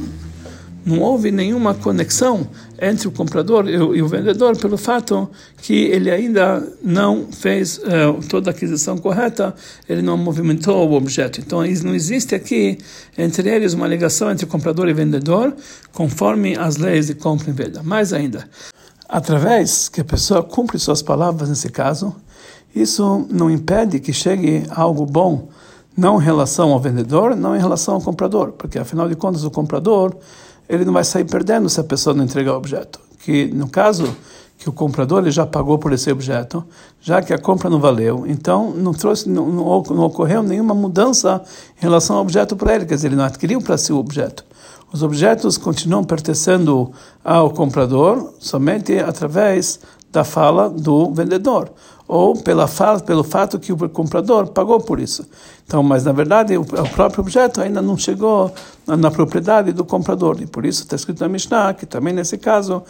houve 0.99 1.31
nenhuma 1.31 1.73
conexão 1.73 2.47
entre 2.81 3.07
o 3.07 3.11
comprador 3.11 3.69
e 3.69 4.01
o, 4.01 4.07
vendedor 4.07 4.57
pelo 4.57 4.77
fato 4.77 5.29
que 5.57 5.85
ele 5.85 6.11
ainda 6.11 6.67
não 6.83 7.27
fez 7.31 7.77
uh, 7.77 8.19
toda 8.27 8.49
a 8.49 8.51
aquisição 8.51 8.97
correta, 8.97 9.55
ele 9.87 10.01
não 10.01 10.17
movimentou 10.17 10.89
o 10.89 10.93
objeto. 10.93 11.39
Então, 11.39 11.59
não 11.83 11.95
existe 11.95 12.35
aqui 12.35 12.77
entre 13.17 13.49
eles 13.49 13.73
uma 13.73 13.87
ligação 13.87 14.29
entre 14.29 14.45
comprador 14.45 14.89
e 14.89 14.93
vendedor, 14.93 15.55
conforme 15.93 16.57
as 16.57 16.75
leis 16.75 17.07
de 17.07 17.15
compra 17.15 17.49
e 17.49 17.53
venda. 17.53 17.81
Mais 17.81 18.11
ainda, 18.11 18.49
através 19.07 19.87
que 19.87 20.01
a 20.01 20.05
pessoa 20.05 20.43
cumpre 20.43 20.77
suas 20.77 21.01
palavras 21.01 21.47
nesse 21.47 21.69
caso, 21.69 22.13
isso 22.75 23.25
não 23.29 23.49
impede 23.49 23.99
que 23.99 24.11
chegue 24.11 24.63
algo 24.69 25.05
bom, 25.05 25.47
não 25.95 26.19
em 26.19 26.23
relação 26.23 26.71
ao 26.71 26.79
vendedor, 26.79 27.35
não 27.35 27.55
em 27.55 27.59
relação 27.59 27.95
ao 27.95 28.01
comprador, 28.01 28.51
porque 28.53 28.79
afinal 28.79 29.07
de 29.07 29.15
contas 29.15 29.43
o 29.43 29.51
comprador 29.51 30.17
ele 30.75 30.85
não 30.85 30.93
vai 30.93 31.03
sair 31.03 31.25
perdendo 31.25 31.69
se 31.69 31.79
a 31.79 31.83
pessoa 31.83 32.13
não 32.13 32.23
entregar 32.23 32.53
o 32.53 32.57
objeto. 32.57 32.99
Que 33.19 33.47
no 33.47 33.67
caso 33.67 34.15
que 34.57 34.69
o 34.69 34.71
comprador 34.71 35.21
ele 35.21 35.31
já 35.31 35.45
pagou 35.45 35.77
por 35.77 35.91
esse 35.91 36.09
objeto, 36.11 36.63
já 37.01 37.21
que 37.21 37.33
a 37.33 37.37
compra 37.37 37.69
não 37.69 37.79
valeu, 37.79 38.25
então 38.25 38.71
não 38.71 38.93
trouxe, 38.93 39.27
não, 39.27 39.47
não, 39.47 39.83
não 39.83 40.03
ocorreu 40.03 40.41
nenhuma 40.41 40.73
mudança 40.73 41.41
em 41.77 41.81
relação 41.81 42.15
ao 42.15 42.21
objeto 42.21 42.55
para 42.55 42.75
ele, 42.75 42.85
quer 42.85 42.95
dizer, 42.95 43.07
ele 43.07 43.15
não 43.15 43.25
adquiriu 43.25 43.61
para 43.61 43.77
si 43.77 43.91
o 43.91 43.97
objeto. 43.97 44.45
Os 44.91 45.03
objetos 45.03 45.57
continuam 45.57 46.03
pertencendo 46.03 46.91
ao 47.23 47.49
comprador 47.49 48.33
somente 48.39 48.97
através 48.99 49.79
da 50.11 50.23
fala 50.23 50.69
do 50.69 51.11
vendedor 51.11 51.71
ou 52.13 52.35
pela 52.35 52.69
pelo 53.07 53.23
fato 53.23 53.57
que 53.57 53.73
o 53.73 53.89
comprador 53.89 54.45
pagou 54.45 54.79
por 54.79 54.99
isso. 54.99 55.27
Então, 55.65 55.81
mas 55.81 56.03
na 56.03 56.11
verdade 56.11 56.55
o, 56.55 56.61
o 56.61 56.89
próprio 56.89 57.21
objeto 57.21 57.59
ainda 57.59 57.81
não 57.81 57.97
chegou 57.97 58.53
na, 58.85 58.95
na, 58.95 59.09
propriedade 59.09 59.71
do 59.71 59.83
comprador 59.83 60.37
e 60.39 60.45
por 60.45 60.63
isso 60.63 60.83
está 60.83 60.95
escrito 60.95 61.21
na 61.21 61.27
Mishnah 61.27 61.73
que 61.73 61.87
também 61.87 62.13
nesse 62.13 62.37
caso, 62.37 62.83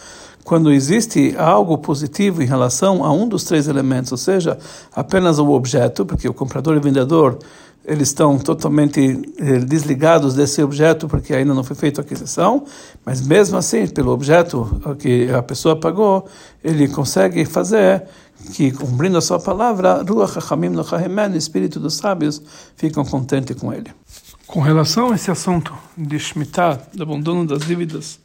quando 0.44 0.70
existe 0.74 1.34
algo 1.38 1.78
positivo 1.78 2.44
em 2.44 2.46
relação 2.46 3.02
a 3.02 3.14
um 3.14 3.26
dos 3.26 3.46
três 3.46 3.70
elementos, 3.70 4.12
ou 4.12 4.18
seja, 4.18 4.58
apenas 4.94 5.40
o 5.40 5.50
objeto, 5.52 6.06
porque 6.06 6.28
o 6.28 6.34
comprador 6.34 6.76
e 6.76 6.80
o 6.80 6.82
vendedor 6.82 7.40
eles 7.86 8.10
estão 8.10 8.38
totalmente 8.38 9.22
eh, 9.38 9.60
desligados 9.60 10.34
desse 10.34 10.62
objeto 10.62 11.08
porque 11.08 11.34
ainda 11.34 11.54
não 11.54 11.64
foi 11.64 11.78
feita 11.78 12.02
a 12.02 12.04
aquisição, 12.04 12.66
mas 13.06 13.26
mesmo 13.26 13.58
assim, 13.58 13.88
pelo 13.88 14.12
objeto 14.12 14.82
que 15.00 15.30
a 15.32 15.42
pessoa 15.42 15.78
pagou, 15.78 16.26
ele 16.62 16.90
consegue 16.90 17.46
fazer 17.46 18.04
que, 18.54 18.72
cumprindo 18.72 19.18
a 19.18 19.22
sua 19.22 19.40
palavra, 19.40 20.04
Ruach 20.04 20.38
HaChamim 20.38 20.70
Nochahemen, 20.70 21.36
espírito 21.36 21.80
dos 21.80 21.96
sábios, 21.96 22.42
ficam 22.76 23.06
contentes 23.06 23.56
com 23.56 23.74
ele. 23.74 23.92
Com 24.46 24.60
relação 24.60 25.12
a 25.12 25.16
esse 25.16 25.32
assunto 25.32 25.74
de 25.98 26.20
Shemitah, 26.20 26.80
do 26.94 27.04
abandono 27.04 27.46
das 27.46 27.66
dívidas, 27.66 28.20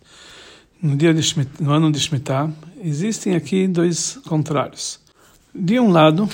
no, 0.82 0.96
dia 0.96 1.14
de 1.14 1.22
Shemitah, 1.22 1.64
no 1.64 1.72
ano 1.72 1.92
de 1.92 2.00
Shemitah, 2.00 2.50
existem 2.82 3.34
aqui 3.34 3.66
dois 3.66 4.18
contrários. 4.26 5.00
De 5.54 5.78
um 5.80 5.90
lado, 5.90 6.28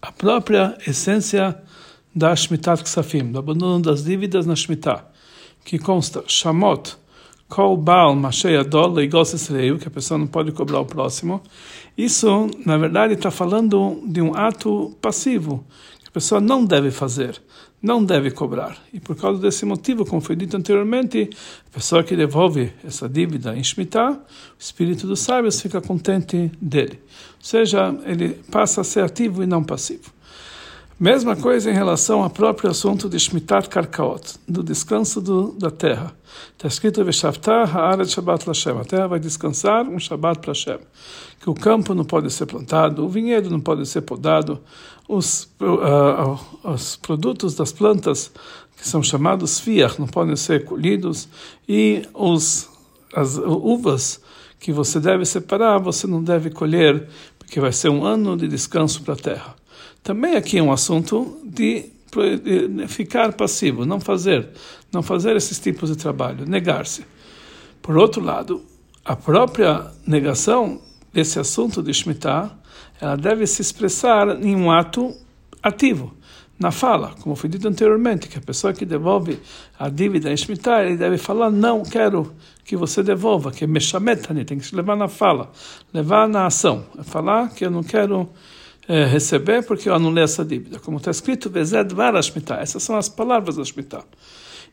a 0.00 0.12
própria 0.12 0.76
essência 0.86 1.56
da 2.14 2.34
Shemitah 2.34 2.76
Ksafim, 2.76 3.32
do 3.32 3.38
abandono 3.38 3.82
das 3.82 4.04
dívidas 4.04 4.46
na 4.46 4.54
Shemitah, 4.54 5.04
que 5.64 5.78
consta 5.78 6.22
Shamot, 6.26 6.96
Kol 7.50 7.76
Baal 7.76 8.14
Mashei 8.14 8.56
Adol 8.56 8.92
Leigos 8.92 9.48
que 9.80 9.88
a 9.88 9.90
pessoa 9.90 10.16
não 10.16 10.28
pode 10.28 10.52
cobrar 10.52 10.78
o 10.80 10.86
próximo. 10.86 11.42
Isso, 11.98 12.48
na 12.64 12.78
verdade, 12.78 13.14
está 13.14 13.30
falando 13.30 14.00
de 14.06 14.22
um 14.22 14.34
ato 14.36 14.96
passivo. 15.02 15.64
a 16.06 16.10
pessoa 16.12 16.40
não 16.40 16.64
deve 16.64 16.92
fazer, 16.92 17.42
não 17.82 18.04
deve 18.04 18.30
cobrar. 18.30 18.78
E 18.94 19.00
por 19.00 19.16
causa 19.16 19.40
desse 19.42 19.66
motivo, 19.66 20.06
como 20.06 20.20
foi 20.20 20.36
dito 20.36 20.56
anteriormente, 20.56 21.28
a 21.68 21.74
pessoa 21.74 22.04
que 22.04 22.14
devolve 22.14 22.72
essa 22.84 23.08
dívida 23.08 23.56
em 23.56 23.64
Shemitah, 23.64 24.12
o 24.12 24.18
espírito 24.56 25.08
dos 25.08 25.18
sábios 25.18 25.60
fica 25.60 25.80
contente 25.80 26.52
dele. 26.60 27.00
Ou 27.02 27.44
seja, 27.44 27.92
ele 28.06 28.40
passa 28.50 28.82
a 28.82 28.84
ser 28.84 29.02
ativo 29.02 29.42
e 29.42 29.46
não 29.46 29.64
passivo. 29.64 30.19
Mesma 31.00 31.34
coisa 31.34 31.70
em 31.70 31.72
relação 31.72 32.22
ao 32.22 32.28
próprio 32.28 32.68
assunto 32.68 33.08
de 33.08 33.18
Shmitat 33.18 33.70
Karkaot, 33.70 34.34
do 34.46 34.62
descanso 34.62 35.18
do, 35.18 35.52
da 35.52 35.70
terra. 35.70 36.14
Está 36.52 36.68
escrito 36.68 37.02
Veshavtah 37.02 37.64
Haaret 37.64 38.04
Shabbat 38.04 38.46
Lashem. 38.46 38.78
A 38.78 38.84
terra 38.84 39.06
vai 39.06 39.18
descansar 39.18 39.88
um 39.88 39.98
Shabbat 39.98 40.40
para. 40.40 40.78
Que 41.40 41.48
o 41.48 41.54
campo 41.54 41.94
não 41.94 42.04
pode 42.04 42.30
ser 42.30 42.44
plantado, 42.44 43.02
o 43.02 43.08
vinhedo 43.08 43.48
não 43.48 43.60
pode 43.60 43.86
ser 43.86 44.02
podado, 44.02 44.60
os, 45.08 45.44
uh, 45.62 46.68
os 46.68 46.96
produtos 46.96 47.54
das 47.54 47.72
plantas 47.72 48.30
que 48.76 48.86
são 48.86 49.02
chamados 49.02 49.58
fiach 49.58 49.98
não 49.98 50.06
podem 50.06 50.36
ser 50.36 50.66
colhidos 50.66 51.30
e 51.66 52.02
os, 52.12 52.68
as 53.14 53.38
uvas 53.38 54.20
que 54.58 54.70
você 54.70 55.00
deve 55.00 55.24
separar, 55.24 55.78
você 55.78 56.06
não 56.06 56.22
deve 56.22 56.50
colher, 56.50 57.08
porque 57.38 57.58
vai 57.58 57.72
ser 57.72 57.88
um 57.88 58.04
ano 58.04 58.36
de 58.36 58.46
descanso 58.46 59.00
para 59.00 59.14
a 59.14 59.16
terra. 59.16 59.59
Também 60.02 60.34
aqui 60.36 60.58
é 60.58 60.62
um 60.62 60.72
assunto 60.72 61.40
de 61.44 61.90
ficar 62.88 63.32
passivo, 63.34 63.84
não 63.86 64.00
fazer, 64.00 64.48
não 64.92 65.02
fazer 65.02 65.36
esses 65.36 65.58
tipos 65.60 65.90
de 65.90 65.96
trabalho, 65.96 66.46
negar-se. 66.46 67.04
Por 67.80 67.96
outro 67.96 68.22
lado, 68.22 68.62
a 69.04 69.14
própria 69.14 69.86
negação 70.06 70.80
desse 71.12 71.38
assunto 71.38 71.82
de 71.82 71.92
Shemitah, 71.94 72.50
ela 73.00 73.16
deve 73.16 73.46
se 73.46 73.62
expressar 73.62 74.42
em 74.42 74.56
um 74.56 74.70
ato 74.70 75.14
ativo, 75.62 76.14
na 76.58 76.70
fala, 76.70 77.14
como 77.20 77.34
foi 77.34 77.48
dito 77.48 77.66
anteriormente, 77.66 78.28
que 78.28 78.36
a 78.36 78.40
pessoa 78.40 78.74
que 78.74 78.84
devolve 78.84 79.40
a 79.78 79.88
dívida 79.88 80.30
em 80.30 80.36
Shemitah, 80.36 80.84
ele 80.84 80.96
deve 80.96 81.16
falar, 81.16 81.50
não 81.50 81.82
quero 81.82 82.34
que 82.64 82.76
você 82.76 83.02
devolva, 83.02 83.50
que 83.50 83.64
é 83.64 83.66
Meshametani, 83.66 84.44
tem 84.44 84.58
que 84.58 84.66
se 84.66 84.76
levar 84.76 84.94
na 84.96 85.08
fala, 85.08 85.50
levar 85.92 86.28
na 86.28 86.44
ação, 86.46 86.84
é 86.98 87.02
falar 87.02 87.48
que 87.48 87.64
eu 87.64 87.70
não 87.70 87.82
quero 87.82 88.28
é, 88.88 89.04
receber 89.04 89.64
porque 89.64 89.88
eu 89.88 89.94
anulei 89.94 90.24
essa 90.24 90.44
dívida. 90.44 90.78
Como 90.78 90.96
está 90.96 91.10
escrito. 91.10 91.50
Essas 92.60 92.82
são 92.82 92.96
as 92.96 93.08
palavras 93.08 93.56
da 93.56 93.64
Shemitah. 93.64 94.04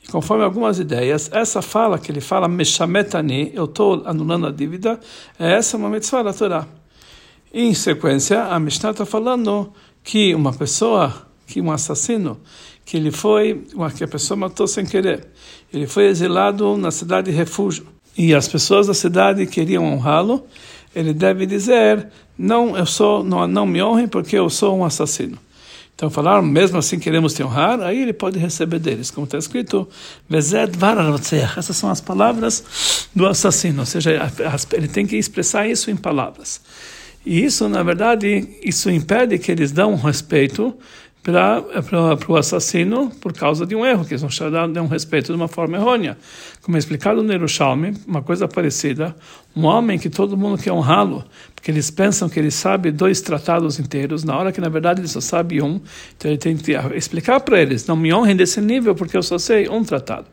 E 0.04 0.08
conforme 0.08 0.44
algumas 0.44 0.80
ideias, 0.80 1.30
essa 1.34 1.62
fala 1.62 1.98
que 1.98 2.12
ele 2.12 2.22
fala, 2.22 2.48
Meshametani, 2.48 3.52
eu 3.54 3.66
estou 3.66 4.04
anulando 4.06 4.48
a 4.48 4.52
dívida, 4.52 5.00
é 5.40 5.54
essa 5.54 5.78
uma 5.78 5.90
mitzvah 5.90 6.24
da 6.24 6.34
Torá. 6.34 6.68
E, 7.54 7.64
em 7.64 7.74
sequência, 7.74 8.44
a 8.44 8.60
Mishnah 8.60 8.92
está 8.92 9.06
falando 9.06 9.72
que 10.04 10.36
uma 10.36 10.54
pessoa, 10.54 11.28
que 11.46 11.60
um 11.62 11.72
assassino, 11.72 12.40
que 12.86 12.96
ele 12.96 13.12
foi, 13.12 13.66
que 13.96 14.04
a 14.04 14.08
pessoa 14.08 14.38
matou 14.38 14.68
sem 14.68 14.86
querer, 14.86 15.28
ele 15.74 15.88
foi 15.88 16.06
exilado 16.06 16.78
na 16.78 16.92
cidade 16.92 17.32
de 17.32 17.36
refúgio. 17.36 17.88
E 18.18 18.34
as 18.34 18.48
pessoas 18.48 18.88
da 18.88 18.94
cidade 18.94 19.46
queriam 19.46 19.84
honrá-lo, 19.84 20.46
ele 20.98 21.14
deve 21.14 21.46
dizer 21.46 22.08
não 22.38 22.76
eu 22.76 22.86
sou 22.86 23.24
não, 23.24 23.48
não 23.48 23.66
me 23.66 23.82
honrem 23.82 24.08
porque 24.08 24.38
eu 24.38 24.50
sou 24.50 24.78
um 24.78 24.84
assassino. 24.84 25.38
Então 25.96 26.10
falaram 26.10 26.42
mesmo 26.44 26.78
assim 26.78 27.00
queremos 27.00 27.34
te 27.34 27.44
honrar 27.44 27.80
aí 27.82 28.02
ele 28.02 28.14
pode 28.14 28.40
receber 28.40 28.80
deles 28.80 29.12
como 29.12 29.26
está 29.26 29.38
escrito 29.38 29.88
essas 30.30 31.78
são 31.78 31.90
as 31.90 32.02
palavras 32.02 33.08
do 33.16 33.26
assassino 33.26 33.80
ou 33.80 33.86
seja 33.86 34.12
ele 34.74 34.88
tem 34.88 35.06
que 35.06 35.16
expressar 35.16 35.68
isso 35.68 35.92
em 35.92 35.96
palavras. 35.96 36.62
E 37.26 37.44
isso 37.44 37.68
na 37.70 37.84
verdade 37.84 38.58
isso 38.64 38.90
impede 38.90 39.38
que 39.38 39.52
eles 39.52 39.72
dão 39.72 39.96
respeito 39.96 40.76
para 41.32 42.32
o 42.32 42.36
assassino 42.38 43.10
por 43.20 43.34
causa 43.34 43.66
de 43.66 43.76
um 43.76 43.86
erro, 43.86 44.06
que 44.06 44.14
eles 44.14 44.24
não 44.24 44.72
dão 44.72 44.88
respeito 44.88 45.28
de 45.28 45.34
uma 45.34 45.50
forma 45.50 45.76
errônea. 45.76 46.18
Como 46.62 46.78
é 46.78 46.80
explicado 46.80 47.22
no 47.22 47.32
Yerushalmi, 47.32 47.94
uma 48.08 48.22
coisa 48.22 48.48
parecida, 48.48 49.14
um 49.54 49.66
homem 49.66 50.00
que 50.00 50.10
todo 50.10 50.38
mundo 50.38 50.62
quer 50.62 50.72
honrá-lo, 50.72 51.26
porque 51.54 51.70
eles 51.70 51.92
pensam 51.92 52.30
que 52.30 52.40
ele 52.40 52.50
sabe 52.50 52.92
dois 52.92 53.20
tratados 53.20 53.78
inteiros, 53.78 54.24
na 54.24 54.38
hora 54.38 54.54
que 54.54 54.62
na 54.62 54.70
verdade 54.70 55.02
ele 55.02 55.08
só 55.10 55.20
sabe 55.20 55.62
um, 55.62 55.82
então 56.16 56.32
ele 56.32 56.38
tem 56.38 56.56
que 56.56 56.72
explicar 56.96 57.42
para 57.42 57.62
eles, 57.62 57.86
não 57.86 57.98
me 57.98 58.14
honrem 58.14 58.36
desse 58.36 58.62
nível 58.62 58.96
porque 58.96 59.18
eu 59.18 59.24
só 59.24 59.38
sei 59.38 59.68
um 59.68 59.84
tratado. 59.84 60.28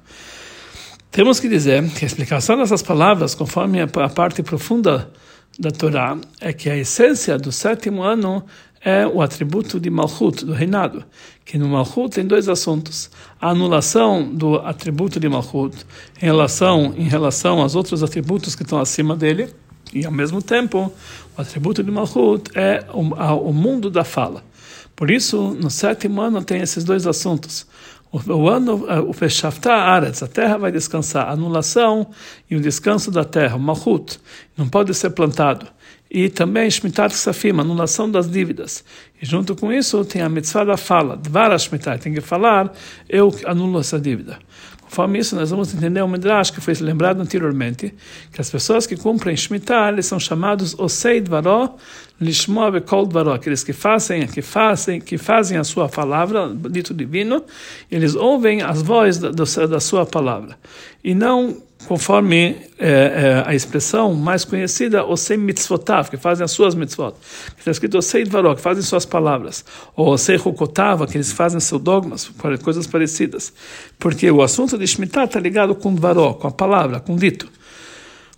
Temos 1.11 1.41
que 1.41 1.49
dizer 1.49 1.89
que 1.91 2.05
a 2.05 2.07
explicação 2.07 2.57
dessas 2.57 2.83
palavras, 2.83 3.35
conforme 3.35 3.81
a 3.81 3.87
parte 3.87 4.43
profunda 4.43 5.11
da 5.59 5.71
Torá, 5.71 6.17
é 6.41 6.53
que 6.53 6.69
a 6.69 6.77
essência 6.77 7.39
do 7.39 7.53
sétimo 7.53 8.03
ano 8.03 8.45
é 8.85 9.07
o 9.07 9.23
atributo 9.23 9.81
de 9.81 9.89
Malchut, 9.89 10.45
do 10.45 10.53
reinado, 10.53 11.03
que 11.43 11.57
no 11.57 11.67
Malchut 11.69 12.15
tem 12.15 12.27
dois 12.27 12.51
assuntos. 12.51 13.11
A 13.41 13.49
anulação 13.49 14.31
do 14.31 14.57
atributo 14.57 15.19
de 15.19 15.27
Malchut 15.27 15.75
em 16.21 16.27
relação, 16.27 16.93
em 16.95 17.09
relação 17.09 17.61
aos 17.61 17.75
outros 17.75 18.03
atributos 18.03 18.55
que 18.55 18.63
estão 18.63 18.79
acima 18.79 19.17
dele, 19.17 19.49
e 19.93 20.05
ao 20.05 20.13
mesmo 20.13 20.43
tempo, 20.43 20.93
o 21.37 21.41
atributo 21.41 21.83
de 21.83 21.91
Malchut 21.91 22.51
é 22.55 22.85
o, 22.93 23.01
o 23.49 23.53
mundo 23.55 23.89
da 23.89 24.05
fala. 24.05 24.45
Por 24.95 25.11
isso, 25.11 25.57
no 25.61 25.71
sétimo 25.71 26.21
ano 26.21 26.45
tem 26.45 26.61
esses 26.61 26.85
dois 26.85 27.07
assuntos. 27.07 27.67
O, 28.13 28.33
o 28.33 28.49
ano, 28.49 28.87
o 29.09 29.15
Peshavta 29.15 29.73
Aretz, 29.73 30.23
a 30.23 30.29
terra 30.29 30.59
vai 30.59 30.71
descansar, 30.71 31.29
a 31.29 31.33
anulação 31.33 32.07
e 32.51 32.55
o 32.55 32.61
descanso 32.61 33.11
da 33.11 33.25
terra, 33.25 33.57
o 33.57 33.61
Malchut, 33.61 34.21
não 34.57 34.69
pode 34.69 34.93
ser 34.93 35.11
plantado 35.11 35.67
e 36.11 36.29
também 36.29 36.71
Shmitat 36.71 37.13
Ksafim, 37.15 37.59
anulação 37.59 38.11
das 38.11 38.31
dívidas. 38.31 38.85
E 39.21 39.27
junto 39.27 39.57
com 39.57 39.73
isso 39.73 40.05
tem 40.05 40.23
a 40.23 40.29
mitzvah 40.29 40.65
da 40.65 40.77
fala, 40.77 41.17
Dvar 41.17 41.59
Shmitat, 41.59 42.03
tem 42.03 42.15
que 42.15 42.21
falar, 42.21 42.73
eu 43.09 43.35
anulo 43.47 43.81
essa 43.81 43.99
dívida. 43.99 44.39
Conforme 44.95 45.19
isso, 45.19 45.35
nós 45.35 45.51
vamos 45.51 45.75
entender 45.75 46.01
o 46.03 46.07
Midrash 46.07 46.53
que 46.53 46.61
foi 46.61 46.73
lembrado 46.75 47.21
anteriormente, 47.21 47.93
que 48.33 48.41
as 48.41 48.49
pessoas 48.49 48.87
que 48.87 48.97
cumprem 48.97 49.37
Shemitah, 49.37 49.89
eles 49.89 50.07
são 50.07 50.21
chamados 50.21 50.79
Osei 50.79 51.21
Dvaró, 51.21 51.75
Lishmoa 52.21 52.71
Bekol 52.71 53.05
Dvaró, 53.05 53.35
aqueles 53.35 53.65
que 53.65 53.73
fazem, 53.73 54.25
que 54.29 54.41
fazem, 54.41 55.01
que 55.01 55.19
fazem 55.19 55.59
a 55.59 55.65
sua 55.65 55.89
palavra, 55.89 56.55
dito 56.71 56.95
divino, 56.95 57.43
eles 57.91 58.15
ouvem 58.15 58.63
as 58.63 58.83
vozes 58.83 59.19
da, 59.19 59.31
da 59.67 59.81
sua 59.81 60.07
palavra. 60.07 60.57
E 61.03 61.13
não 61.13 61.57
conforme 61.87 62.57
é, 62.79 62.89
é, 62.89 63.43
a 63.47 63.55
expressão 63.55 64.15
mais 64.15 64.45
conhecida, 64.45 65.05
Osei 65.05 65.37
mitzvotav, 65.37 66.11
que 66.11 66.17
fazem 66.17 66.45
as 66.45 66.51
suas 66.51 66.75
mitzvot. 66.75 67.15
Está 67.59 67.71
escrito 67.71 67.99
Osei 67.99 68.25
dvaró, 68.25 68.55
que 68.55 68.61
fazem 68.61 68.83
suas 68.83 69.05
palavras. 69.05 69.65
Ou 69.97 70.09
Osei 70.09 70.37
hukotav, 70.37 71.07
que 71.07 71.17
eles 71.17 71.33
fazem 71.33 71.61
seus 71.61 71.81
dogmas, 71.81 72.31
coisas 72.63 72.87
parecidas. 72.87 73.53
Porque 73.99 74.31
o 74.31 74.43
assunto 74.43 74.77
de 74.77 74.87
Shemitah 74.87 75.25
está 75.25 75.41
ligado 75.41 75.75
com 75.75 75.95
dvaró, 75.95 76.35
com 76.35 76.49
a 76.49 76.53
palavra, 76.53 77.01
com 77.01 77.15
o 77.15 77.19
dito. 77.19 77.49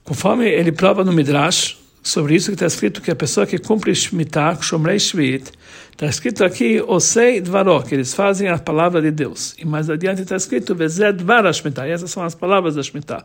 Conforme 0.05 0.49
ele 0.49 0.73
prova 0.73 1.03
no 1.03 1.13
Midrash, 1.13 1.77
sobre 2.03 2.37
isso 2.37 2.47
que 2.47 2.55
está 2.55 2.67
escrito 2.67 3.03
que 3.03 3.11
a 3.11 3.17
pessoa 3.17 3.47
que 3.47 3.59
cumpre 3.59 3.93
Shemitah, 3.95 4.59
Shomrei 4.61 4.99
Shvit, 4.99 5.51
está 5.97 6.05
escrito 6.05 6.45
aqui, 6.45 6.79
Osei 6.87 7.41
Dvaró, 7.41 7.81
que 7.81 7.95
eles 7.95 8.13
fazem 8.13 8.49
a 8.49 8.59
palavra 8.59 9.01
de 9.01 9.11
Deus. 9.11 9.55
E 9.59 9.65
mais 9.65 9.89
adiante 9.89 10.21
está 10.21 10.37
escrito, 10.37 10.75
Vezed 10.75 11.17
Dvar 11.17 11.51
Shemitah, 11.55 11.89
e 11.89 11.91
essas 11.91 12.11
são 12.11 12.23
as 12.23 12.35
palavras 12.35 12.75
da 12.75 12.83
Shemitah. 12.83 13.25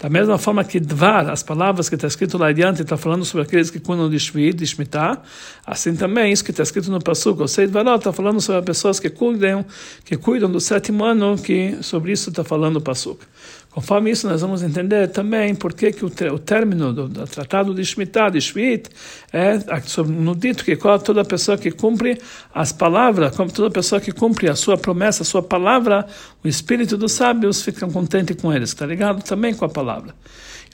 Da 0.00 0.10
mesma 0.10 0.36
forma 0.36 0.64
que 0.64 0.80
Dvar, 0.80 1.30
as 1.30 1.44
palavras 1.44 1.88
que 1.88 1.94
está 1.94 2.08
escrito 2.08 2.36
lá 2.36 2.48
adiante, 2.48 2.82
está 2.82 2.96
falando 2.96 3.24
sobre 3.24 3.44
aqueles 3.44 3.70
que 3.70 3.78
cuidam 3.78 4.10
de 4.10 4.18
Shvit, 4.18 4.54
de 4.54 4.66
Shemitah, 4.66 5.22
assim 5.64 5.94
também, 5.94 6.32
isso 6.32 6.42
que 6.44 6.50
está 6.50 6.64
escrito 6.64 6.90
no 6.90 7.00
Pasuk, 7.00 7.40
Osei 7.40 7.68
Dvaró, 7.68 7.94
está 7.94 8.12
falando 8.12 8.40
sobre 8.40 8.58
as 8.58 8.64
pessoas 8.64 8.98
que 8.98 9.10
cuidam, 9.10 9.64
que 10.04 10.16
cuidam 10.16 10.50
do 10.50 10.60
sétimo 10.60 11.04
ano, 11.04 11.38
que 11.38 11.78
sobre 11.82 12.10
isso 12.10 12.30
está 12.30 12.42
falando 12.42 12.78
o 12.78 12.80
Pasuk. 12.80 13.24
Conforme 13.70 14.10
isso, 14.10 14.26
nós 14.26 14.40
vamos 14.40 14.62
entender 14.62 15.08
também 15.08 15.54
por 15.54 15.74
que, 15.74 15.92
que 15.92 16.04
o, 16.04 16.10
o 16.32 16.38
término 16.38 16.92
do, 16.92 17.06
do, 17.06 17.26
tratado 17.26 17.74
de 17.74 17.84
Shemitah, 17.84 18.30
de 18.30 18.40
Shvit, 18.40 18.88
é 19.32 19.58
no 20.06 20.34
dito 20.34 20.64
que 20.64 20.74
toda 20.76 21.24
pessoa 21.24 21.56
que 21.58 21.70
cumpre 21.70 22.18
as 22.52 22.72
palavras, 22.72 23.36
como 23.36 23.52
toda 23.52 23.70
pessoa 23.70 24.00
que 24.00 24.10
cumpre 24.10 24.48
a 24.48 24.56
sua 24.56 24.78
promessa, 24.78 25.22
a 25.22 25.26
sua 25.26 25.42
palavra, 25.42 26.06
o 26.42 26.48
espírito 26.48 26.96
dos 26.96 27.12
sábios 27.12 27.62
fica 27.62 27.86
contente 27.86 28.34
com 28.34 28.52
eles, 28.52 28.70
está 28.70 28.86
ligado 28.86 29.22
também 29.22 29.54
com 29.54 29.64
a 29.64 29.68
palavra. 29.68 30.14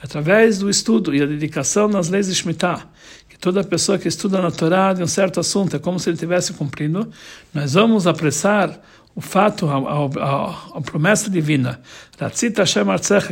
Através 0.00 0.58
do 0.58 0.70
estudo 0.70 1.14
e 1.14 1.22
a 1.22 1.26
dedicação 1.26 1.88
nas 1.88 2.08
leis 2.08 2.28
de 2.28 2.34
Shemitah, 2.34 2.86
que 3.28 3.38
toda 3.38 3.64
pessoa 3.64 3.98
que 3.98 4.06
estuda 4.06 4.40
na 4.40 4.50
Torá 4.50 4.92
de 4.92 5.02
um 5.02 5.06
certo 5.06 5.40
assunto 5.40 5.74
é 5.74 5.78
como 5.78 5.98
se 5.98 6.08
ele 6.08 6.14
estivesse 6.14 6.52
cumprindo, 6.52 7.10
nós 7.52 7.74
vamos 7.74 8.06
apressar 8.06 8.80
o 9.16 9.20
fato, 9.20 9.68
a, 9.68 9.76
a, 9.76 10.78
a, 10.78 10.80
promessa 10.80 11.30
divina, 11.30 11.80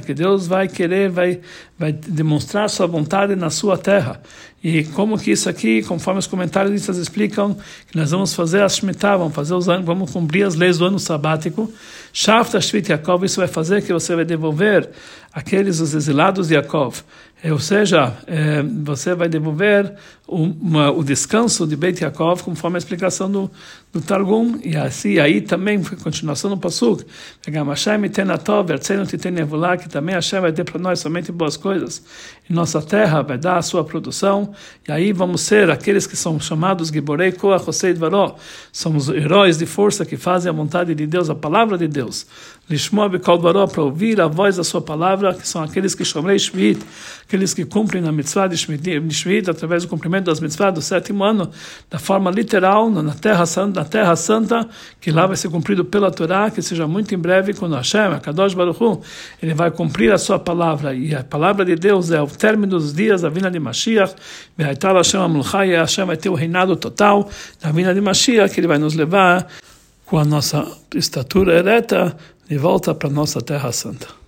que 0.00 0.14
Deus 0.14 0.46
vai 0.46 0.68
querer, 0.68 1.10
vai, 1.10 1.40
vai 1.76 1.92
demonstrar 1.92 2.70
sua 2.70 2.86
vontade 2.86 3.34
na 3.34 3.50
sua 3.50 3.76
terra. 3.76 4.20
E 4.62 4.84
como 4.84 5.18
que 5.18 5.32
isso 5.32 5.48
aqui, 5.48 5.82
conforme 5.82 6.20
os 6.20 6.26
comentários 6.28 6.72
explicam, 6.96 7.56
que 7.90 7.96
nós 7.96 8.12
vamos 8.12 8.32
fazer 8.32 8.62
a 8.62 8.68
Shemitah, 8.68 9.16
vamos, 9.16 9.34
fazer 9.34 9.54
os 9.54 9.68
anos, 9.68 9.84
vamos 9.84 10.12
cumprir 10.12 10.44
as 10.44 10.54
leis 10.54 10.78
do 10.78 10.84
ano 10.84 11.00
sabático, 11.00 11.68
Shafta 12.12 12.60
Shvit 12.60 12.92
Yaakov, 12.92 13.24
isso 13.24 13.40
vai 13.40 13.48
fazer 13.48 13.82
que 13.82 13.92
você 13.92 14.14
vai 14.14 14.24
devolver 14.24 14.88
aqueles, 15.32 15.80
os 15.80 15.94
exilados 15.94 16.46
de 16.46 16.54
Yaakov, 16.54 17.02
ou 17.50 17.58
seja, 17.58 18.16
é, 18.26 18.62
você 18.62 19.16
vai 19.16 19.28
devolver 19.28 19.92
uma, 20.28 20.92
o 20.92 21.02
descanso 21.02 21.66
de 21.66 21.74
Beit 21.74 22.02
Yaakov, 22.02 22.42
conforme 22.42 22.76
a 22.76 22.78
explicação 22.78 23.28
do, 23.28 23.50
do 23.92 24.00
Targum, 24.00 24.60
e 24.62 24.76
assim, 24.76 25.18
aí 25.18 25.40
também, 25.40 25.82
continuação 25.82 26.50
do 26.50 26.56
Pasuk, 26.56 27.04
que 29.80 29.88
também 29.88 30.14
Hashem 30.14 30.40
vai 30.40 30.52
ter 30.52 30.62
para 30.62 30.78
nós 30.78 31.00
somente 31.00 31.32
boas 31.32 31.56
coisas, 31.56 32.04
e 32.52 32.54
nossa 32.54 32.82
terra 32.82 33.22
vai 33.22 33.38
dar 33.38 33.56
a 33.56 33.62
sua 33.62 33.82
produção, 33.82 34.52
e 34.86 34.92
aí 34.92 35.10
vamos 35.10 35.40
ser 35.40 35.70
aqueles 35.70 36.06
que 36.06 36.14
são 36.14 36.38
chamados 36.38 36.88
Giborei 36.88 37.32
Koach 37.32 37.66
Hosei 37.66 37.94
Dvaró, 37.94 38.36
somos 38.70 39.08
heróis 39.08 39.56
de 39.56 39.64
força 39.64 40.04
que 40.04 40.18
fazem 40.18 40.50
a 40.50 40.52
vontade 40.52 40.94
de 40.94 41.06
Deus, 41.06 41.30
a 41.30 41.34
palavra 41.34 41.78
de 41.78 41.88
Deus, 41.88 42.26
Lishmoa 42.68 43.08
Bikol 43.08 43.38
para 43.68 43.82
ouvir 43.82 44.20
a 44.20 44.28
voz 44.28 44.56
da 44.56 44.64
sua 44.64 44.80
palavra, 44.80 45.34
que 45.34 45.46
são 45.46 45.62
aqueles 45.62 45.94
que 45.94 46.04
Shomrei 46.04 46.38
Shvit, 46.38 46.80
aqueles 47.26 47.52
que 47.52 47.64
cumprem 47.64 48.06
a 48.06 48.12
mitzvah 48.12 48.46
de 48.46 48.56
Shvit, 48.56 49.50
através 49.50 49.82
do 49.82 49.88
cumprimento 49.88 50.26
das 50.26 50.38
mitzvah 50.38 50.70
do 50.70 50.80
sétimo 50.80 51.24
ano, 51.24 51.50
da 51.90 51.98
forma 51.98 52.30
literal, 52.30 52.88
na 52.88 53.14
Terra 53.14 53.44
Santa, 53.46 53.80
na 53.80 53.86
Terra 53.86 54.14
Santa, 54.14 54.68
que 55.00 55.10
lá 55.10 55.26
vai 55.26 55.36
ser 55.36 55.50
cumprido 55.50 55.84
pela 55.84 56.10
Torá, 56.10 56.50
que 56.50 56.62
seja 56.62 56.86
muito 56.86 57.14
em 57.14 57.18
breve, 57.18 57.52
quando 57.52 57.74
Hashem, 57.74 58.14
a 58.14 58.20
Kadosh 58.20 58.54
Baruch 58.54 59.00
ele 59.42 59.54
vai 59.54 59.70
cumprir 59.70 60.12
a 60.12 60.18
sua 60.18 60.38
palavra, 60.38 60.94
e 60.94 61.14
a 61.14 61.24
palavra 61.24 61.64
de 61.64 61.74
Deus 61.74 62.10
é 62.10 62.22
o 62.22 62.26
término 62.42 62.72
dos 62.76 62.92
dias 62.92 63.22
da 63.22 63.28
vinda 63.28 63.48
de 63.48 63.60
Mashiach, 63.60 64.16
Be'aital 64.58 64.96
Hashem 64.96 65.20
Amulchai, 65.20 65.76
Hashem 65.76 66.04
vai 66.04 66.16
ter 66.16 66.28
o 66.28 66.34
reinado 66.34 66.74
total 66.74 67.30
da 67.62 67.70
vinda 67.70 67.94
de 67.94 68.00
Mashiach, 68.00 68.52
que 68.52 68.58
ele 68.58 68.66
vai 68.66 68.78
nos 68.78 68.94
levar 68.94 69.46
com 70.04 70.18
a 70.18 70.24
nossa 70.24 70.66
estatura 70.92 71.56
ereta 71.60 72.16
de 72.48 72.58
volta 72.58 72.92
para 72.94 73.08
a 73.08 73.12
nossa 73.12 73.40
Terra 73.40 73.70
Santa. 73.70 74.21